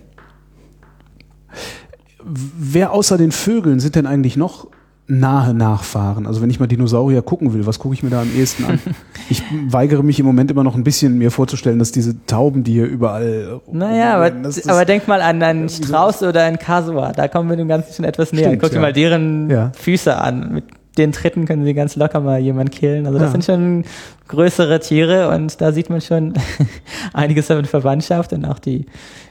[2.23, 4.67] Wer außer den Vögeln sind denn eigentlich noch
[5.11, 6.25] nahe Nachfahren.
[6.25, 8.79] Also wenn ich mal Dinosaurier gucken will, was gucke ich mir da am ehesten an?
[9.29, 12.73] ich weigere mich im Moment immer noch ein bisschen mir vorzustellen, dass diese Tauben, die
[12.73, 13.59] hier überall.
[13.71, 14.31] Naja, aber,
[14.67, 18.05] aber denk mal an einen Strauß oder einen Kasua, da kommen wir dem Ganzen schon
[18.05, 18.47] etwas näher.
[18.47, 18.81] Stimmt, Guck dir ja.
[18.81, 19.71] mal deren ja.
[19.77, 20.53] Füße an.
[20.53, 20.63] Mit
[20.97, 23.05] den Tritten können sie ganz locker mal jemanden killen.
[23.05, 23.31] Also das ja.
[23.31, 23.85] sind schon
[24.29, 26.33] größere Tiere und da sieht man schon
[27.13, 28.85] einiges von Verwandtschaft und auch die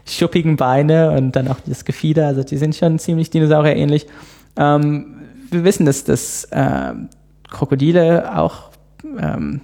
[0.04, 2.26] schuppigen Beine und dann auch das Gefieder.
[2.26, 4.06] Also die sind schon ziemlich Dinosaurier ähnlich.
[4.58, 5.16] Ähm,
[5.50, 6.92] wir wissen, dass, dass äh,
[7.50, 8.70] Krokodile auch
[9.18, 9.60] ähm,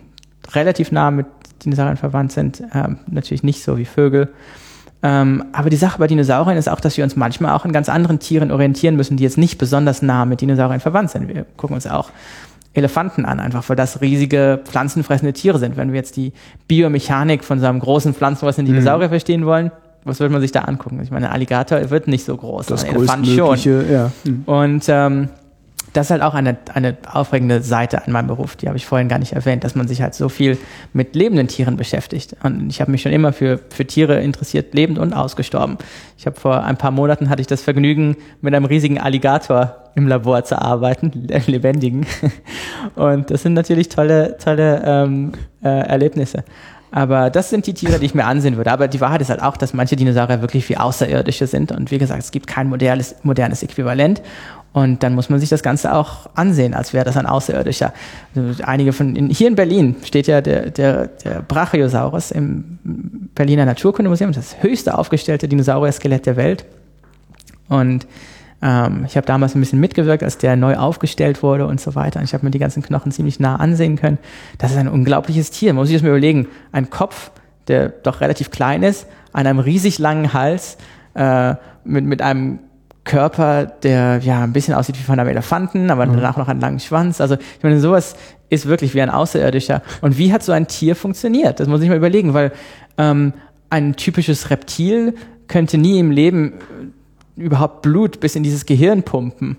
[0.52, 1.26] relativ nah mit
[1.64, 2.62] Dinosauriern verwandt sind.
[2.74, 4.28] Ähm, natürlich nicht so wie Vögel.
[5.02, 7.88] Ähm, aber die Sache bei Dinosauriern ist auch, dass wir uns manchmal auch an ganz
[7.88, 11.28] anderen Tieren orientieren müssen, die jetzt nicht besonders nah mit Dinosauriern verwandt sind.
[11.28, 12.10] Wir gucken uns auch
[12.72, 15.76] Elefanten an, einfach weil das riesige pflanzenfressende Tiere sind.
[15.76, 16.32] Wenn wir jetzt die
[16.68, 18.80] Biomechanik von so einem großen pflanzenfressenden mhm.
[18.80, 19.12] Dinosaurier mhm.
[19.12, 19.70] verstehen wollen,
[20.04, 21.00] was würde man sich da angucken?
[21.02, 23.90] Ich meine, Alligator wird nicht so groß, das ein Elefant schon.
[23.90, 24.12] Ja.
[24.24, 24.42] Mhm.
[24.46, 25.28] Und ähm,
[25.96, 29.08] das ist halt auch eine, eine aufregende Seite an meinem Beruf, die habe ich vorhin
[29.08, 30.58] gar nicht erwähnt, dass man sich halt so viel
[30.92, 32.36] mit lebenden Tieren beschäftigt.
[32.42, 35.78] Und ich habe mich schon immer für, für Tiere interessiert, lebend und ausgestorben.
[36.18, 40.06] Ich habe vor ein paar Monaten hatte ich das Vergnügen, mit einem riesigen Alligator im
[40.06, 41.10] Labor zu arbeiten,
[41.46, 42.06] lebendigen.
[42.94, 45.32] Und das sind natürlich tolle, tolle ähm,
[45.62, 46.44] äh, Erlebnisse.
[46.96, 48.70] Aber das sind die Tiere, die ich mir ansehen würde.
[48.72, 51.72] Aber die Wahrheit ist halt auch, dass manche Dinosaurier wirklich wie Außerirdische sind.
[51.72, 54.22] Und wie gesagt, es gibt kein modernes, modernes Äquivalent.
[54.76, 57.94] Und dann muss man sich das Ganze auch ansehen, als wäre das ein Außerirdischer.
[58.34, 62.78] Also einige von, in, hier in Berlin steht ja der, der, der Brachiosaurus im
[63.34, 66.66] Berliner Naturkundemuseum, das höchste aufgestellte Dinosaurier-Skelett der Welt.
[67.70, 68.06] Und
[68.60, 72.18] ähm, ich habe damals ein bisschen mitgewirkt, als der neu aufgestellt wurde und so weiter.
[72.18, 74.18] Und ich habe mir die ganzen Knochen ziemlich nah ansehen können.
[74.58, 75.72] Das ist ein unglaubliches Tier.
[75.72, 76.48] Man muss sich das mal überlegen.
[76.72, 77.30] Ein Kopf,
[77.68, 80.76] der doch relativ klein ist, an einem riesig langen Hals,
[81.14, 81.54] äh,
[81.84, 82.58] mit, mit einem
[83.06, 86.16] Körper, der ja ein bisschen aussieht wie von einem Elefanten, aber mhm.
[86.16, 87.22] danach noch einen langen Schwanz.
[87.22, 88.16] Also ich meine, sowas
[88.50, 89.80] ist wirklich wie ein Außerirdischer.
[90.02, 91.58] Und wie hat so ein Tier funktioniert?
[91.58, 92.52] Das muss ich mal überlegen, weil
[92.98, 93.32] ähm,
[93.70, 95.14] ein typisches Reptil
[95.48, 96.54] könnte nie im Leben
[97.36, 99.56] überhaupt Blut bis in dieses Gehirn pumpen.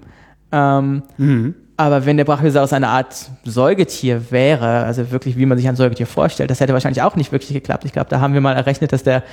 [0.51, 1.55] Ähm, mhm.
[1.79, 6.07] Aber wenn der Brachiosaurus eine Art Säugetier wäre, also wirklich wie man sich ein Säugetier
[6.07, 7.85] vorstellt, das hätte wahrscheinlich auch nicht wirklich geklappt.
[7.85, 9.23] Ich glaube, da haben wir mal errechnet, dass der,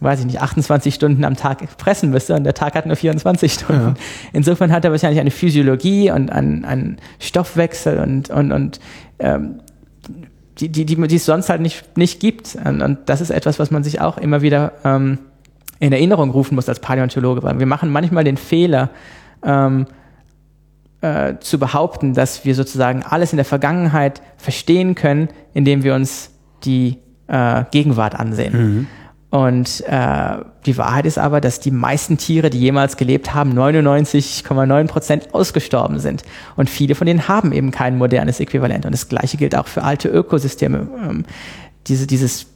[0.00, 3.52] weiß ich nicht, 28 Stunden am Tag fressen müsste und der Tag hat nur 24
[3.52, 3.88] Stunden.
[3.88, 3.94] Ja.
[4.32, 8.80] Insofern hat er wahrscheinlich eine Physiologie und einen, einen Stoffwechsel und, und, und
[9.18, 9.60] ähm,
[10.58, 12.56] die, die, die, die es sonst halt nicht, nicht gibt.
[12.64, 15.18] Und, und das ist etwas, was man sich auch immer wieder ähm,
[15.78, 18.90] in Erinnerung rufen muss als Paläontologe, weil wir machen manchmal den Fehler,
[19.42, 19.86] ähm,
[21.00, 26.30] äh, zu behaupten, dass wir sozusagen alles in der Vergangenheit verstehen können, indem wir uns
[26.64, 28.52] die äh, Gegenwart ansehen.
[28.52, 28.86] Mhm.
[29.30, 34.86] Und äh, die Wahrheit ist aber, dass die meisten Tiere, die jemals gelebt haben, 99,9
[34.88, 36.24] Prozent ausgestorben sind.
[36.56, 38.86] Und viele von denen haben eben kein modernes Äquivalent.
[38.86, 40.88] Und das Gleiche gilt auch für alte Ökosysteme.
[41.00, 41.24] Ähm,
[41.86, 42.46] diese, dieses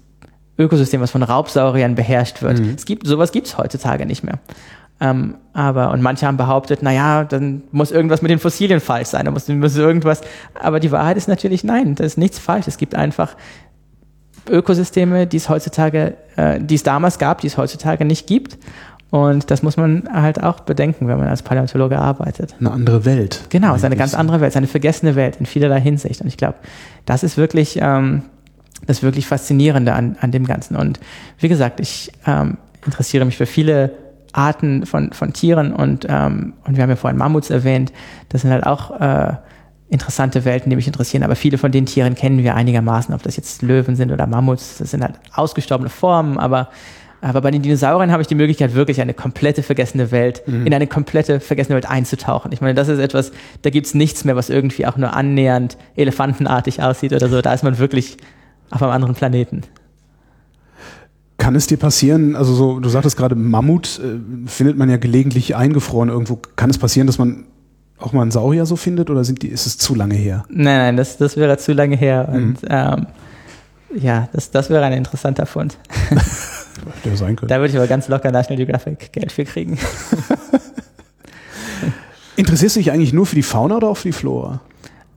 [0.58, 2.58] Ökosystem, was von Raubsauriern beherrscht wird.
[2.58, 2.74] Mhm.
[2.76, 4.40] Es gibt, sowas gibt es heutzutage nicht mehr.
[5.00, 9.24] Ähm, aber, und manche haben behauptet, naja, dann muss irgendwas mit den Fossilien falsch sein,
[9.24, 10.20] da muss, muss irgendwas.
[10.54, 12.68] Aber die Wahrheit ist natürlich nein, da ist nichts falsch.
[12.68, 13.36] Es gibt einfach
[14.48, 18.58] Ökosysteme, die es heutzutage, äh, die es damals gab, die es heutzutage nicht gibt.
[19.10, 22.56] Und das muss man halt auch bedenken, wenn man als Paläontologe arbeitet.
[22.58, 23.44] Eine andere Welt.
[23.48, 26.20] Genau, es ist eine ganz andere Welt, es ist eine vergessene Welt in vielerlei Hinsicht.
[26.20, 26.56] Und ich glaube,
[27.06, 28.22] das ist wirklich ähm,
[28.86, 30.76] das wirklich Faszinierende an, an dem Ganzen.
[30.76, 31.00] Und
[31.38, 33.92] wie gesagt, ich ähm, interessiere mich für viele
[34.32, 37.92] Arten von, von Tieren und, ähm, und wir haben ja vorhin Mammuts erwähnt.
[38.30, 39.34] Das sind halt auch äh,
[39.94, 41.22] interessante Welten, die mich interessieren.
[41.22, 44.78] Aber viele von den Tieren kennen wir einigermaßen, ob das jetzt Löwen sind oder Mammuts.
[44.78, 46.68] Das sind halt ausgestorbene Formen, aber
[47.24, 50.66] aber bei den Dinosauriern habe ich die Möglichkeit, wirklich eine komplette vergessene Welt, mhm.
[50.66, 52.52] in eine komplette vergessene Welt einzutauchen.
[52.52, 55.78] Ich meine, das ist etwas, da gibt es nichts mehr, was irgendwie auch nur annähernd
[55.96, 57.40] elefantenartig aussieht oder so.
[57.40, 58.18] Da ist man wirklich
[58.70, 59.62] auf einem anderen Planeten.
[61.38, 65.56] Kann es dir passieren, also so, du sagtest gerade, Mammut äh, findet man ja gelegentlich
[65.56, 66.38] eingefroren irgendwo.
[66.56, 67.46] Kann es passieren, dass man
[68.04, 70.44] auch mal einen Saurier so findet oder sind die, ist es zu lange her?
[70.48, 72.28] Nein, nein, das, das wäre zu lange her.
[72.30, 72.36] Mhm.
[72.36, 73.06] Und ähm,
[73.96, 75.78] ja, das, das wäre ein interessanter Fund.
[77.04, 77.46] Der sein könnte.
[77.46, 79.78] Da würde ich aber ganz locker National Geographic Geld für kriegen.
[82.36, 84.60] Interessierst du dich eigentlich nur für die Fauna oder auch für die Flora?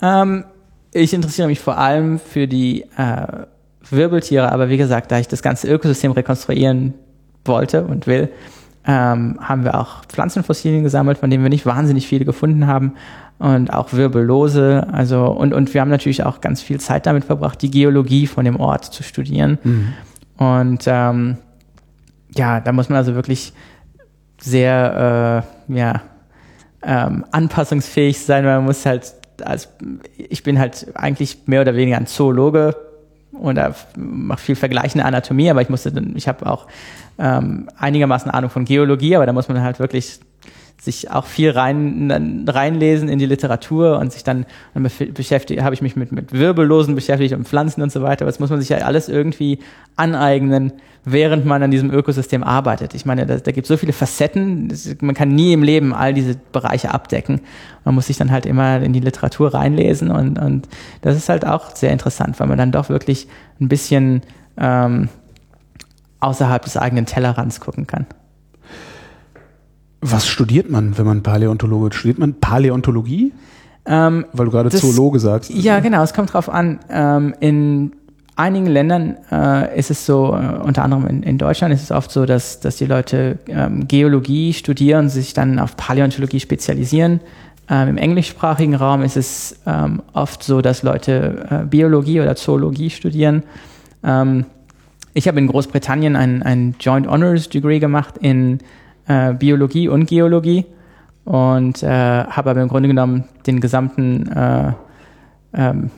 [0.01, 0.45] Ähm,
[0.93, 3.45] ich interessiere mich vor allem für die äh,
[3.89, 6.93] Wirbeltiere, aber wie gesagt, da ich das ganze Ökosystem rekonstruieren
[7.43, 8.29] wollte und will,
[8.87, 12.93] ähm, haben wir auch Pflanzenfossilien gesammelt, von denen wir nicht wahnsinnig viele gefunden haben
[13.37, 14.87] und auch Wirbellose.
[14.91, 18.45] Also und und wir haben natürlich auch ganz viel Zeit damit verbracht, die Geologie von
[18.45, 19.59] dem Ort zu studieren.
[19.61, 19.93] Mhm.
[20.37, 21.37] Und ähm,
[22.33, 23.51] ja, da muss man also wirklich
[24.39, 26.01] sehr äh, ja
[26.81, 29.69] ähm, anpassungsfähig sein, weil man muss halt als
[30.17, 32.75] ich bin halt eigentlich mehr oder weniger ein Zoologe
[33.39, 36.67] oder mache viel vergleichende Anatomie, aber ich musste, ich habe auch
[37.19, 40.19] ähm, einigermaßen Ahnung von Geologie, aber da muss man halt wirklich
[40.79, 45.81] sich auch viel rein, reinlesen in die Literatur und sich dann, dann beschäftigt, habe ich
[45.81, 48.23] mich mit, mit Wirbellosen beschäftigt und Pflanzen und so weiter.
[48.23, 49.59] Aber das muss man sich ja alles irgendwie
[49.95, 50.73] aneignen,
[51.03, 52.93] während man an diesem Ökosystem arbeitet.
[52.93, 54.71] Ich meine, da, da gibt es so viele Facetten,
[55.01, 57.41] man kann nie im Leben all diese Bereiche abdecken.
[57.83, 60.67] Man muss sich dann halt immer in die Literatur reinlesen und, und
[61.01, 63.27] das ist halt auch sehr interessant, weil man dann doch wirklich
[63.59, 64.21] ein bisschen
[64.57, 65.09] ähm,
[66.19, 68.05] außerhalb des eigenen Tellerrands gucken kann.
[70.09, 73.33] Was studiert man, wenn man Paläontologe Studiert man Paläontologie?
[73.85, 75.49] Ähm, Weil du gerade das, Zoologe sagst.
[75.49, 76.79] Ja, genau, es kommt drauf an.
[76.89, 77.93] Ähm, in
[78.35, 82.11] einigen Ländern äh, ist es so, äh, unter anderem in, in, Deutschland ist es oft
[82.11, 87.21] so, dass, dass die Leute ähm, Geologie studieren, sich dann auf Paläontologie spezialisieren.
[87.69, 92.89] Ähm, Im englischsprachigen Raum ist es ähm, oft so, dass Leute äh, Biologie oder Zoologie
[92.89, 93.43] studieren.
[94.03, 94.45] Ähm,
[95.13, 98.59] ich habe in Großbritannien ein, ein Joint Honors Degree gemacht in
[99.07, 100.65] äh, Biologie und Geologie
[101.25, 104.71] und äh, habe aber im Grunde genommen den gesamten äh,
[105.53, 105.91] ähm,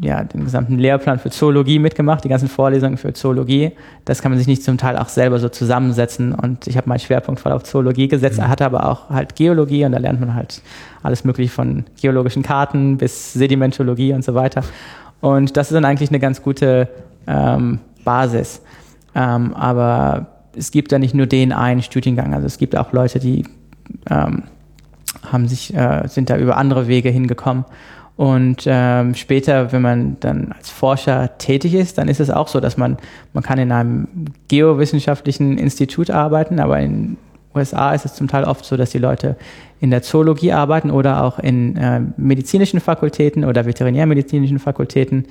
[0.00, 3.72] ja, den gesamten Lehrplan für Zoologie mitgemacht, die ganzen Vorlesungen für Zoologie.
[4.04, 6.32] Das kann man sich nicht zum Teil auch selber so zusammensetzen.
[6.32, 8.48] Und ich habe meinen Schwerpunkt voll auf Zoologie gesetzt, mhm.
[8.48, 10.62] hatte aber auch halt Geologie und da lernt man halt
[11.02, 14.62] alles mögliche von geologischen Karten bis Sedimentologie und so weiter.
[15.20, 16.88] Und das ist dann eigentlich eine ganz gute
[17.26, 18.62] ähm, Basis.
[19.14, 22.34] Ähm, aber es gibt da nicht nur den einen Studiengang.
[22.34, 23.44] Also es gibt auch Leute, die
[24.08, 24.44] ähm,
[25.30, 27.64] haben sich, äh, sind da über andere Wege hingekommen.
[28.16, 32.60] Und ähm, später, wenn man dann als Forscher tätig ist, dann ist es auch so,
[32.60, 32.98] dass man,
[33.32, 34.08] man kann in einem
[34.48, 37.16] geowissenschaftlichen Institut arbeiten, aber in
[37.54, 39.36] USA ist es zum Teil oft so, dass die Leute
[39.80, 45.26] in der Zoologie arbeiten oder auch in äh, medizinischen Fakultäten oder veterinärmedizinischen Fakultäten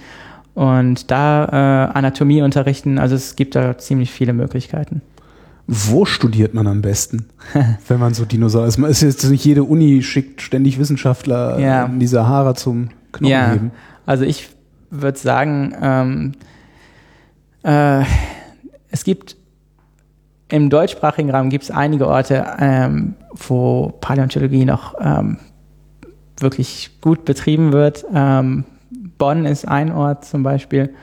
[0.60, 3.00] und da äh, Anatomie unterrichten.
[3.00, 5.02] Also es gibt da ziemlich viele Möglichkeiten.
[5.68, 7.28] Wo studiert man am besten,
[7.88, 8.78] wenn man so Dinosaurier ist?
[8.78, 11.86] Man ist jetzt nicht jede Uni schickt ständig Wissenschaftler ja.
[11.86, 13.58] in die Sahara zum Knochen ja.
[14.06, 14.50] Also ich
[14.90, 16.32] würde sagen, ähm,
[17.64, 18.04] äh,
[18.92, 19.38] es gibt
[20.50, 25.38] im deutschsprachigen Raum gibt es einige Orte, ähm, wo Paläontologie noch ähm,
[26.38, 28.04] wirklich gut betrieben wird.
[28.14, 28.66] Ähm,
[29.20, 30.96] Bonn ist ein Ort zum Beispiel.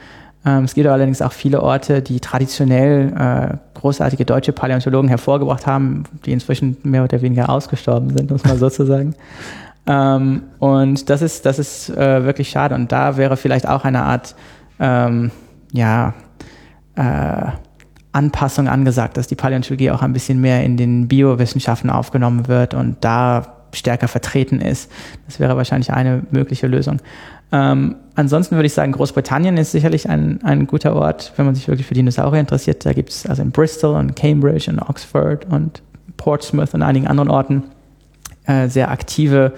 [0.45, 6.03] Ähm, es gibt allerdings auch viele Orte, die traditionell äh, großartige deutsche Paläontologen hervorgebracht haben,
[6.25, 9.15] die inzwischen mehr oder weniger ausgestorben sind, muss man sozusagen.
[9.89, 12.75] Ähm, und das ist, das ist äh, wirklich schade.
[12.75, 14.35] Und da wäre vielleicht auch eine Art,
[14.81, 15.31] ähm,
[15.73, 16.13] ja,
[16.97, 17.53] äh,
[18.11, 22.97] Anpassung angesagt, dass die Paläontologie auch ein bisschen mehr in den Biowissenschaften aufgenommen wird und
[23.03, 24.91] da stärker vertreten ist.
[25.27, 26.99] Das wäre wahrscheinlich eine mögliche Lösung.
[27.53, 31.69] Ähm, ansonsten würde ich sagen, Großbritannien ist sicherlich ein, ein guter Ort, wenn man sich
[31.69, 32.85] wirklich für Dinosaurier interessiert.
[32.85, 35.83] Da gibt es also in Bristol und Cambridge und Oxford und
[36.17, 37.63] Portsmouth und einigen anderen Orten
[38.47, 39.53] äh, sehr aktive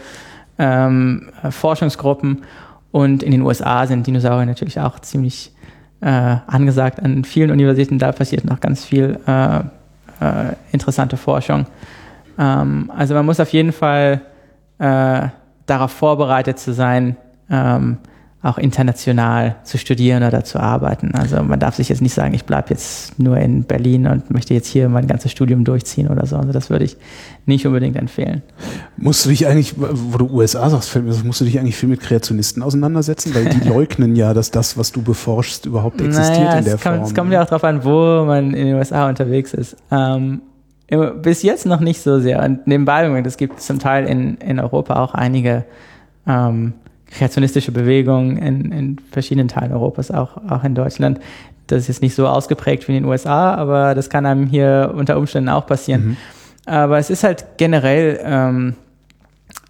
[0.59, 2.43] ähm, Forschungsgruppen.
[2.91, 5.53] Und in den USA sind Dinosaurier natürlich auch ziemlich
[6.01, 6.07] äh,
[6.47, 7.01] angesagt.
[7.01, 11.67] An vielen Universitäten da passiert noch ganz viel äh, äh interessante Forschung.
[12.39, 14.21] Ähm, also man muss auf jeden Fall
[14.79, 15.29] äh,
[15.67, 17.17] darauf vorbereitet zu sein,
[17.51, 17.99] ähm,
[18.41, 21.13] auch international zu studieren oder zu arbeiten.
[21.13, 24.55] Also man darf sich jetzt nicht sagen, ich bleibe jetzt nur in Berlin und möchte
[24.55, 26.37] jetzt hier mein ganzes Studium durchziehen oder so.
[26.37, 26.97] Also das würde ich
[27.47, 28.43] nicht unbedingt empfehlen.
[28.97, 32.63] Musst du dich eigentlich, wo du USA sagst, musst du dich eigentlich viel mit Kreationisten
[32.63, 36.75] auseinandersetzen, weil die leugnen ja, dass das, was du beforschst, überhaupt existiert naja, in der
[36.77, 37.07] es kommt, Form.
[37.07, 39.77] Es kommt ja auch darauf an, wo man in den USA unterwegs ist.
[39.91, 40.43] Ähm,
[41.23, 42.43] bis jetzt noch nicht so sehr.
[42.45, 45.65] Und nebenbei, es gibt zum Teil in, in Europa auch einige
[46.27, 46.75] ähm,
[47.11, 51.21] kreationistische Bewegungen in, in verschiedenen Teilen Europas, auch, auch in Deutschland.
[51.67, 54.93] Das ist jetzt nicht so ausgeprägt wie in den USA, aber das kann einem hier
[54.95, 56.09] unter Umständen auch passieren.
[56.09, 56.17] Mhm.
[56.67, 58.75] Aber es ist halt generell ähm,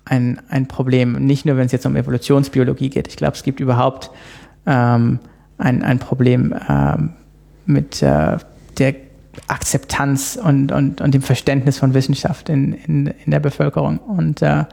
[0.05, 3.09] ein, ein Problem, nicht nur wenn es jetzt um Evolutionsbiologie geht.
[3.09, 4.11] Ich glaube, es gibt überhaupt
[4.67, 5.21] ähm,
[5.59, 7.11] ein, ein Problem ähm,
[7.67, 8.39] mit äh,
[8.79, 8.95] der
[9.47, 13.99] Akzeptanz und, und, und dem Verständnis von Wissenschaft in, in, in der Bevölkerung.
[13.99, 14.65] Und äh,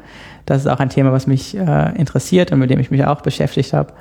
[0.45, 3.21] das ist auch ein Thema, was mich äh, interessiert und mit dem ich mich auch
[3.21, 3.93] beschäftigt habe.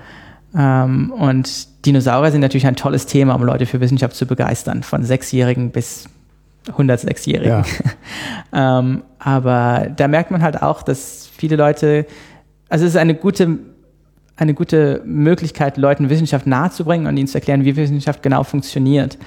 [0.57, 5.05] Ähm, und Dinosaurier sind natürlich ein tolles Thema, um Leute für Wissenschaft zu begeistern, von
[5.05, 6.09] Sechsjährigen bis
[6.69, 7.65] 106-Jährigen.
[8.53, 8.79] Ja.
[8.81, 12.07] ähm, aber da merkt man halt auch, dass viele Leute,
[12.69, 13.59] also es ist eine gute,
[14.37, 19.19] eine gute Möglichkeit, Leuten Wissenschaft nahezubringen und ihnen zu erklären, wie Wissenschaft genau funktioniert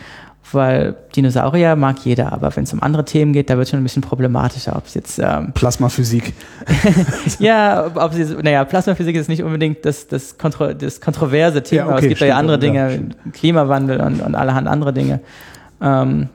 [0.51, 3.79] weil Dinosaurier mag jeder, aber wenn es um andere Themen geht, da wird es schon
[3.79, 6.33] ein bisschen problematischer, ob es jetzt ähm Plasmaphysik.
[7.39, 11.85] ja, ob sie, naja, Plasmaphysik ist nicht unbedingt das, das, kontro das kontroverse Thema, ja,
[11.85, 15.19] okay, aber es gibt ja andere Dinge, ja, Klimawandel und, und allerhand andere Dinge.
[15.81, 16.29] Ähm,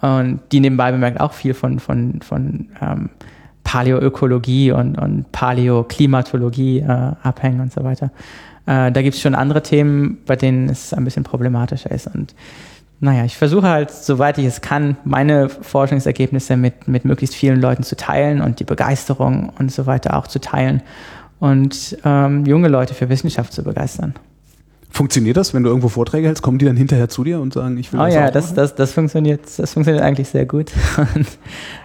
[0.00, 3.10] und die nebenbei bemerkt auch viel von, von, von ähm,
[3.64, 8.10] Paläoökologie und, und Paläoklimatologie äh, abhängen und so weiter.
[8.66, 12.06] Äh, da gibt es schon andere Themen, bei denen es ein bisschen problematischer ist.
[12.06, 12.34] Und
[13.00, 17.84] naja, ich versuche halt, soweit ich es kann, meine Forschungsergebnisse mit, mit möglichst vielen Leuten
[17.84, 20.82] zu teilen und die Begeisterung und so weiter auch zu teilen
[21.38, 24.14] und ähm, junge Leute für Wissenschaft zu begeistern.
[24.90, 26.42] Funktioniert das, wenn du irgendwo Vorträge hältst?
[26.42, 28.74] Kommen die dann hinterher zu dir und sagen, ich will oh, das ja, das, das,
[28.74, 30.72] das, funktioniert, das funktioniert eigentlich sehr gut.
[31.14, 31.26] Und,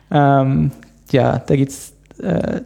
[0.10, 0.72] ähm,
[1.12, 2.62] ja, da gibt's äh,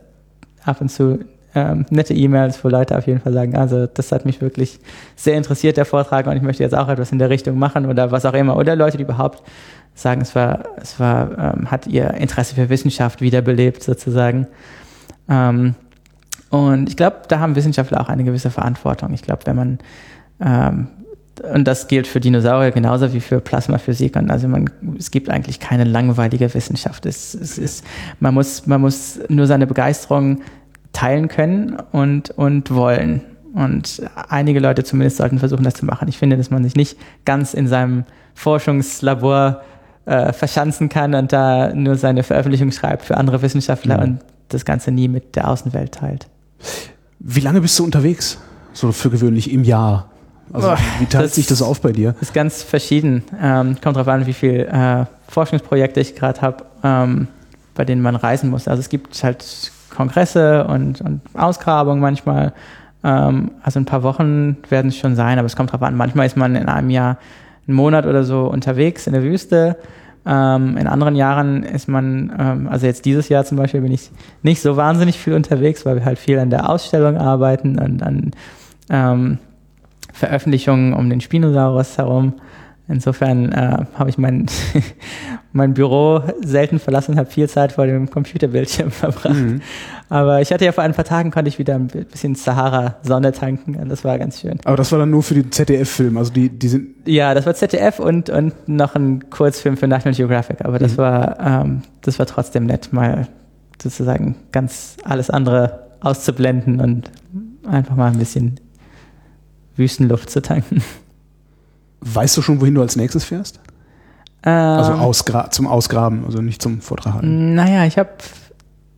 [0.64, 1.20] ab und zu
[1.58, 4.80] ähm, nette E-Mails, wo Leute auf jeden Fall sagen, also das hat mich wirklich
[5.16, 8.12] sehr interessiert, der Vortrag, und ich möchte jetzt auch etwas in der Richtung machen oder
[8.12, 8.56] was auch immer.
[8.58, 9.42] Oder Leute, die überhaupt
[9.96, 14.46] sagen, es war, es war, ähm, hat ihr Interesse für Wissenschaft wiederbelebt sozusagen.
[15.28, 15.74] Ähm,
[16.50, 19.14] und ich glaube, da haben Wissenschaftler auch eine gewisse Verantwortung.
[19.14, 19.80] Ich glaube, wenn man
[20.40, 20.88] ähm,
[21.54, 24.16] und das gilt für Dinosaurier genauso wie für Plasmaphysik.
[24.16, 27.06] Und also man, es gibt eigentlich keine langweilige Wissenschaft.
[27.06, 27.86] Es, es ist,
[28.20, 30.42] man muss, man muss nur seine Begeisterung
[30.98, 33.22] teilen können und, und wollen.
[33.54, 36.08] Und einige Leute zumindest sollten versuchen, das zu machen.
[36.08, 38.04] Ich finde, dass man sich nicht ganz in seinem
[38.34, 39.62] Forschungslabor
[40.06, 44.04] äh, verschanzen kann und da nur seine Veröffentlichung schreibt für andere Wissenschaftler mhm.
[44.04, 44.20] und
[44.50, 46.28] das Ganze nie mit der Außenwelt teilt.
[47.20, 48.40] Wie lange bist du unterwegs?
[48.74, 50.10] So für gewöhnlich im Jahr?
[50.52, 52.16] Also Boah, wie teilt das sich das auf bei dir?
[52.22, 53.24] Ist ganz verschieden.
[53.40, 57.28] Ähm, kommt darauf an, wie viel äh, Forschungsprojekte ich gerade habe, ähm,
[57.76, 58.68] bei denen man reisen muss.
[58.68, 62.54] Also es gibt halt Kongresse und, und Ausgrabungen manchmal.
[63.04, 65.98] Ähm, also ein paar Wochen werden es schon sein, aber es kommt drauf an.
[65.98, 67.18] Manchmal ist man in einem Jahr
[67.68, 69.76] einen Monat oder so unterwegs in der Wüste.
[70.24, 74.12] Ähm, in anderen Jahren ist man, ähm, also jetzt dieses Jahr zum Beispiel bin ich
[74.44, 78.32] nicht so wahnsinnig viel unterwegs, weil wir halt viel an der Ausstellung arbeiten und an
[78.90, 79.40] ähm,
[80.14, 82.34] Veröffentlichungen um den Spinosaurus herum.
[82.90, 84.46] Insofern äh, habe ich mein,
[85.52, 89.36] mein Büro selten verlassen und habe viel Zeit vor dem Computerbildschirm verbracht.
[89.36, 89.62] Mhm.
[90.08, 93.76] Aber ich hatte ja vor ein paar Tagen, konnte ich wieder ein bisschen Sahara-Sonne tanken
[93.76, 94.58] und das war ganz schön.
[94.64, 96.88] Aber das war dann nur für den ZDF-Film, also die, die sind...
[97.06, 100.98] Ja, das war ZDF und, und noch ein Kurzfilm für National Geographic, aber das, mhm.
[100.98, 103.28] war, ähm, das war trotzdem nett, mal
[103.82, 107.12] sozusagen ganz alles andere auszublenden und
[107.68, 108.60] einfach mal ein bisschen
[109.76, 110.82] Wüstenluft zu tanken.
[112.02, 113.60] Weißt du schon, wohin du als nächstes fährst?
[114.44, 117.56] Ähm, also ausgra zum Ausgraben, also nicht zum Vortrag halten.
[117.56, 118.10] Naja, ich habe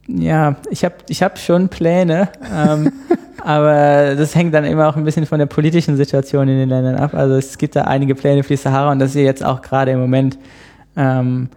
[0.07, 2.91] ja, ich habe ich hab schon Pläne, ähm,
[3.43, 6.95] aber das hängt dann immer auch ein bisschen von der politischen Situation in den Ländern
[6.95, 7.13] ab.
[7.13, 9.61] Also es gibt da einige Pläne für die Sahara und das ist ja jetzt auch
[9.61, 10.37] gerade im Moment
[10.97, 11.49] ähm,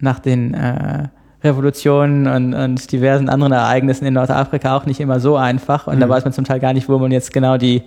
[0.00, 1.08] nach den äh,
[1.42, 5.86] Revolutionen und, und diversen anderen Ereignissen in Nordafrika auch nicht immer so einfach.
[5.86, 6.00] Und mhm.
[6.00, 7.82] da weiß man zum Teil gar nicht, wo man jetzt genau die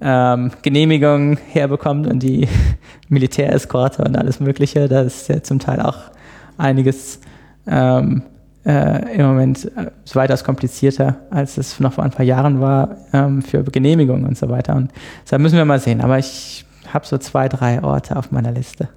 [0.00, 2.48] ähm, Genehmigungen herbekommt und die
[3.08, 4.88] Militäreskorte und alles Mögliche.
[4.88, 5.98] Da ist ja zum Teil auch
[6.56, 7.20] einiges
[7.66, 8.22] ähm,
[8.64, 13.42] äh, im Moment äh, weitaus komplizierter, als es noch vor ein paar Jahren war ähm,
[13.42, 14.76] für Genehmigungen und so weiter.
[14.76, 14.90] Und
[15.24, 16.00] deshalb müssen wir mal sehen.
[16.00, 18.88] Aber ich habe so zwei, drei Orte auf meiner Liste.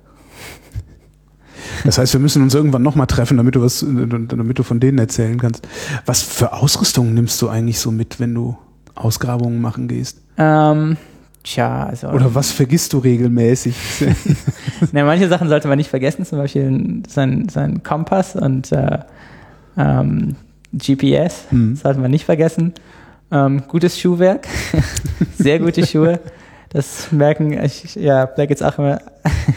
[1.84, 4.98] Das heißt, wir müssen uns irgendwann nochmal treffen, damit du was, damit du von denen
[4.98, 5.68] erzählen kannst.
[6.06, 8.58] Was für Ausrüstung nimmst du eigentlich so mit, wenn du
[8.96, 10.22] Ausgrabungen machen gehst?
[10.38, 10.98] Ähm,
[11.44, 12.10] tja, also.
[12.10, 13.76] Oder was vergisst du regelmäßig?
[14.92, 19.00] ne, manche Sachen sollte man nicht vergessen, zum Beispiel sein, sein Kompass und äh,
[19.78, 20.36] ähm,
[20.74, 21.76] GPS hm.
[21.76, 22.74] sollte man nicht vergessen.
[23.32, 24.48] Ähm, gutes Schuhwerk,
[25.38, 26.20] sehr gute Schuhe.
[26.70, 29.00] Das merken, ich, ja, da geht's auch immer.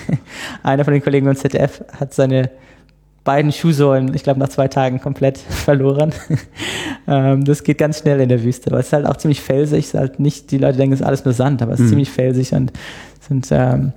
[0.62, 2.50] Einer von den Kollegen von ZDF hat seine
[3.24, 6.12] beiden Schuhsohlen, ich glaube, nach zwei Tagen komplett verloren.
[7.08, 9.86] ähm, das geht ganz schnell in der Wüste, weil es ist halt auch ziemlich felsig.
[9.86, 11.86] Es ist halt nicht, die Leute denken, es ist alles nur Sand, aber es ist
[11.86, 11.90] mhm.
[11.90, 12.72] ziemlich felsig und
[13.20, 13.92] sind ähm,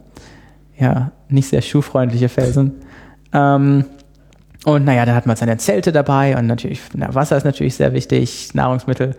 [0.78, 2.72] ja nicht sehr schuhfreundliche Felsen.
[3.34, 3.86] Ähm,
[4.66, 7.94] und naja, da hat man seine Zelte dabei und natürlich, na, Wasser ist natürlich sehr
[7.94, 9.16] wichtig, Nahrungsmittel.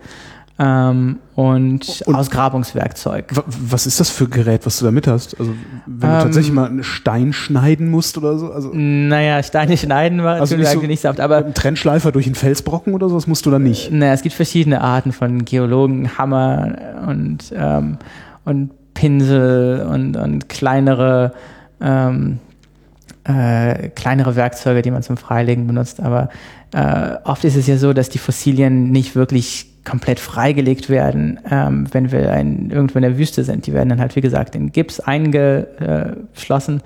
[0.61, 3.31] Ähm, und, und, Ausgrabungswerkzeug.
[3.47, 5.39] Was ist das für ein Gerät, was du da mit hast?
[5.39, 5.53] Also
[5.85, 8.51] wenn ähm, du tatsächlich mal einen Stein schneiden musst oder so?
[8.51, 12.25] Also, naja, Steine schneiden war also nicht, so, nicht so oft, aber ein Trennschleifer durch
[12.25, 13.89] einen Felsbrocken oder so, das musst du da nicht.
[13.89, 16.75] Naja, es gibt verschiedene Arten von Geologen, Hammer
[17.07, 17.97] und, ähm,
[18.43, 21.31] und Pinsel und, und kleinere
[21.79, 22.39] ähm,
[23.23, 26.01] äh, kleinere Werkzeuge, die man zum Freilegen benutzt.
[26.01, 26.29] Aber
[26.71, 31.87] äh, oft ist es ja so, dass die Fossilien nicht wirklich komplett freigelegt werden, ähm,
[31.91, 33.65] wenn wir ein, irgendwo in der Wüste sind.
[33.65, 36.81] Die werden dann halt, wie gesagt, in Gips eingeschlossen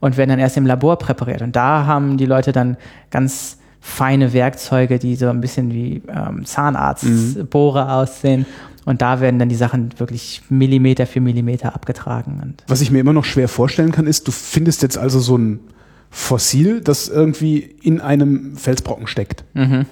[0.00, 1.42] und werden dann erst im Labor präpariert.
[1.42, 2.76] Und da haben die Leute dann
[3.10, 7.90] ganz feine Werkzeuge, die so ein bisschen wie ähm, Zahnarztbohrer mhm.
[7.90, 8.46] aussehen.
[8.84, 12.40] Und da werden dann die Sachen wirklich Millimeter für Millimeter abgetragen.
[12.42, 15.36] Und Was ich mir immer noch schwer vorstellen kann, ist, du findest jetzt also so
[15.36, 15.60] ein
[16.10, 19.44] Fossil, das irgendwie in einem Felsbrocken steckt.
[19.54, 19.86] Mhm.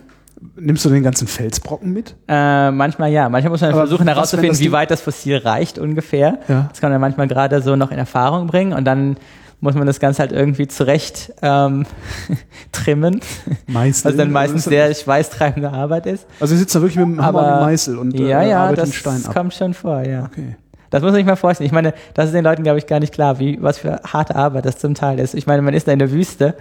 [0.56, 2.14] Nimmst du den ganzen Felsbrocken mit?
[2.28, 3.28] Äh, manchmal ja.
[3.28, 6.38] Manchmal muss man Aber versuchen herauszufinden, wie weit das Fossil reicht ungefähr.
[6.48, 6.66] Ja.
[6.70, 9.16] Das kann man manchmal gerade so noch in Erfahrung bringen und dann
[9.60, 11.86] muss man das Ganze halt irgendwie zurecht ähm,
[12.72, 13.20] trimmen.
[13.66, 14.12] Meißeln.
[14.12, 16.26] Was dann meistens sehr schweißtreibende Arbeit ist.
[16.40, 18.94] Also ihr sitzt da wirklich mit dem Hammer und Meißel und ja, äh, ja, das
[18.94, 19.34] Stein ab.
[19.34, 20.24] kommt schon vor, ja.
[20.24, 20.56] Okay.
[20.90, 21.66] Das muss man sich mal vorstellen.
[21.66, 24.36] Ich meine, das ist den Leuten, glaube ich, gar nicht klar, wie, was für harte
[24.36, 25.34] Arbeit das zum Teil ist.
[25.34, 26.54] Ich meine, man ist da in der Wüste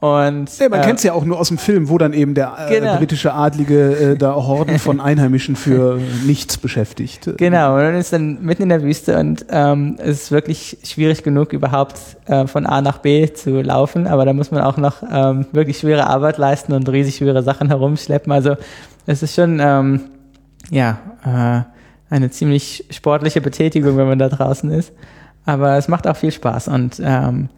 [0.00, 0.58] und.
[0.58, 2.52] Ja, man äh, kennt es ja auch nur aus dem Film, wo dann eben der
[2.58, 2.96] äh, genau.
[2.96, 7.30] britische Adlige äh, da Horden von Einheimischen für nichts beschäftigt.
[7.36, 11.22] Genau, und man ist dann mitten in der Wüste und ähm, es ist wirklich schwierig
[11.22, 15.02] genug, überhaupt äh, von A nach B zu laufen, aber da muss man auch noch
[15.10, 18.32] ähm, wirklich schwere Arbeit leisten und riesig schwere Sachen herumschleppen.
[18.32, 18.56] Also
[19.06, 20.00] es ist schon, ähm,
[20.70, 21.71] ja, äh,
[22.12, 24.92] eine ziemlich sportliche Betätigung, wenn man da draußen ist.
[25.46, 27.48] Aber es macht auch viel Spaß und ähm,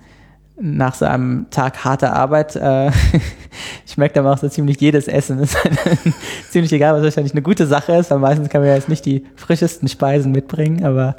[0.57, 2.93] nach so einem Tag harter Arbeit äh,
[3.87, 5.41] schmeckt aber auch so ziemlich jedes Essen.
[5.41, 5.57] ist
[6.51, 9.05] ziemlich egal, was wahrscheinlich eine gute Sache ist, weil meistens kann man ja jetzt nicht
[9.05, 11.17] die frischesten Speisen mitbringen, aber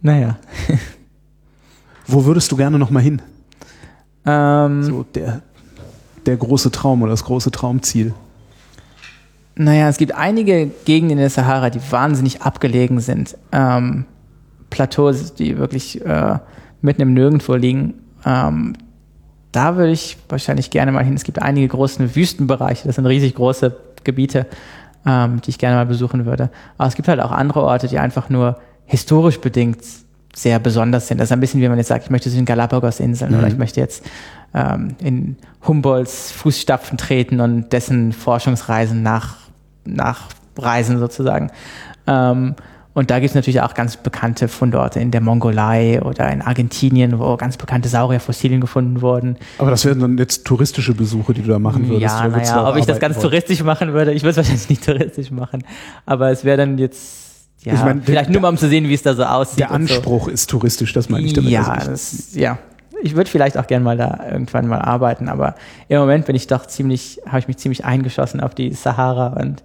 [0.00, 0.38] naja.
[2.06, 3.20] Wo würdest du gerne nochmal hin?
[4.24, 5.42] Ähm, so der,
[6.26, 8.14] der große Traum oder das große Traumziel.
[9.54, 13.36] Naja, es gibt einige Gegenden in der Sahara, die wahnsinnig abgelegen sind.
[13.52, 14.06] Ähm,
[14.70, 16.38] Plateaus, die wirklich äh,
[16.80, 17.94] mitten im Nirgendwo liegen.
[18.24, 18.74] Ähm,
[19.52, 21.14] da würde ich wahrscheinlich gerne mal hin.
[21.14, 24.46] Es gibt einige große Wüstenbereiche, das sind riesig große Gebiete,
[25.06, 26.50] ähm, die ich gerne mal besuchen würde.
[26.78, 29.80] Aber es gibt halt auch andere Orte, die einfach nur historisch bedingt
[30.34, 31.18] sehr besonders sind.
[31.18, 33.38] Das ist ein bisschen wie man jetzt sagt, ich möchte zu den Galapagos-Inseln mhm.
[33.38, 34.02] oder ich möchte jetzt
[34.54, 39.36] ähm, in Humboldts Fußstapfen treten und dessen Forschungsreisen nach
[39.84, 41.50] nachreisen sozusagen.
[42.06, 42.54] Ähm,
[42.94, 47.18] und da gibt es natürlich auch ganz bekannte Fundorte in der Mongolei oder in Argentinien,
[47.18, 49.38] wo ganz bekannte Saurierfossilien gefunden wurden.
[49.58, 52.02] Aber das wären dann jetzt touristische Besuche, die du da machen würdest.
[52.02, 53.22] Ja, naja, ob ich das ganz wollen.
[53.22, 55.64] touristisch machen würde, ich würde es wahrscheinlich nicht touristisch machen.
[56.04, 57.22] Aber es wäre dann jetzt
[57.64, 59.60] ja, ich mein, vielleicht der, nur mal um zu sehen, wie es da so aussieht.
[59.60, 60.30] Der Anspruch so.
[60.30, 61.50] ist touristisch, das meine ich damit.
[61.50, 62.58] Ja, also das, ja.
[63.02, 65.54] Ich würde vielleicht auch gerne mal da irgendwann mal arbeiten, aber
[65.88, 69.62] im Moment bin ich doch ziemlich, habe ich mich ziemlich eingeschossen auf die Sahara und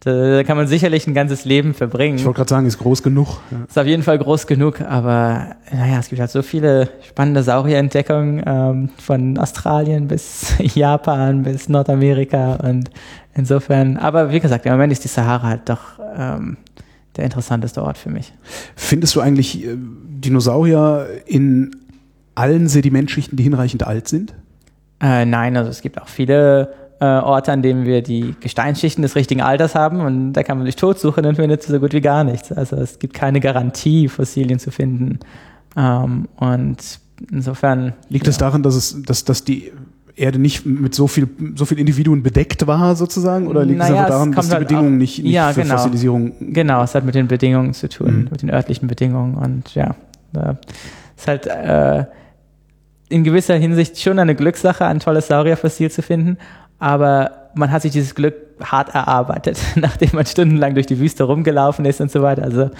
[0.00, 2.18] da kann man sicherlich ein ganzes Leben verbringen.
[2.18, 3.40] Ich wollte gerade sagen, ist groß genug.
[3.50, 3.64] Ja.
[3.68, 8.42] Ist auf jeden Fall groß genug, aber naja, es gibt halt so viele spannende Saurierentdeckungen
[8.46, 12.90] ähm, von Australien bis Japan bis Nordamerika und
[13.34, 16.58] insofern, aber wie gesagt, im Moment ist die Sahara halt doch ähm,
[17.16, 18.32] der interessanteste Ort für mich.
[18.76, 21.72] Findest du eigentlich äh, Dinosaurier in
[22.38, 24.34] allen Sedimentschichten, die hinreichend alt sind?
[25.00, 29.14] Äh, nein, also es gibt auch viele äh, Orte, an denen wir die Gesteinsschichten des
[29.14, 32.00] richtigen Alters haben und da kann man sich tot suchen und findet so gut wie
[32.00, 32.50] gar nichts.
[32.50, 35.20] Also es gibt keine Garantie, Fossilien zu finden.
[35.76, 36.78] Ähm, und
[37.30, 37.92] insofern.
[38.08, 38.30] Liegt ja.
[38.30, 39.72] es daran, dass es, dass, dass die
[40.16, 43.46] Erde nicht mit so viel, so viel Individuen bedeckt war, sozusagen?
[43.46, 45.62] Oder liegt naja, es einfach daran, dass die halt Bedingungen auch, nicht, nicht ja, für
[45.62, 45.76] genau.
[45.76, 46.32] Fossilisierung.
[46.52, 48.28] Genau, es hat mit den Bedingungen zu tun, mhm.
[48.30, 49.36] mit den örtlichen Bedingungen.
[49.36, 49.94] Und ja,
[50.32, 50.58] da
[51.16, 52.04] ist halt äh,
[53.08, 56.38] in gewisser Hinsicht schon eine Glückssache, ein tolles Saurierfossil zu finden
[56.78, 61.84] aber man hat sich dieses Glück hart erarbeitet, nachdem man stundenlang durch die Wüste rumgelaufen
[61.84, 62.42] ist und so weiter.
[62.42, 62.70] Also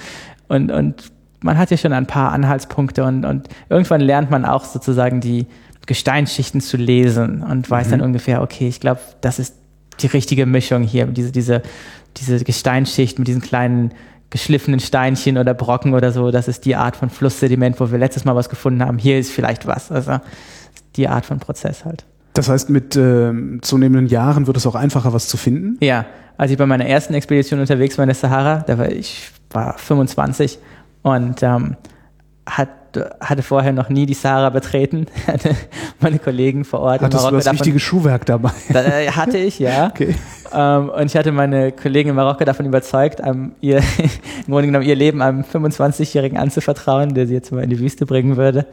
[0.49, 4.65] und und man hat ja schon ein paar Anhaltspunkte und und irgendwann lernt man auch
[4.65, 5.47] sozusagen die
[5.87, 7.91] Gesteinsschichten zu lesen und weiß mhm.
[7.93, 9.55] dann ungefähr, okay, ich glaube, das ist
[10.01, 11.63] die richtige Mischung hier, diese diese
[12.17, 13.93] diese Gesteinsschicht mit diesen kleinen
[14.31, 18.25] geschliffenen Steinchen oder Brocken oder so, das ist die Art von Flusssediment, wo wir letztes
[18.25, 18.99] Mal was gefunden haben.
[18.99, 19.91] Hier ist vielleicht was.
[19.91, 20.21] Also
[20.97, 22.05] die Art von Prozess halt.
[22.35, 23.33] Das heißt, mit äh,
[23.63, 25.77] zunehmenden Jahren wird es auch einfacher, was zu finden?
[25.81, 26.07] Ja,
[26.37, 29.77] als ich bei meiner ersten Expedition unterwegs war in der Sahara, da war ich war
[29.77, 30.59] 25
[31.03, 31.77] und ähm,
[32.47, 32.69] hat,
[33.21, 35.07] hatte vorher noch nie die Sahara betreten.
[35.27, 35.55] Hatte
[36.01, 38.51] meine Kollegen vor Ort Hattest in Marokko du das davon, wichtige Schuhwerk dabei?
[38.73, 39.89] Da, äh, hatte ich, ja.
[39.89, 40.15] Okay.
[40.53, 43.21] ähm, und ich hatte meine Kollegen in Marokko davon überzeugt,
[43.61, 43.79] ihr,
[44.47, 48.07] im Grunde genommen ihr Leben einem 25-Jährigen anzuvertrauen, der sie jetzt mal in die Wüste
[48.07, 48.67] bringen würde.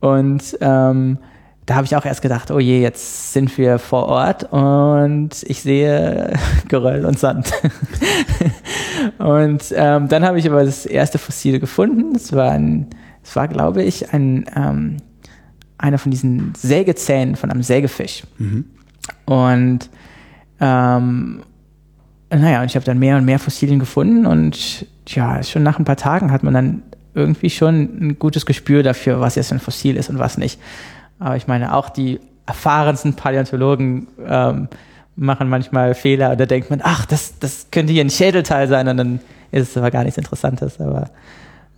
[0.00, 1.18] Und ähm,
[1.66, 5.62] da habe ich auch erst gedacht, oh je, jetzt sind wir vor Ort und ich
[5.62, 6.32] sehe
[6.68, 7.52] Geröll und Sand.
[9.18, 12.16] und ähm, dann habe ich aber das erste Fossil gefunden.
[12.16, 12.88] Es war, ein,
[13.22, 14.96] es war glaube ich, ein, ähm,
[15.78, 18.24] einer von diesen Sägezähnen von einem Sägefisch.
[18.38, 18.64] Mhm.
[19.24, 19.90] Und
[20.60, 21.42] ähm,
[22.30, 25.84] naja, und ich habe dann mehr und mehr Fossilien gefunden und ja, schon nach ein
[25.84, 26.82] paar Tagen hat man dann
[27.14, 30.58] irgendwie schon ein gutes Gespür dafür, was jetzt ein Fossil ist und was nicht.
[31.18, 34.68] Aber ich meine, auch die erfahrensten Paläontologen ähm,
[35.14, 38.88] machen manchmal Fehler und da denkt man, ach, das, das könnte hier ein Schädelteil sein
[38.88, 39.20] und dann
[39.50, 40.80] ist es aber gar nichts Interessantes.
[40.80, 41.10] Aber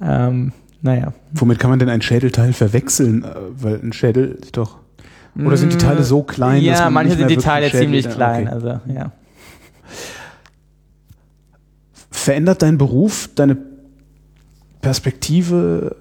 [0.01, 0.53] ähm,
[0.85, 1.15] naja.
[1.33, 3.25] Womit kann man denn ein Schädelteil verwechseln?
[3.25, 4.77] Äh, weil ein Schädel ist doch.
[5.37, 6.63] Oder sind die Teile so klein?
[6.63, 8.47] Ja, dass man manche sind die Teile ziemlich klein.
[8.47, 8.55] Okay.
[8.55, 9.11] Also ja.
[12.11, 13.57] Verändert dein Beruf deine
[14.83, 15.97] Perspektive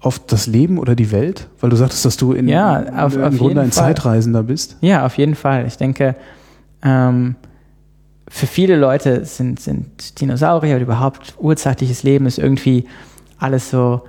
[0.00, 1.48] auf das Leben oder die Welt?
[1.60, 3.94] Weil du sagtest, dass du in, ja, auf, im auf Grunde ein Fall.
[3.94, 4.76] Zeitreisender bist.
[4.80, 5.66] Ja, auf jeden Fall.
[5.66, 6.16] Ich denke,
[6.82, 7.36] ähm,
[8.28, 12.86] für viele Leute sind, sind Dinosaurier oder überhaupt urzeitliches Leben ist irgendwie
[13.38, 14.02] alles so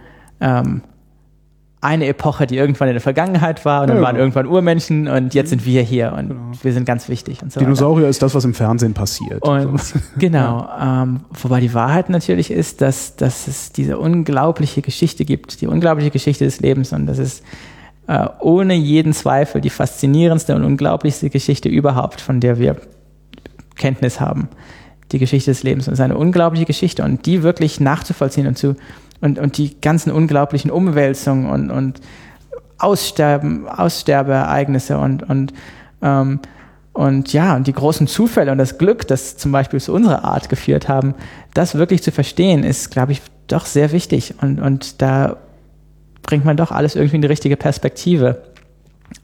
[0.46, 0.82] ähm,
[1.82, 5.36] eine Epoche, die irgendwann in der Vergangenheit war und dann ja, waren irgendwann Urmenschen und
[5.36, 6.52] jetzt sind wir hier und genau.
[6.64, 8.10] wir sind ganz wichtig und so Dinosaurier weiter.
[8.10, 9.44] ist das, was im Fernsehen passiert.
[9.44, 10.00] Und so.
[10.18, 15.68] genau, ähm, wobei die Wahrheit natürlich ist, dass, dass es diese unglaubliche Geschichte gibt, die
[15.68, 17.44] unglaubliche Geschichte des Lebens und das ist
[18.08, 22.78] äh, ohne jeden Zweifel die faszinierendste und unglaublichste Geschichte überhaupt, von der wir
[23.76, 24.50] Kenntnis haben.
[25.12, 28.58] Die Geschichte des Lebens und es ist eine unglaubliche Geschichte und die wirklich nachzuvollziehen und
[28.58, 28.76] zu
[29.26, 31.99] und, und die ganzen unglaublichen Umwälzungen und, und
[32.77, 35.52] Aussterben, Aussterbeereignisse und, und,
[36.02, 36.39] ähm,
[36.93, 40.47] und ja, und die großen Zufälle und das Glück, das zum Beispiel zu unserer Art
[40.49, 41.15] geführt haben,
[41.53, 44.35] das wirklich zu verstehen, ist, glaube ich, doch sehr wichtig.
[44.41, 45.38] Und, und da
[46.22, 48.43] bringt man doch alles irgendwie in die richtige Perspektive.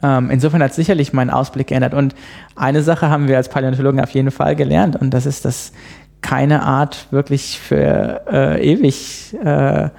[0.02, 1.94] Ähm, insofern hat sicherlich mein Ausblick geändert.
[1.94, 2.16] Und
[2.56, 5.74] eine Sache haben wir als Paläontologen auf jeden Fall gelernt, und das ist, dass
[6.22, 9.90] keine Art wirklich für äh, ewig äh,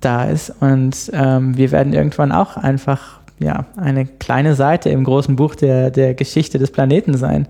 [0.00, 0.52] da ist.
[0.60, 5.90] Und ähm, wir werden irgendwann auch einfach ja, eine kleine Seite im großen Buch der,
[5.90, 7.48] der Geschichte des Planeten sein.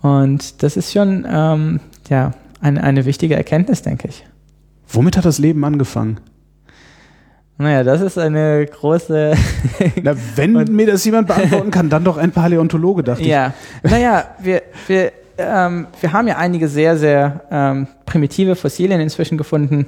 [0.00, 4.24] Und das ist schon ähm, ja, eine, eine wichtige Erkenntnis, denke ich.
[4.88, 6.20] Womit hat das Leben angefangen?
[7.60, 9.34] Naja, das ist eine große.
[10.02, 13.52] Na, wenn mir das jemand beantworten kann, dann doch ein Paläontologe, dachte ja.
[13.82, 13.90] ich.
[13.90, 19.38] Ja, naja, wir, wir ähm, wir haben ja einige sehr, sehr ähm, primitive Fossilien inzwischen
[19.38, 19.86] gefunden.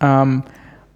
[0.00, 0.44] Ähm,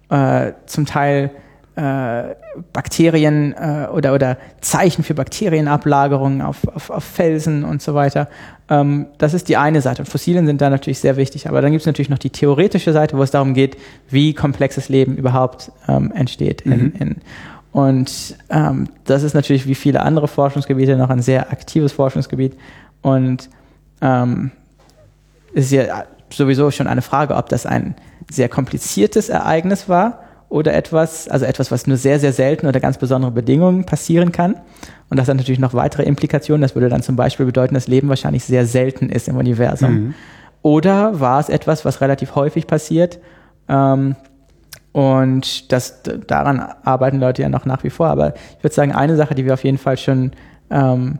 [0.09, 1.31] äh, zum Teil
[1.75, 2.35] äh,
[2.71, 8.29] Bakterien äh, oder, oder Zeichen für Bakterienablagerungen auf, auf, auf Felsen und so weiter.
[8.69, 10.03] Ähm, das ist die eine Seite.
[10.03, 11.49] Und Fossilien sind da natürlich sehr wichtig.
[11.49, 13.77] Aber dann gibt es natürlich noch die theoretische Seite, wo es darum geht,
[14.09, 16.61] wie komplexes Leben überhaupt ähm, entsteht.
[16.61, 16.93] In, mhm.
[16.97, 17.15] in,
[17.73, 22.53] und ähm, das ist natürlich wie viele andere Forschungsgebiete noch ein sehr aktives Forschungsgebiet.
[23.05, 23.51] Und
[24.01, 24.49] ähm,
[25.53, 27.93] ist ja sowieso schon eine Frage, ob das ein
[28.31, 32.97] sehr kompliziertes Ereignis war oder etwas, also etwas, was nur sehr, sehr selten unter ganz
[32.97, 34.55] besonderen Bedingungen passieren kann.
[35.11, 36.63] Und das hat natürlich noch weitere Implikationen.
[36.63, 39.93] Das würde dann zum Beispiel bedeuten, dass Leben wahrscheinlich sehr selten ist im Universum.
[39.93, 40.13] Mhm.
[40.63, 43.19] Oder war es etwas, was relativ häufig passiert?
[43.69, 44.15] Ähm,
[44.93, 48.07] und das, daran arbeiten Leute ja noch nach wie vor.
[48.07, 50.31] Aber ich würde sagen, eine Sache, die wir auf jeden Fall schon
[50.71, 51.19] ähm,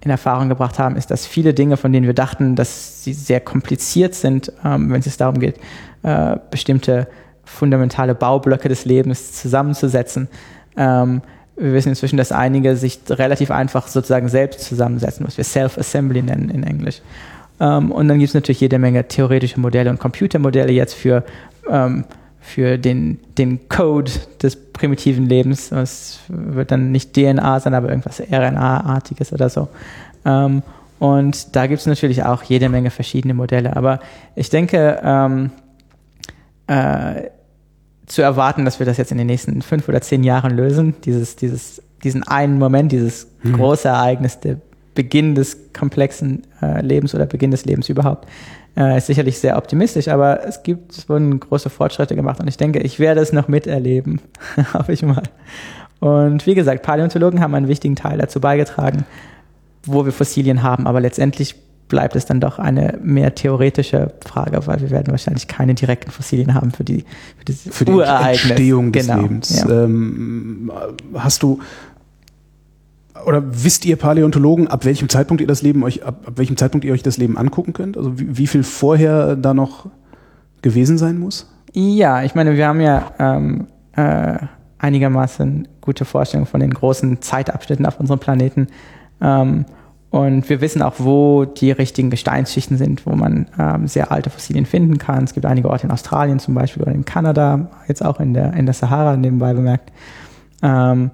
[0.00, 3.40] in Erfahrung gebracht haben, ist, dass viele Dinge, von denen wir dachten, dass sie sehr
[3.40, 5.56] kompliziert sind, ähm, wenn es darum geht,
[6.02, 7.08] äh, bestimmte
[7.44, 10.28] fundamentale Baublöcke des Lebens zusammenzusetzen.
[10.76, 11.22] Ähm,
[11.56, 16.50] wir wissen inzwischen, dass einige sich relativ einfach sozusagen selbst zusammensetzen, was wir Self-Assembly nennen
[16.50, 17.00] in Englisch.
[17.60, 21.24] Ähm, und dann gibt es natürlich jede Menge theoretische Modelle und Computermodelle jetzt für
[21.70, 22.04] ähm,
[22.46, 25.72] für den, den Code des primitiven Lebens.
[25.72, 29.68] Es wird dann nicht DNA sein, aber irgendwas RNA-artiges oder so.
[30.24, 30.62] Ähm,
[31.00, 33.76] und da gibt es natürlich auch jede Menge verschiedene Modelle.
[33.76, 33.98] Aber
[34.36, 35.50] ich denke, ähm,
[36.68, 37.30] äh,
[38.06, 41.34] zu erwarten, dass wir das jetzt in den nächsten fünf oder zehn Jahren lösen, dieses,
[41.34, 43.54] dieses, diesen einen Moment, dieses mhm.
[43.54, 44.58] große Ereignis, der
[44.94, 48.28] Beginn des komplexen äh, Lebens oder Beginn des Lebens überhaupt,
[48.76, 52.56] äh, ist sicherlich sehr optimistisch, aber es gibt, es wurden große Fortschritte gemacht und ich
[52.56, 54.20] denke, ich werde es noch miterleben,
[54.74, 55.22] hoffe ich mal.
[56.00, 59.06] Und wie gesagt, Paläontologen haben einen wichtigen Teil dazu beigetragen,
[59.84, 61.56] wo wir Fossilien haben, aber letztendlich
[61.88, 66.54] bleibt es dann doch eine mehr theoretische Frage, weil wir werden wahrscheinlich keine direkten Fossilien
[66.54, 67.04] haben für die
[67.54, 69.60] für, für die Entstehung des genau, Lebens.
[69.60, 69.84] Ja.
[69.84, 70.72] Ähm,
[71.14, 71.60] hast du
[73.24, 76.84] oder wisst ihr Paläontologen, ab welchem Zeitpunkt ihr das Leben euch, ab, ab welchem Zeitpunkt
[76.84, 77.96] ihr euch das Leben angucken könnt?
[77.96, 79.86] Also wie, wie viel vorher da noch
[80.62, 81.50] gewesen sein muss?
[81.72, 84.38] Ja, ich meine, wir haben ja ähm, äh,
[84.78, 88.68] einigermaßen gute Vorstellungen von den großen Zeitabschnitten auf unserem Planeten.
[89.20, 89.66] Ähm,
[90.10, 94.64] und wir wissen auch, wo die richtigen Gesteinsschichten sind, wo man ähm, sehr alte Fossilien
[94.64, 95.24] finden kann.
[95.24, 98.54] Es gibt einige Orte in Australien zum Beispiel oder in Kanada, jetzt auch in der,
[98.54, 99.92] in der Sahara nebenbei bemerkt.
[100.62, 101.10] Ähm,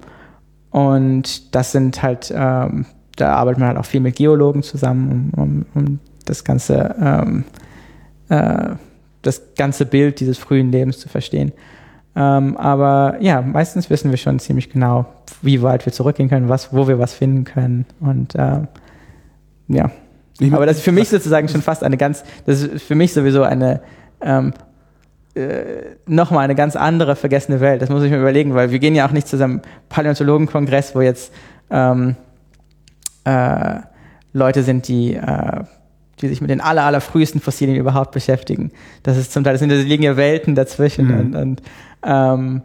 [0.73, 2.87] und das sind halt, ähm,
[3.17, 7.45] da arbeitet man halt auch viel mit Geologen zusammen, um, um, um das ganze, ähm,
[8.31, 8.71] äh,
[9.21, 11.53] das ganze Bild dieses frühen Lebens zu verstehen.
[12.17, 15.07] Ähm, aber ja, meistens wissen wir schon ziemlich genau,
[15.43, 17.85] wie weit wir zurückgehen können, was, wo wir was finden können.
[18.01, 18.63] Und äh,
[19.69, 19.91] ja.
[20.53, 23.43] Aber das ist für mich sozusagen schon fast eine ganz, das ist für mich sowieso
[23.43, 23.81] eine
[24.23, 24.55] ähm,
[25.35, 27.83] äh, nochmal eine ganz andere vergessene Welt.
[27.83, 31.01] Das muss ich mir überlegen, weil wir gehen ja auch nicht zu einem Paläontologenkongress, wo
[31.01, 31.33] jetzt
[31.71, 32.17] ähm,
[33.25, 33.81] äh,
[34.33, 35.65] Leute sind, die äh,
[36.23, 38.71] die sich mit den aller, aller frühesten Fossilien überhaupt beschäftigen.
[39.03, 41.21] Das ist zum Teil, das sind, das liegen ja Welten dazwischen mhm.
[41.21, 41.63] und, und
[42.05, 42.63] ähm,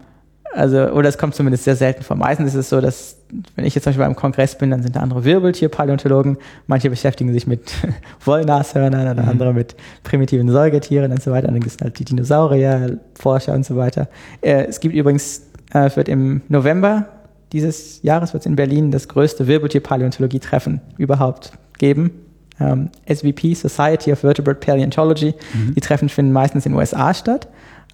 [0.54, 2.16] also, oder es kommt zumindest sehr selten vor.
[2.16, 3.18] Meistens ist es so, dass,
[3.56, 6.38] wenn ich jetzt zum Beispiel beim Kongress bin, dann sind da andere Wirbeltierpaläontologen.
[6.68, 7.72] Manche beschäftigen sich mit
[8.26, 9.30] Wollnashörnern oder mhm.
[9.30, 11.48] andere mit primitiven Säugetieren und so weiter.
[11.48, 14.08] Und dann gibt es halt die Dinosaurier, Forscher und so weiter.
[14.42, 15.44] Äh, es gibt übrigens,
[15.74, 17.08] äh, es wird im November
[17.54, 22.12] dieses Jahres wird es in Berlin das größte Wirbeltierpaläontologie-Treffen überhaupt geben
[22.60, 25.34] ähm, SVP, Society of Vertebrate Paleontology.
[25.54, 25.76] Mhm.
[25.76, 27.48] Die Treffen finden meistens in den USA statt,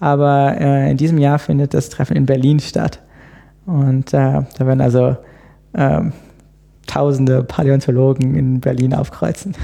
[0.04, 3.00] aber äh, in diesem Jahr findet das Treffen in Berlin statt.
[3.64, 5.16] Und äh, da werden also
[5.74, 6.12] ähm,
[6.86, 9.56] tausende Paläontologen in Berlin aufkreuzen.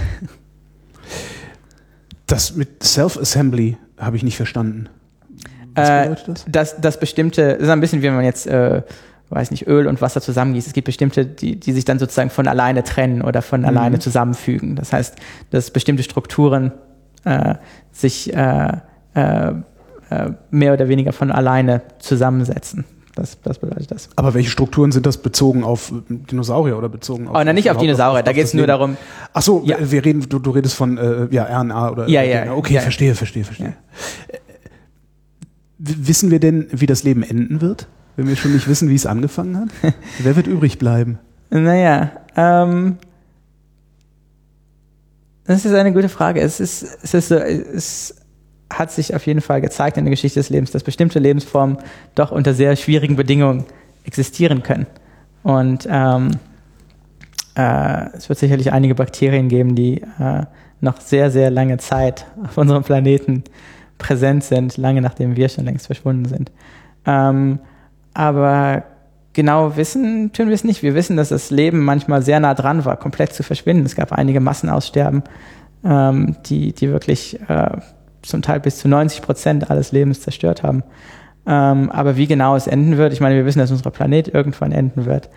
[2.27, 4.89] Das mit Self-Assembly habe ich nicht verstanden.
[5.75, 6.45] Was äh, bedeutet das?
[6.49, 8.81] Das, das bestimmte, das ist ein bisschen wie man jetzt äh,
[9.29, 10.69] weiß nicht, Öl und Wasser zusammengießt.
[10.69, 13.67] Es gibt bestimmte, die, die sich dann sozusagen von alleine trennen oder von mhm.
[13.67, 14.75] alleine zusammenfügen.
[14.75, 15.17] Das heißt,
[15.51, 16.73] dass bestimmte Strukturen
[17.25, 17.57] äh,
[17.93, 18.79] sich äh,
[19.15, 19.55] äh, äh
[20.51, 22.85] mehr oder weniger von alleine zusammensetzen.
[23.15, 24.09] Das, das bedeutet das.
[24.17, 27.37] Aber welche Strukturen sind das bezogen auf Dinosaurier oder bezogen auf?
[27.37, 28.21] Oh, nein, nicht auf Dinosaurier.
[28.21, 28.97] Auf, da geht es nur darum.
[29.33, 29.77] Ach so, ja.
[29.81, 32.09] wir reden, du, du redest von äh, ja, RNA oder.
[32.09, 32.53] Ja, ja.
[32.53, 32.81] Okay, ja.
[32.81, 33.75] verstehe, verstehe, verstehe.
[35.79, 37.89] Wissen wir denn, wie das Leben enden wird?
[38.21, 39.69] wenn wir schon nicht wissen, wie es angefangen hat?
[40.19, 41.19] Wer wird übrig bleiben?
[41.49, 42.99] Naja, ähm,
[45.47, 46.41] das ist eine gute Frage.
[46.41, 48.15] Es, ist, es, ist so, es
[48.71, 51.79] hat sich auf jeden Fall gezeigt in der Geschichte des Lebens, dass bestimmte Lebensformen
[52.15, 53.65] doch unter sehr schwierigen Bedingungen
[54.05, 54.87] existieren können.
[55.43, 56.31] Und ähm,
[57.57, 60.45] äh, es wird sicherlich einige Bakterien geben, die äh,
[60.81, 63.45] noch sehr, sehr lange Zeit auf unserem Planeten
[63.99, 66.51] präsent sind, lange nachdem wir schon längst verschwunden sind.
[67.07, 67.59] Ähm,
[68.15, 68.85] aber
[69.33, 70.83] genau wissen tun wir es nicht.
[70.83, 73.85] Wir wissen, dass das Leben manchmal sehr nah dran war, komplett zu verschwinden.
[73.85, 75.23] Es gab einige Massenaussterben,
[75.85, 77.77] ähm, die, die wirklich äh,
[78.23, 80.83] zum Teil bis zu 90 Prozent alles Lebens zerstört haben.
[81.47, 84.73] Ähm, aber wie genau es enden wird, ich meine, wir wissen, dass unser Planet irgendwann
[84.73, 85.31] enden wird.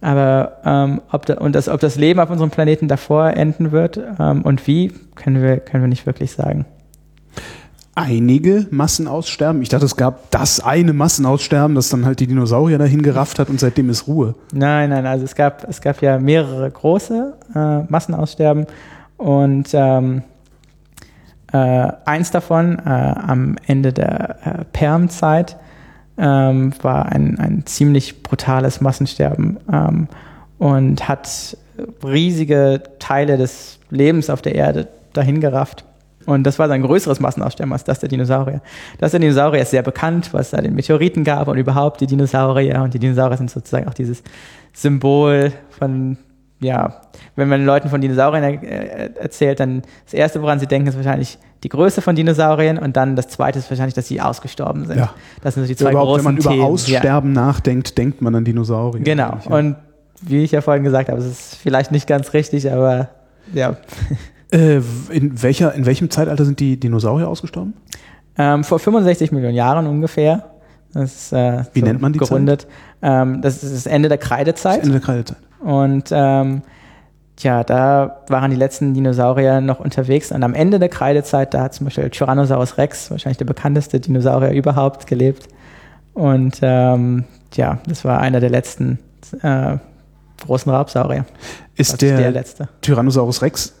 [0.00, 4.00] Aber ähm, ob, da, und das, ob das Leben auf unserem Planeten davor enden wird
[4.18, 6.66] ähm, und wie, können wir, können wir nicht wirklich sagen
[7.94, 9.62] einige Massenaussterben.
[9.62, 13.50] Ich dachte, es gab das eine Massenaussterben, das dann halt die Dinosaurier dahin gerafft hat
[13.50, 14.34] und seitdem ist Ruhe.
[14.52, 18.66] Nein, nein, also es gab, es gab ja mehrere große äh, Massenaussterben
[19.18, 20.22] und ähm,
[21.52, 25.56] äh, eins davon äh, am Ende der äh, Permzeit
[26.18, 30.08] ähm, war ein, ein ziemlich brutales Massensterben ähm,
[30.58, 31.56] und hat
[32.04, 35.84] riesige Teile des Lebens auf der Erde dahin gerafft.
[36.24, 38.60] Und das war dann ein größeres Massenaussterben als das der Dinosaurier.
[38.98, 42.80] Das der Dinosaurier ist sehr bekannt, was da den Meteoriten gab und überhaupt die Dinosaurier.
[42.82, 44.22] Und die Dinosaurier sind sozusagen auch dieses
[44.72, 46.16] Symbol von,
[46.62, 47.00] ja,
[47.36, 51.38] wenn man Leuten von Dinosauriern er erzählt, dann das Erste, woran sie denken, ist wahrscheinlich
[51.62, 54.98] die Größe von Dinosauriern und dann das Zweite ist wahrscheinlich, dass sie ausgestorben sind.
[54.98, 55.12] Ja.
[55.42, 56.56] Das sind so die zwei ja, großen Wenn man Themen.
[56.56, 57.40] über Aussterben ja.
[57.40, 59.02] nachdenkt, denkt man an Dinosaurier.
[59.02, 59.38] Genau.
[59.44, 59.56] Ja.
[59.56, 59.76] Und
[60.22, 63.10] wie ich ja vorhin gesagt habe, es ist vielleicht nicht ganz richtig, aber
[63.52, 63.76] ja.
[64.54, 67.72] Äh, in, welcher, in welchem Zeitalter sind die Dinosaurier ausgestorben?
[68.36, 70.50] Ähm, vor 65 Millionen Jahren ungefähr.
[70.92, 72.66] Das ist, äh, Wie so nennt man die gerundet.
[73.00, 74.80] Ähm, das ist das Ende der Kreidezeit.
[74.80, 75.38] Das Ende der Kreidezeit.
[75.62, 76.62] Und ähm,
[77.36, 80.32] tja, da waren die letzten Dinosaurier noch unterwegs.
[80.32, 84.52] Und am Ende der Kreidezeit, da hat zum Beispiel Tyrannosaurus Rex, wahrscheinlich der bekannteste Dinosaurier
[84.52, 85.48] überhaupt, gelebt.
[86.14, 87.24] Und ähm,
[87.54, 88.98] ja, das war einer der letzten
[89.42, 89.76] äh,
[90.44, 91.24] großen Raubsaurier.
[91.76, 92.68] Ist der, der letzte.
[92.80, 93.74] Tyrannosaurus Rex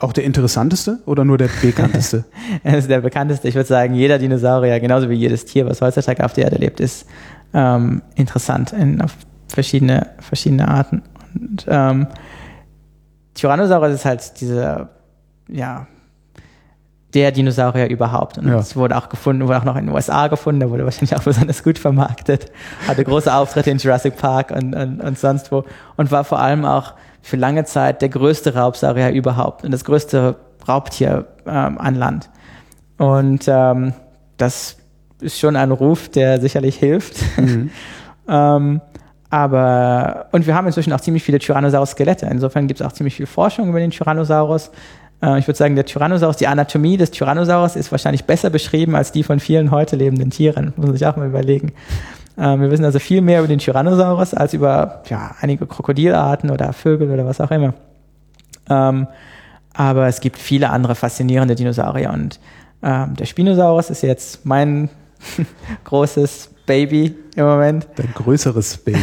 [0.00, 2.24] auch der interessanteste oder nur der bekannteste?
[2.62, 3.48] er ist der bekannteste.
[3.48, 6.78] Ich würde sagen, jeder Dinosaurier, genauso wie jedes Tier, was heutzutage auf der Erde lebt,
[6.80, 7.06] ist
[7.52, 9.16] ähm, interessant in, auf
[9.48, 11.02] verschiedene, verschiedene Arten.
[11.34, 12.06] Und ähm,
[13.34, 14.90] Tyrannosaurus ist halt dieser,
[15.48, 15.86] ja,
[17.14, 18.38] der Dinosaurier überhaupt.
[18.38, 21.16] Und es wurde auch gefunden, wurde auch noch in den USA gefunden, der wurde wahrscheinlich
[21.16, 22.52] auch besonders gut vermarktet,
[22.86, 25.64] hatte große Auftritte in Jurassic Park und, und, und sonst wo
[25.96, 30.36] und war vor allem auch für lange Zeit der größte Raubsaurier überhaupt und das größte
[30.66, 32.30] Raubtier ähm, an Land.
[32.98, 33.94] Und ähm,
[34.36, 34.76] das
[35.20, 37.16] ist schon ein Ruf, der sicherlich hilft.
[37.38, 37.70] Mhm.
[38.28, 38.80] ähm,
[39.30, 42.26] aber, und wir haben inzwischen auch ziemlich viele Tyrannosaurus-Skelette.
[42.26, 44.70] Insofern gibt es auch ziemlich viel Forschung über den Tyrannosaurus.
[45.22, 49.12] Äh, ich würde sagen, der Tyrannosaurus, die Anatomie des Tyrannosaurus ist wahrscheinlich besser beschrieben als
[49.12, 50.72] die von vielen heute lebenden Tieren.
[50.76, 51.72] Muss man sich auch mal überlegen.
[52.38, 56.72] Äh, wir wissen also viel mehr über den Tyrannosaurus als über ja, einige Krokodilarten oder
[56.72, 57.74] Vögel oder was auch immer.
[58.70, 59.08] Ähm,
[59.74, 62.40] aber es gibt viele andere faszinierende Dinosaurier und
[62.82, 64.88] ähm, der Spinosaurus ist jetzt mein
[65.84, 67.88] großes Baby im Moment.
[67.96, 68.98] Dein größeres Baby.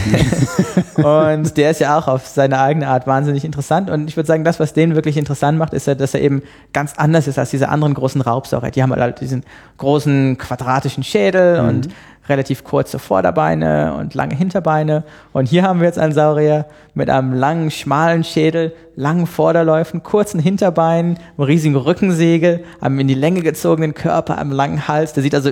[0.96, 3.90] und der ist ja auch auf seine eigene Art wahnsinnig interessant.
[3.90, 6.44] Und ich würde sagen, das, was den wirklich interessant macht, ist ja, dass er eben
[6.72, 8.70] ganz anders ist als diese anderen großen Raubsäurer.
[8.72, 9.44] Die haben halt diesen
[9.78, 11.68] großen quadratischen Schädel mhm.
[11.68, 11.90] und
[12.28, 15.04] relativ kurze Vorderbeine und lange Hinterbeine.
[15.34, 20.40] Und hier haben wir jetzt einen Saurier mit einem langen, schmalen Schädel, langen Vorderläufen, kurzen
[20.40, 25.14] Hinterbeinen, einem riesigen Rückensegel, einem in die Länge gezogenen Körper, einem langen Hals.
[25.14, 25.52] Der sieht also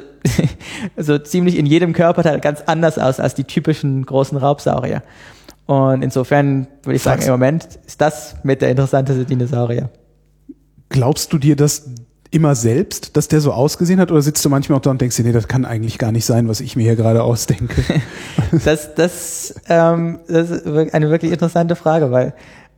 [0.97, 5.03] so ziemlich in jedem Körperteil ganz anders aus als die typischen großen Raubsaurier.
[5.65, 9.89] Und insofern würde ich sagen, im Moment ist das mit der interessanteste Dinosaurier.
[10.89, 11.89] Glaubst du dir, dass
[12.33, 14.11] immer selbst, dass der so ausgesehen hat?
[14.11, 16.25] Oder sitzt du manchmal auch da und denkst dir, nee, das kann eigentlich gar nicht
[16.25, 17.83] sein, was ich mir hier gerade ausdenke?
[18.65, 22.33] das, das, ähm, das ist eine wirklich interessante Frage, weil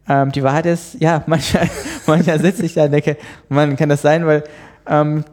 [0.09, 1.69] ähm, die Wahrheit ist, ja, manchmal,
[2.05, 3.17] manchmal sitze ich da und denke,
[3.47, 4.43] man kann das sein, weil
[4.87, 5.23] ähm,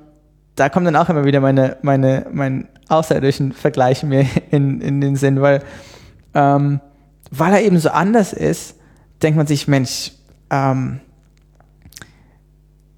[0.55, 5.16] da kommt dann auch immer wieder meine, meine, mein außerirdischen Vergleich mir in, in den
[5.16, 5.62] Sinn, weil,
[6.35, 6.81] ähm,
[7.31, 8.77] weil er eben so anders ist,
[9.23, 10.12] denkt man sich, Mensch,
[10.51, 11.01] ähm,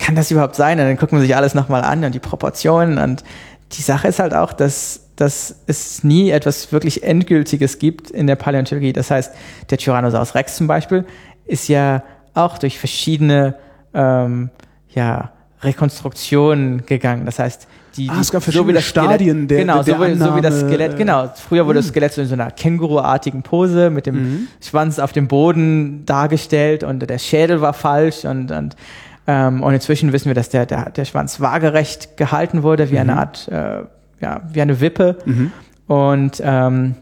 [0.05, 0.79] kann das überhaupt sein?
[0.79, 2.99] Und dann guckt man sich alles nochmal an und die Proportionen.
[2.99, 3.25] Und
[3.73, 8.37] die Sache ist halt auch, dass, dass es nie etwas wirklich Endgültiges gibt in der
[8.37, 8.93] Paläontologie.
[8.93, 9.33] Das heißt,
[9.71, 11.07] der Tyrannosaurus Rex zum Beispiel
[11.47, 12.03] ist ja
[12.35, 13.55] auch durch verschiedene
[13.95, 14.51] ähm,
[14.91, 15.33] ja,
[15.63, 17.25] Rekonstruktionen gegangen.
[17.25, 17.67] Das heißt,
[17.97, 20.15] die, ah, es gab verschiedene so wie das Stadien Skelett, der, genau, der so, wie,
[20.19, 21.31] so wie das Skelett, genau.
[21.35, 21.93] Früher wurde das hm.
[21.93, 24.49] Skelett so in so einer Känguruartigen Pose mit dem mhm.
[24.61, 28.77] Schwanz auf dem Boden dargestellt und der Schädel war falsch und, und
[29.27, 33.01] ähm, und inzwischen wissen wir, dass der, der, der Schwanz waagerecht gehalten wurde, wie mhm.
[33.01, 33.83] eine Art, äh,
[34.21, 35.17] ja, wie eine Wippe.
[35.25, 35.53] Mhm.
[35.87, 36.97] Und, ähm,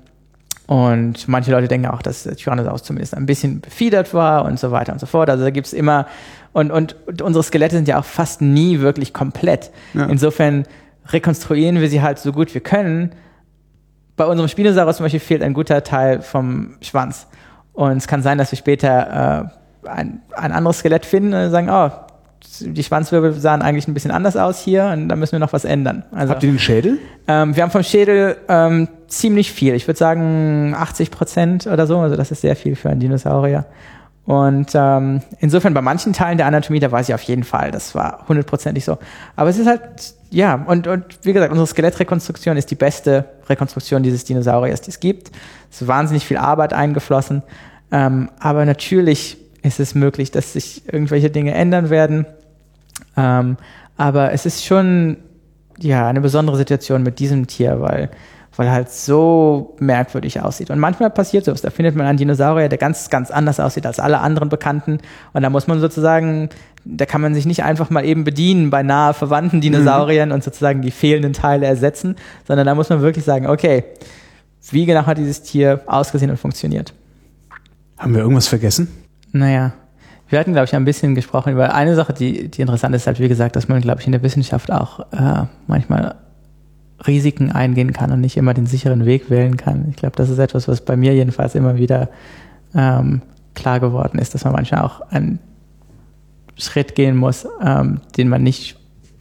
[0.66, 4.70] und manche Leute denken auch, dass der Tyrannosaurus zumindest ein bisschen befiedert war und so
[4.70, 5.28] weiter und so fort.
[5.28, 6.07] Also da gibt's immer,
[6.53, 9.70] und, und, und unsere Skelette sind ja auch fast nie wirklich komplett.
[9.94, 10.07] Ja.
[10.07, 10.65] Insofern
[11.09, 13.12] rekonstruieren wir sie halt so gut wir können.
[14.16, 17.27] Bei unserem Spinosaurus zum Beispiel fehlt ein guter Teil vom Schwanz.
[17.73, 19.51] Und es kann sein, dass wir später
[19.85, 21.90] äh, ein, ein anderes Skelett finden und sagen, oh,
[22.60, 25.64] die Schwanzwirbel sahen eigentlich ein bisschen anders aus hier und da müssen wir noch was
[25.64, 26.05] ändern.
[26.12, 26.98] Also, Habt ihr den Schädel?
[27.27, 29.74] Ähm, wir haben vom Schädel ähm, ziemlich viel.
[29.74, 31.98] Ich würde sagen 80 Prozent oder so.
[31.98, 33.66] Also das ist sehr viel für einen Dinosaurier.
[34.24, 37.94] Und ähm, insofern bei manchen Teilen der Anatomie, da weiß ich auf jeden Fall, das
[37.94, 38.98] war hundertprozentig so.
[39.35, 39.82] Aber es ist halt,
[40.31, 45.01] ja, und, und wie gesagt, unsere Skelettrekonstruktion ist die beste Rekonstruktion dieses Dinosauriers, die es
[45.01, 45.32] gibt.
[45.70, 47.43] Es ist wahnsinnig viel Arbeit eingeflossen.
[47.90, 52.26] Ähm, aber natürlich ist es möglich, dass sich irgendwelche Dinge ändern werden.
[53.16, 53.56] Ähm,
[53.97, 55.18] aber es ist schon
[55.78, 58.10] ja eine besondere Situation mit diesem Tier, weil
[58.56, 60.70] weil er halt so merkwürdig aussieht.
[60.70, 61.62] Und manchmal passiert sowas.
[61.62, 64.98] Da findet man einen Dinosaurier, der ganz, ganz anders aussieht als alle anderen Bekannten.
[65.32, 66.51] Und da muss man sozusagen,
[66.84, 70.34] da kann man sich nicht einfach mal eben bedienen bei nahe verwandten Dinosauriern mhm.
[70.34, 72.16] und sozusagen die fehlenden Teile ersetzen,
[72.47, 73.84] sondern da muss man wirklich sagen, okay,
[74.70, 76.93] wie genau hat dieses Tier ausgesehen und funktioniert?
[77.97, 78.89] Haben wir irgendwas vergessen?
[79.32, 79.72] Naja,
[80.28, 83.20] wir hatten, glaube ich, ein bisschen gesprochen über eine Sache, die, die interessant ist, halt,
[83.20, 86.14] wie gesagt, dass man, glaube ich, in der Wissenschaft auch äh, manchmal
[87.06, 89.86] Risiken eingehen kann und nicht immer den sicheren Weg wählen kann.
[89.90, 92.09] Ich glaube, das ist etwas, was bei mir jedenfalls immer wieder
[92.74, 93.22] ähm,
[93.54, 95.38] klar geworden ist, dass man manchmal auch einen
[96.56, 98.78] Schritt gehen muss, ähm, den man nicht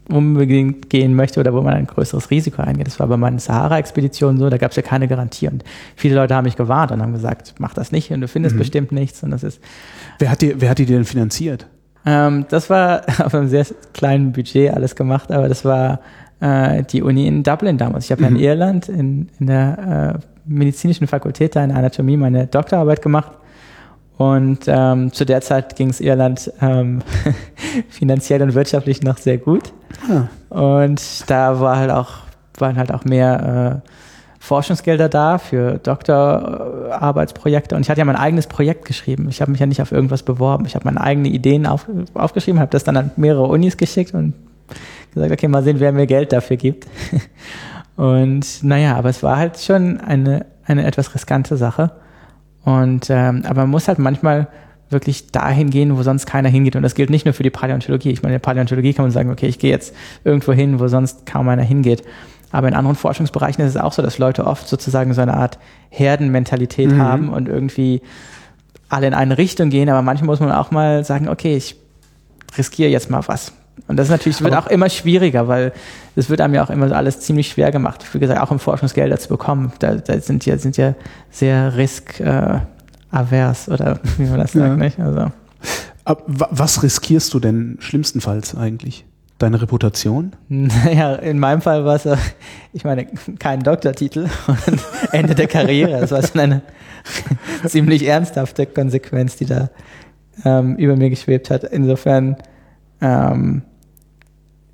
[0.10, 2.88] unbedingt gehen möchte oder wo man ein größeres Risiko eingeht.
[2.88, 5.48] Das war bei meinen Sahara-Expeditionen so, da gab es ja keine Garantie.
[5.48, 5.64] Und
[5.96, 8.60] viele Leute haben mich gewarnt und haben gesagt, mach das nicht und du findest mhm.
[8.60, 9.24] bestimmt nichts.
[9.24, 9.62] Und das ist.
[10.20, 11.68] Wer hat die, wer hat die denn finanziert?
[12.06, 16.02] Ähm, das war auf einem sehr kleinen Budget alles gemacht, aber das war
[16.40, 18.06] äh, die Uni in Dublin damals.
[18.06, 18.36] Ich habe mhm.
[18.36, 23.32] in Irland in, in der äh, medizinischen Fakultät da in Anatomie meine Doktorarbeit gemacht
[24.22, 27.02] und ähm, zu der Zeit ging es Irland ähm,
[27.90, 29.74] finanziell und wirtschaftlich noch sehr gut.
[30.10, 30.28] Ah.
[30.50, 32.10] Und da war halt auch,
[32.58, 33.82] waren halt auch mehr
[34.42, 39.28] Forschungsgelder da für Doktorarbeitsprojekte und ich hatte ja mein eigenes Projekt geschrieben.
[39.30, 40.66] Ich habe mich ja nicht auf irgendwas beworben.
[40.66, 41.86] Ich habe meine eigenen Ideen auf,
[42.16, 44.34] aufgeschrieben, habe das dann an mehrere Unis geschickt und
[45.14, 46.88] gesagt, okay, mal sehen, wer mir Geld dafür gibt.
[47.96, 51.92] Und naja, aber es war halt schon eine, eine etwas riskante Sache.
[52.64, 54.48] Und ähm, aber man muss halt manchmal
[54.92, 56.76] wirklich dahin gehen, wo sonst keiner hingeht.
[56.76, 58.12] Und das gilt nicht nur für die Paläontologie.
[58.12, 60.88] Ich meine, in der Paläontologie kann man sagen, okay, ich gehe jetzt irgendwo hin, wo
[60.88, 62.04] sonst kaum einer hingeht.
[62.52, 65.58] Aber in anderen Forschungsbereichen ist es auch so, dass Leute oft sozusagen so eine Art
[65.90, 67.02] Herdenmentalität mhm.
[67.02, 68.02] haben und irgendwie
[68.90, 69.90] alle in eine Richtung gehen.
[69.90, 71.78] Aber manchmal muss man auch mal sagen, okay, ich
[72.58, 73.54] riskiere jetzt mal was.
[73.88, 75.72] Und das ist natürlich, wird auch immer schwieriger, weil
[76.16, 78.06] es wird einem ja auch immer alles ziemlich schwer gemacht.
[78.14, 79.72] Wie gesagt, auch um Forschungsgelder zu bekommen.
[79.80, 80.94] Da, da sind ja, sind ja
[81.30, 82.60] sehr risk, äh,
[83.12, 84.76] avers oder wie man das sagt, ja.
[84.76, 85.00] nicht?
[85.00, 85.32] Also.
[86.26, 89.06] was riskierst du denn schlimmstenfalls eigentlich?
[89.38, 90.34] Deine Reputation?
[90.50, 92.08] Naja, in meinem Fall war es,
[92.74, 93.08] ich meine,
[93.40, 94.82] kein Doktortitel und
[95.12, 96.00] Ende der Karriere.
[96.00, 96.62] Das war schon eine
[97.68, 99.70] ziemlich ernsthafte Konsequenz, die da
[100.46, 101.64] ähm, über mir geschwebt hat.
[101.64, 102.38] Insofern,
[103.02, 103.64] ähm,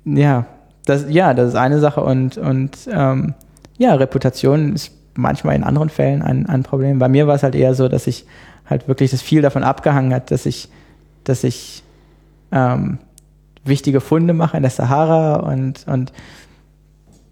[0.04, 0.46] ja,
[0.84, 3.34] das, ja, das ist eine Sache und, und ähm,
[3.78, 6.98] ja, Reputation ist manchmal in anderen Fällen ein, ein Problem.
[6.98, 8.24] Bei mir war es halt eher so, dass ich
[8.68, 10.68] halt wirklich das viel davon abgehangen hat, dass ich,
[11.24, 11.82] dass ich
[12.52, 12.98] ähm,
[13.64, 16.12] wichtige Funde mache in der Sahara und, und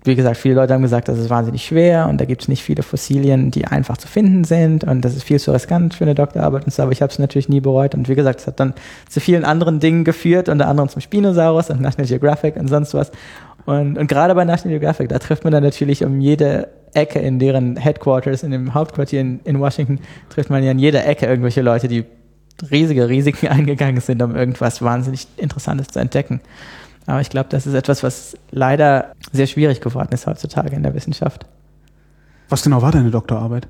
[0.02, 2.62] wie gesagt, viele Leute haben gesagt, das ist wahnsinnig schwer und da gibt es nicht
[2.62, 6.14] viele Fossilien, die einfach zu finden sind und das ist viel zu riskant für eine
[6.14, 8.60] Doktorarbeit und so, aber ich habe es natürlich nie bereut und wie gesagt, es hat
[8.60, 8.74] dann
[9.08, 13.10] zu vielen anderen Dingen geführt, unter anderem zum Spinosaurus und National Geographic und sonst was
[13.66, 17.38] und, und gerade bei National Geographic, da trifft man dann natürlich um jede Ecke in
[17.38, 20.00] deren Headquarters, in dem Hauptquartier in, in Washington,
[20.30, 22.04] trifft man ja in jeder Ecke irgendwelche Leute, die
[22.70, 26.40] riesige Risiken eingegangen sind, um irgendwas wahnsinnig Interessantes zu entdecken.
[27.06, 30.94] Aber ich glaube, das ist etwas, was leider sehr schwierig geworden ist heutzutage in der
[30.94, 31.46] Wissenschaft.
[32.48, 33.68] Was genau war deine Doktorarbeit?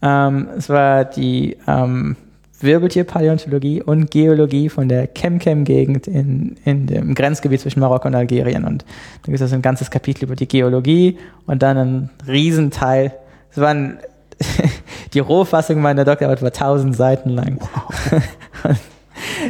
[0.00, 2.16] Ähm, es war die ähm,
[2.60, 8.64] Wirbeltierpaläontologie und Geologie von der Chemchem-Gegend in, in dem Grenzgebiet zwischen Marokko und Algerien.
[8.64, 13.14] Und da gibt es also ein ganzes Kapitel über die Geologie und dann ein Riesenteil.
[13.50, 13.98] Es waren
[15.14, 17.58] die Rohfassung meiner Doktorarbeit war 1000 Seiten lang.
[17.60, 18.22] Wow.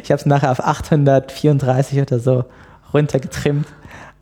[0.02, 2.44] ich habe es nachher auf 834 oder so
[2.92, 3.66] runtergetrimmt.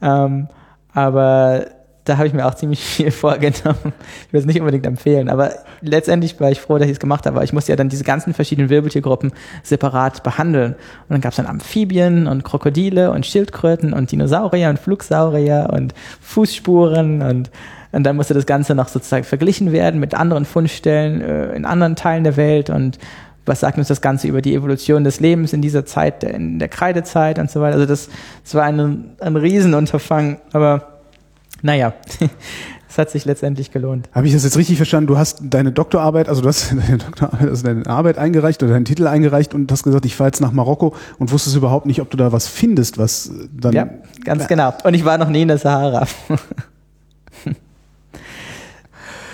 [0.01, 0.49] Ähm,
[0.93, 1.67] aber
[2.07, 3.93] da habe ich mir auch ziemlich viel vorgenommen.
[4.27, 7.27] Ich will es nicht unbedingt empfehlen, aber letztendlich war ich froh, dass ich es gemacht
[7.27, 7.43] habe.
[7.45, 10.73] Ich musste ja dann diese ganzen verschiedenen Wirbeltiergruppen separat behandeln.
[10.73, 15.95] Und dann gab es dann Amphibien und Krokodile und Schildkröten und Dinosaurier und Flugsaurier und
[16.21, 17.51] Fußspuren und
[17.93, 21.97] und dann musste das Ganze noch sozusagen verglichen werden mit anderen Fundstellen äh, in anderen
[21.97, 22.99] Teilen der Welt und
[23.47, 26.69] was sagt uns das Ganze über die Evolution des Lebens in dieser Zeit, in der
[26.69, 27.77] Kreidezeit und so weiter.
[27.77, 28.11] Also das,
[28.43, 30.96] das war ein, ein Riesenunterfangen, aber
[31.63, 31.95] naja,
[32.89, 34.09] es hat sich letztendlich gelohnt.
[34.13, 35.07] Habe ich das jetzt richtig verstanden?
[35.07, 38.85] Du hast deine Doktorarbeit, also du hast deine Doktorarbeit, also deine Arbeit eingereicht oder deinen
[38.85, 42.11] Titel eingereicht und hast gesagt, ich fahre jetzt nach Marokko und wusstest überhaupt nicht, ob
[42.11, 43.73] du da was findest, was dann.
[43.73, 43.89] Ja,
[44.25, 44.75] ganz genau.
[44.85, 46.07] Und ich war noch nie in der Sahara.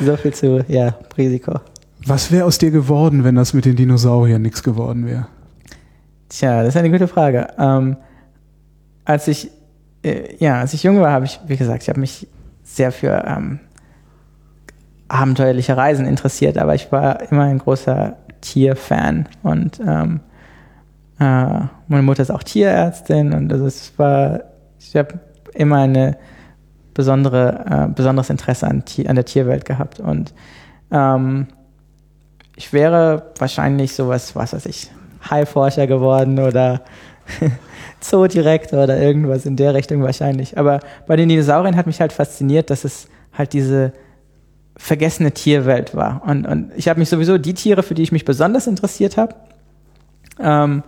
[0.01, 1.61] so viel zu, ja, Risiko.
[2.07, 5.29] Was wäre aus dir geworden, wenn das mit den Dinosauriern nichts geworden wäre?
[6.29, 7.49] Tja, das ist eine gute Frage.
[7.59, 7.97] Ähm,
[9.05, 9.51] als ich
[10.03, 12.27] äh, ja, als ich jung war, habe ich, wie gesagt, ich habe mich
[12.65, 13.61] sehr für ähm,
[15.09, 20.21] abenteuerliche Reisen interessiert, aber ich war immer ein großer Tierfan und ähm,
[21.21, 24.41] äh, meine Mutter ist auch Tierärztin und also es war,
[24.79, 25.21] ich habe
[25.55, 26.17] immer eine
[26.95, 30.33] besondere, äh, besonderes Interesse an, an der Tierwelt gehabt und
[30.91, 31.47] ähm,
[32.57, 34.91] ich wäre wahrscheinlich sowas, was weiß ich,
[35.31, 36.83] Haiforscher geworden oder
[38.03, 40.59] Zoodirektor oder irgendwas in der Richtung wahrscheinlich.
[40.59, 43.93] Aber bei den Dinosauriern hat mich halt fasziniert, dass es halt diese
[44.77, 46.23] vergessene Tierwelt war.
[46.27, 49.35] Und, und ich habe mich sowieso die Tiere, für die ich mich besonders interessiert habe,
[50.41, 50.83] ähm,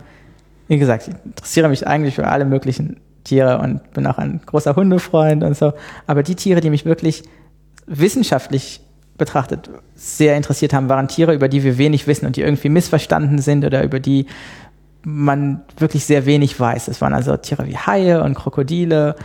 [0.67, 4.75] wie gesagt, ich interessiere mich eigentlich für alle möglichen Tiere und bin auch ein großer
[4.75, 5.73] Hundefreund und so.
[6.07, 7.23] Aber die Tiere, die mich wirklich
[7.85, 8.81] wissenschaftlich
[9.17, 13.39] betrachtet sehr interessiert haben, waren Tiere, über die wir wenig wissen und die irgendwie missverstanden
[13.39, 14.25] sind oder über die
[15.05, 16.87] man wirklich sehr wenig weiß.
[16.87, 19.15] Es waren also Tiere wie Haie und Krokodile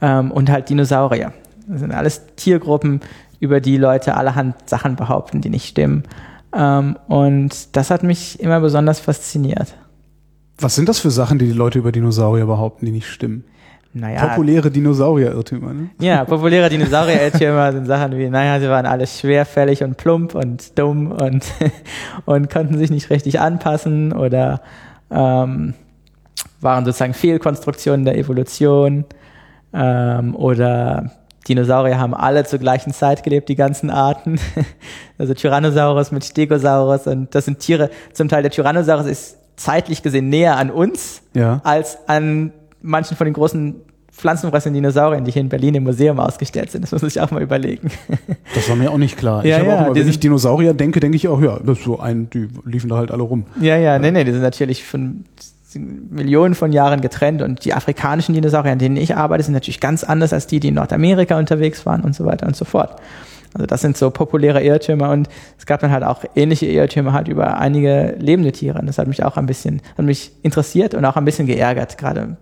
[0.00, 1.32] ähm, und halt Dinosaurier.
[1.66, 3.00] Das sind alles Tiergruppen,
[3.40, 6.04] über die Leute allerhand Sachen behaupten, die nicht stimmen.
[6.54, 9.74] Ähm, und das hat mich immer besonders fasziniert.
[10.58, 13.44] Was sind das für Sachen, die die Leute über Dinosaurier behaupten, die nicht stimmen?
[13.92, 15.90] Naja, populäre Dinosaurier-Irrtümer, ne?
[15.98, 21.10] Ja, populäre Dinosaurier-Irrtümer sind Sachen wie, naja, sie waren alle schwerfällig und plump und dumm
[21.10, 21.44] und,
[22.24, 24.60] und konnten sich nicht richtig anpassen oder
[25.10, 25.74] ähm,
[26.60, 29.04] waren sozusagen Fehlkonstruktionen der Evolution
[29.72, 31.10] ähm, oder
[31.48, 34.38] Dinosaurier haben alle zur gleichen Zeit gelebt, die ganzen Arten.
[35.18, 40.30] Also Tyrannosaurus mit Stegosaurus und das sind Tiere, zum Teil der Tyrannosaurus ist zeitlich gesehen
[40.30, 41.60] näher an uns ja.
[41.62, 43.82] als an manchen von den großen
[44.12, 46.82] pflanzenfressenden Dinosauriern, die hier in Berlin im Museum ausgestellt sind.
[46.82, 47.90] Das muss sich auch mal überlegen.
[48.54, 49.44] Das war mir auch nicht klar.
[49.44, 51.84] Ja, ich ja, auch immer, wenn ich Dinosaurier denke, denke ich auch, ja, das ist
[51.84, 53.44] so ein, die liefen da halt alle rum.
[53.60, 55.24] Ja, ja, nee, nee, die sind natürlich von
[55.78, 60.02] Millionen von Jahren getrennt und die afrikanischen Dinosaurier, an denen ich arbeite, sind natürlich ganz
[60.02, 62.96] anders als die, die in Nordamerika unterwegs waren und so weiter und so fort.
[63.54, 65.28] Also das sind so populäre Irrtümer und
[65.58, 68.78] es gab dann halt auch ähnliche Irrtümer halt über einige lebende Tiere.
[68.78, 71.98] Und das hat mich auch ein bisschen, hat mich interessiert und auch ein bisschen geärgert.
[71.98, 72.36] Gerade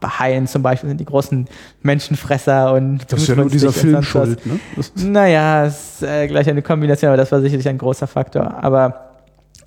[0.00, 1.46] bei Haien zum Beispiel sind die großen
[1.82, 4.58] Menschenfresser und das ist ja nur dieser Film schuld, ne?
[4.96, 8.62] Naja, ist äh, gleich eine Kombination, aber das war sicherlich ein großer Faktor.
[8.62, 9.10] Aber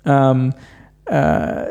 [0.04, 0.52] ähm,
[1.06, 1.64] äh,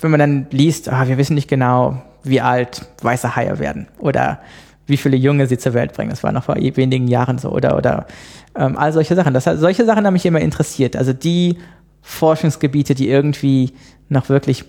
[0.00, 4.40] wenn man dann liest, ah, wir wissen nicht genau, wie alt weiße Haie werden oder
[4.86, 6.10] wie viele Junge sie zur Welt bringen.
[6.10, 8.06] Das war noch vor wenigen Jahren so oder oder
[8.54, 9.34] ähm, all solche Sachen.
[9.34, 10.96] Das, solche Sachen haben mich immer interessiert.
[10.96, 11.58] Also die
[12.02, 13.72] Forschungsgebiete, die irgendwie
[14.08, 14.64] noch wirklich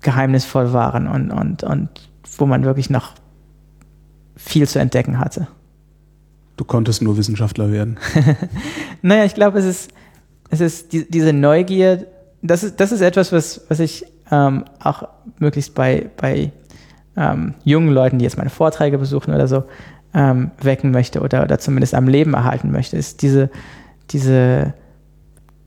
[0.00, 1.88] geheimnisvoll waren und und und
[2.38, 3.12] wo man wirklich noch
[4.36, 5.48] viel zu entdecken hatte.
[6.56, 7.98] Du konntest nur Wissenschaftler werden.
[9.02, 9.90] naja, ich glaube, es ist
[10.50, 12.06] es ist die, diese Neugier.
[12.42, 15.08] Das ist das ist etwas, was was ich ähm, auch
[15.38, 16.52] möglichst bei bei
[17.16, 19.64] ähm, jungen Leuten, die jetzt meine Vorträge besuchen oder so,
[20.14, 23.50] ähm, wecken möchte oder, oder zumindest am Leben erhalten möchte, ist diese,
[24.10, 24.74] diese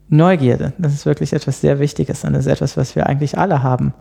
[0.10, 0.74] Neugierde.
[0.78, 3.94] Das ist wirklich etwas sehr Wichtiges und das ist etwas, was wir eigentlich alle haben.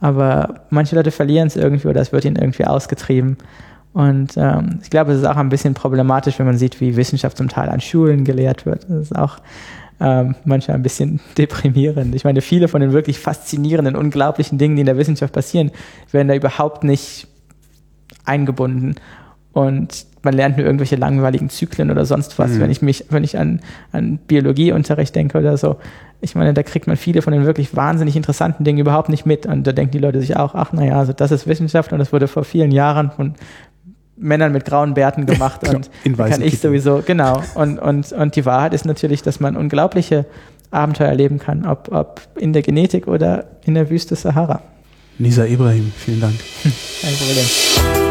[0.00, 3.36] Aber manche Leute verlieren es irgendwie oder es wird ihnen irgendwie ausgetrieben.
[3.92, 7.36] Und ähm, ich glaube, es ist auch ein bisschen problematisch, wenn man sieht, wie Wissenschaft
[7.36, 8.84] zum Teil an Schulen gelehrt wird.
[8.88, 9.38] Das ist auch
[10.00, 12.14] ähm, manchmal ein bisschen deprimierend.
[12.14, 15.70] Ich meine, viele von den wirklich faszinierenden, unglaublichen Dingen, die in der Wissenschaft passieren,
[16.10, 17.28] werden da überhaupt nicht
[18.24, 18.96] eingebunden.
[19.52, 22.52] Und man lernt nur irgendwelche langweiligen Zyklen oder sonst was.
[22.52, 22.60] Mhm.
[22.60, 23.60] Wenn ich mich, wenn ich an,
[23.92, 25.76] an Biologieunterricht denke oder so,
[26.20, 29.46] ich meine, da kriegt man viele von den wirklich wahnsinnig interessanten Dingen überhaupt nicht mit.
[29.46, 32.12] Und da denken die Leute sich auch, ach naja, also das ist Wissenschaft und das
[32.12, 33.34] wurde vor vielen Jahren von
[34.16, 37.42] Männern mit grauen Bärten gemacht genau, und kann ich sowieso, genau.
[37.54, 40.26] Und, und, und die Wahrheit ist natürlich, dass man unglaubliche
[40.70, 44.60] Abenteuer erleben kann, ob, ob in der Genetik oder in der Wüste Sahara.
[45.18, 46.34] Nisa Ibrahim, vielen Dank.
[47.00, 48.03] Kein Problem.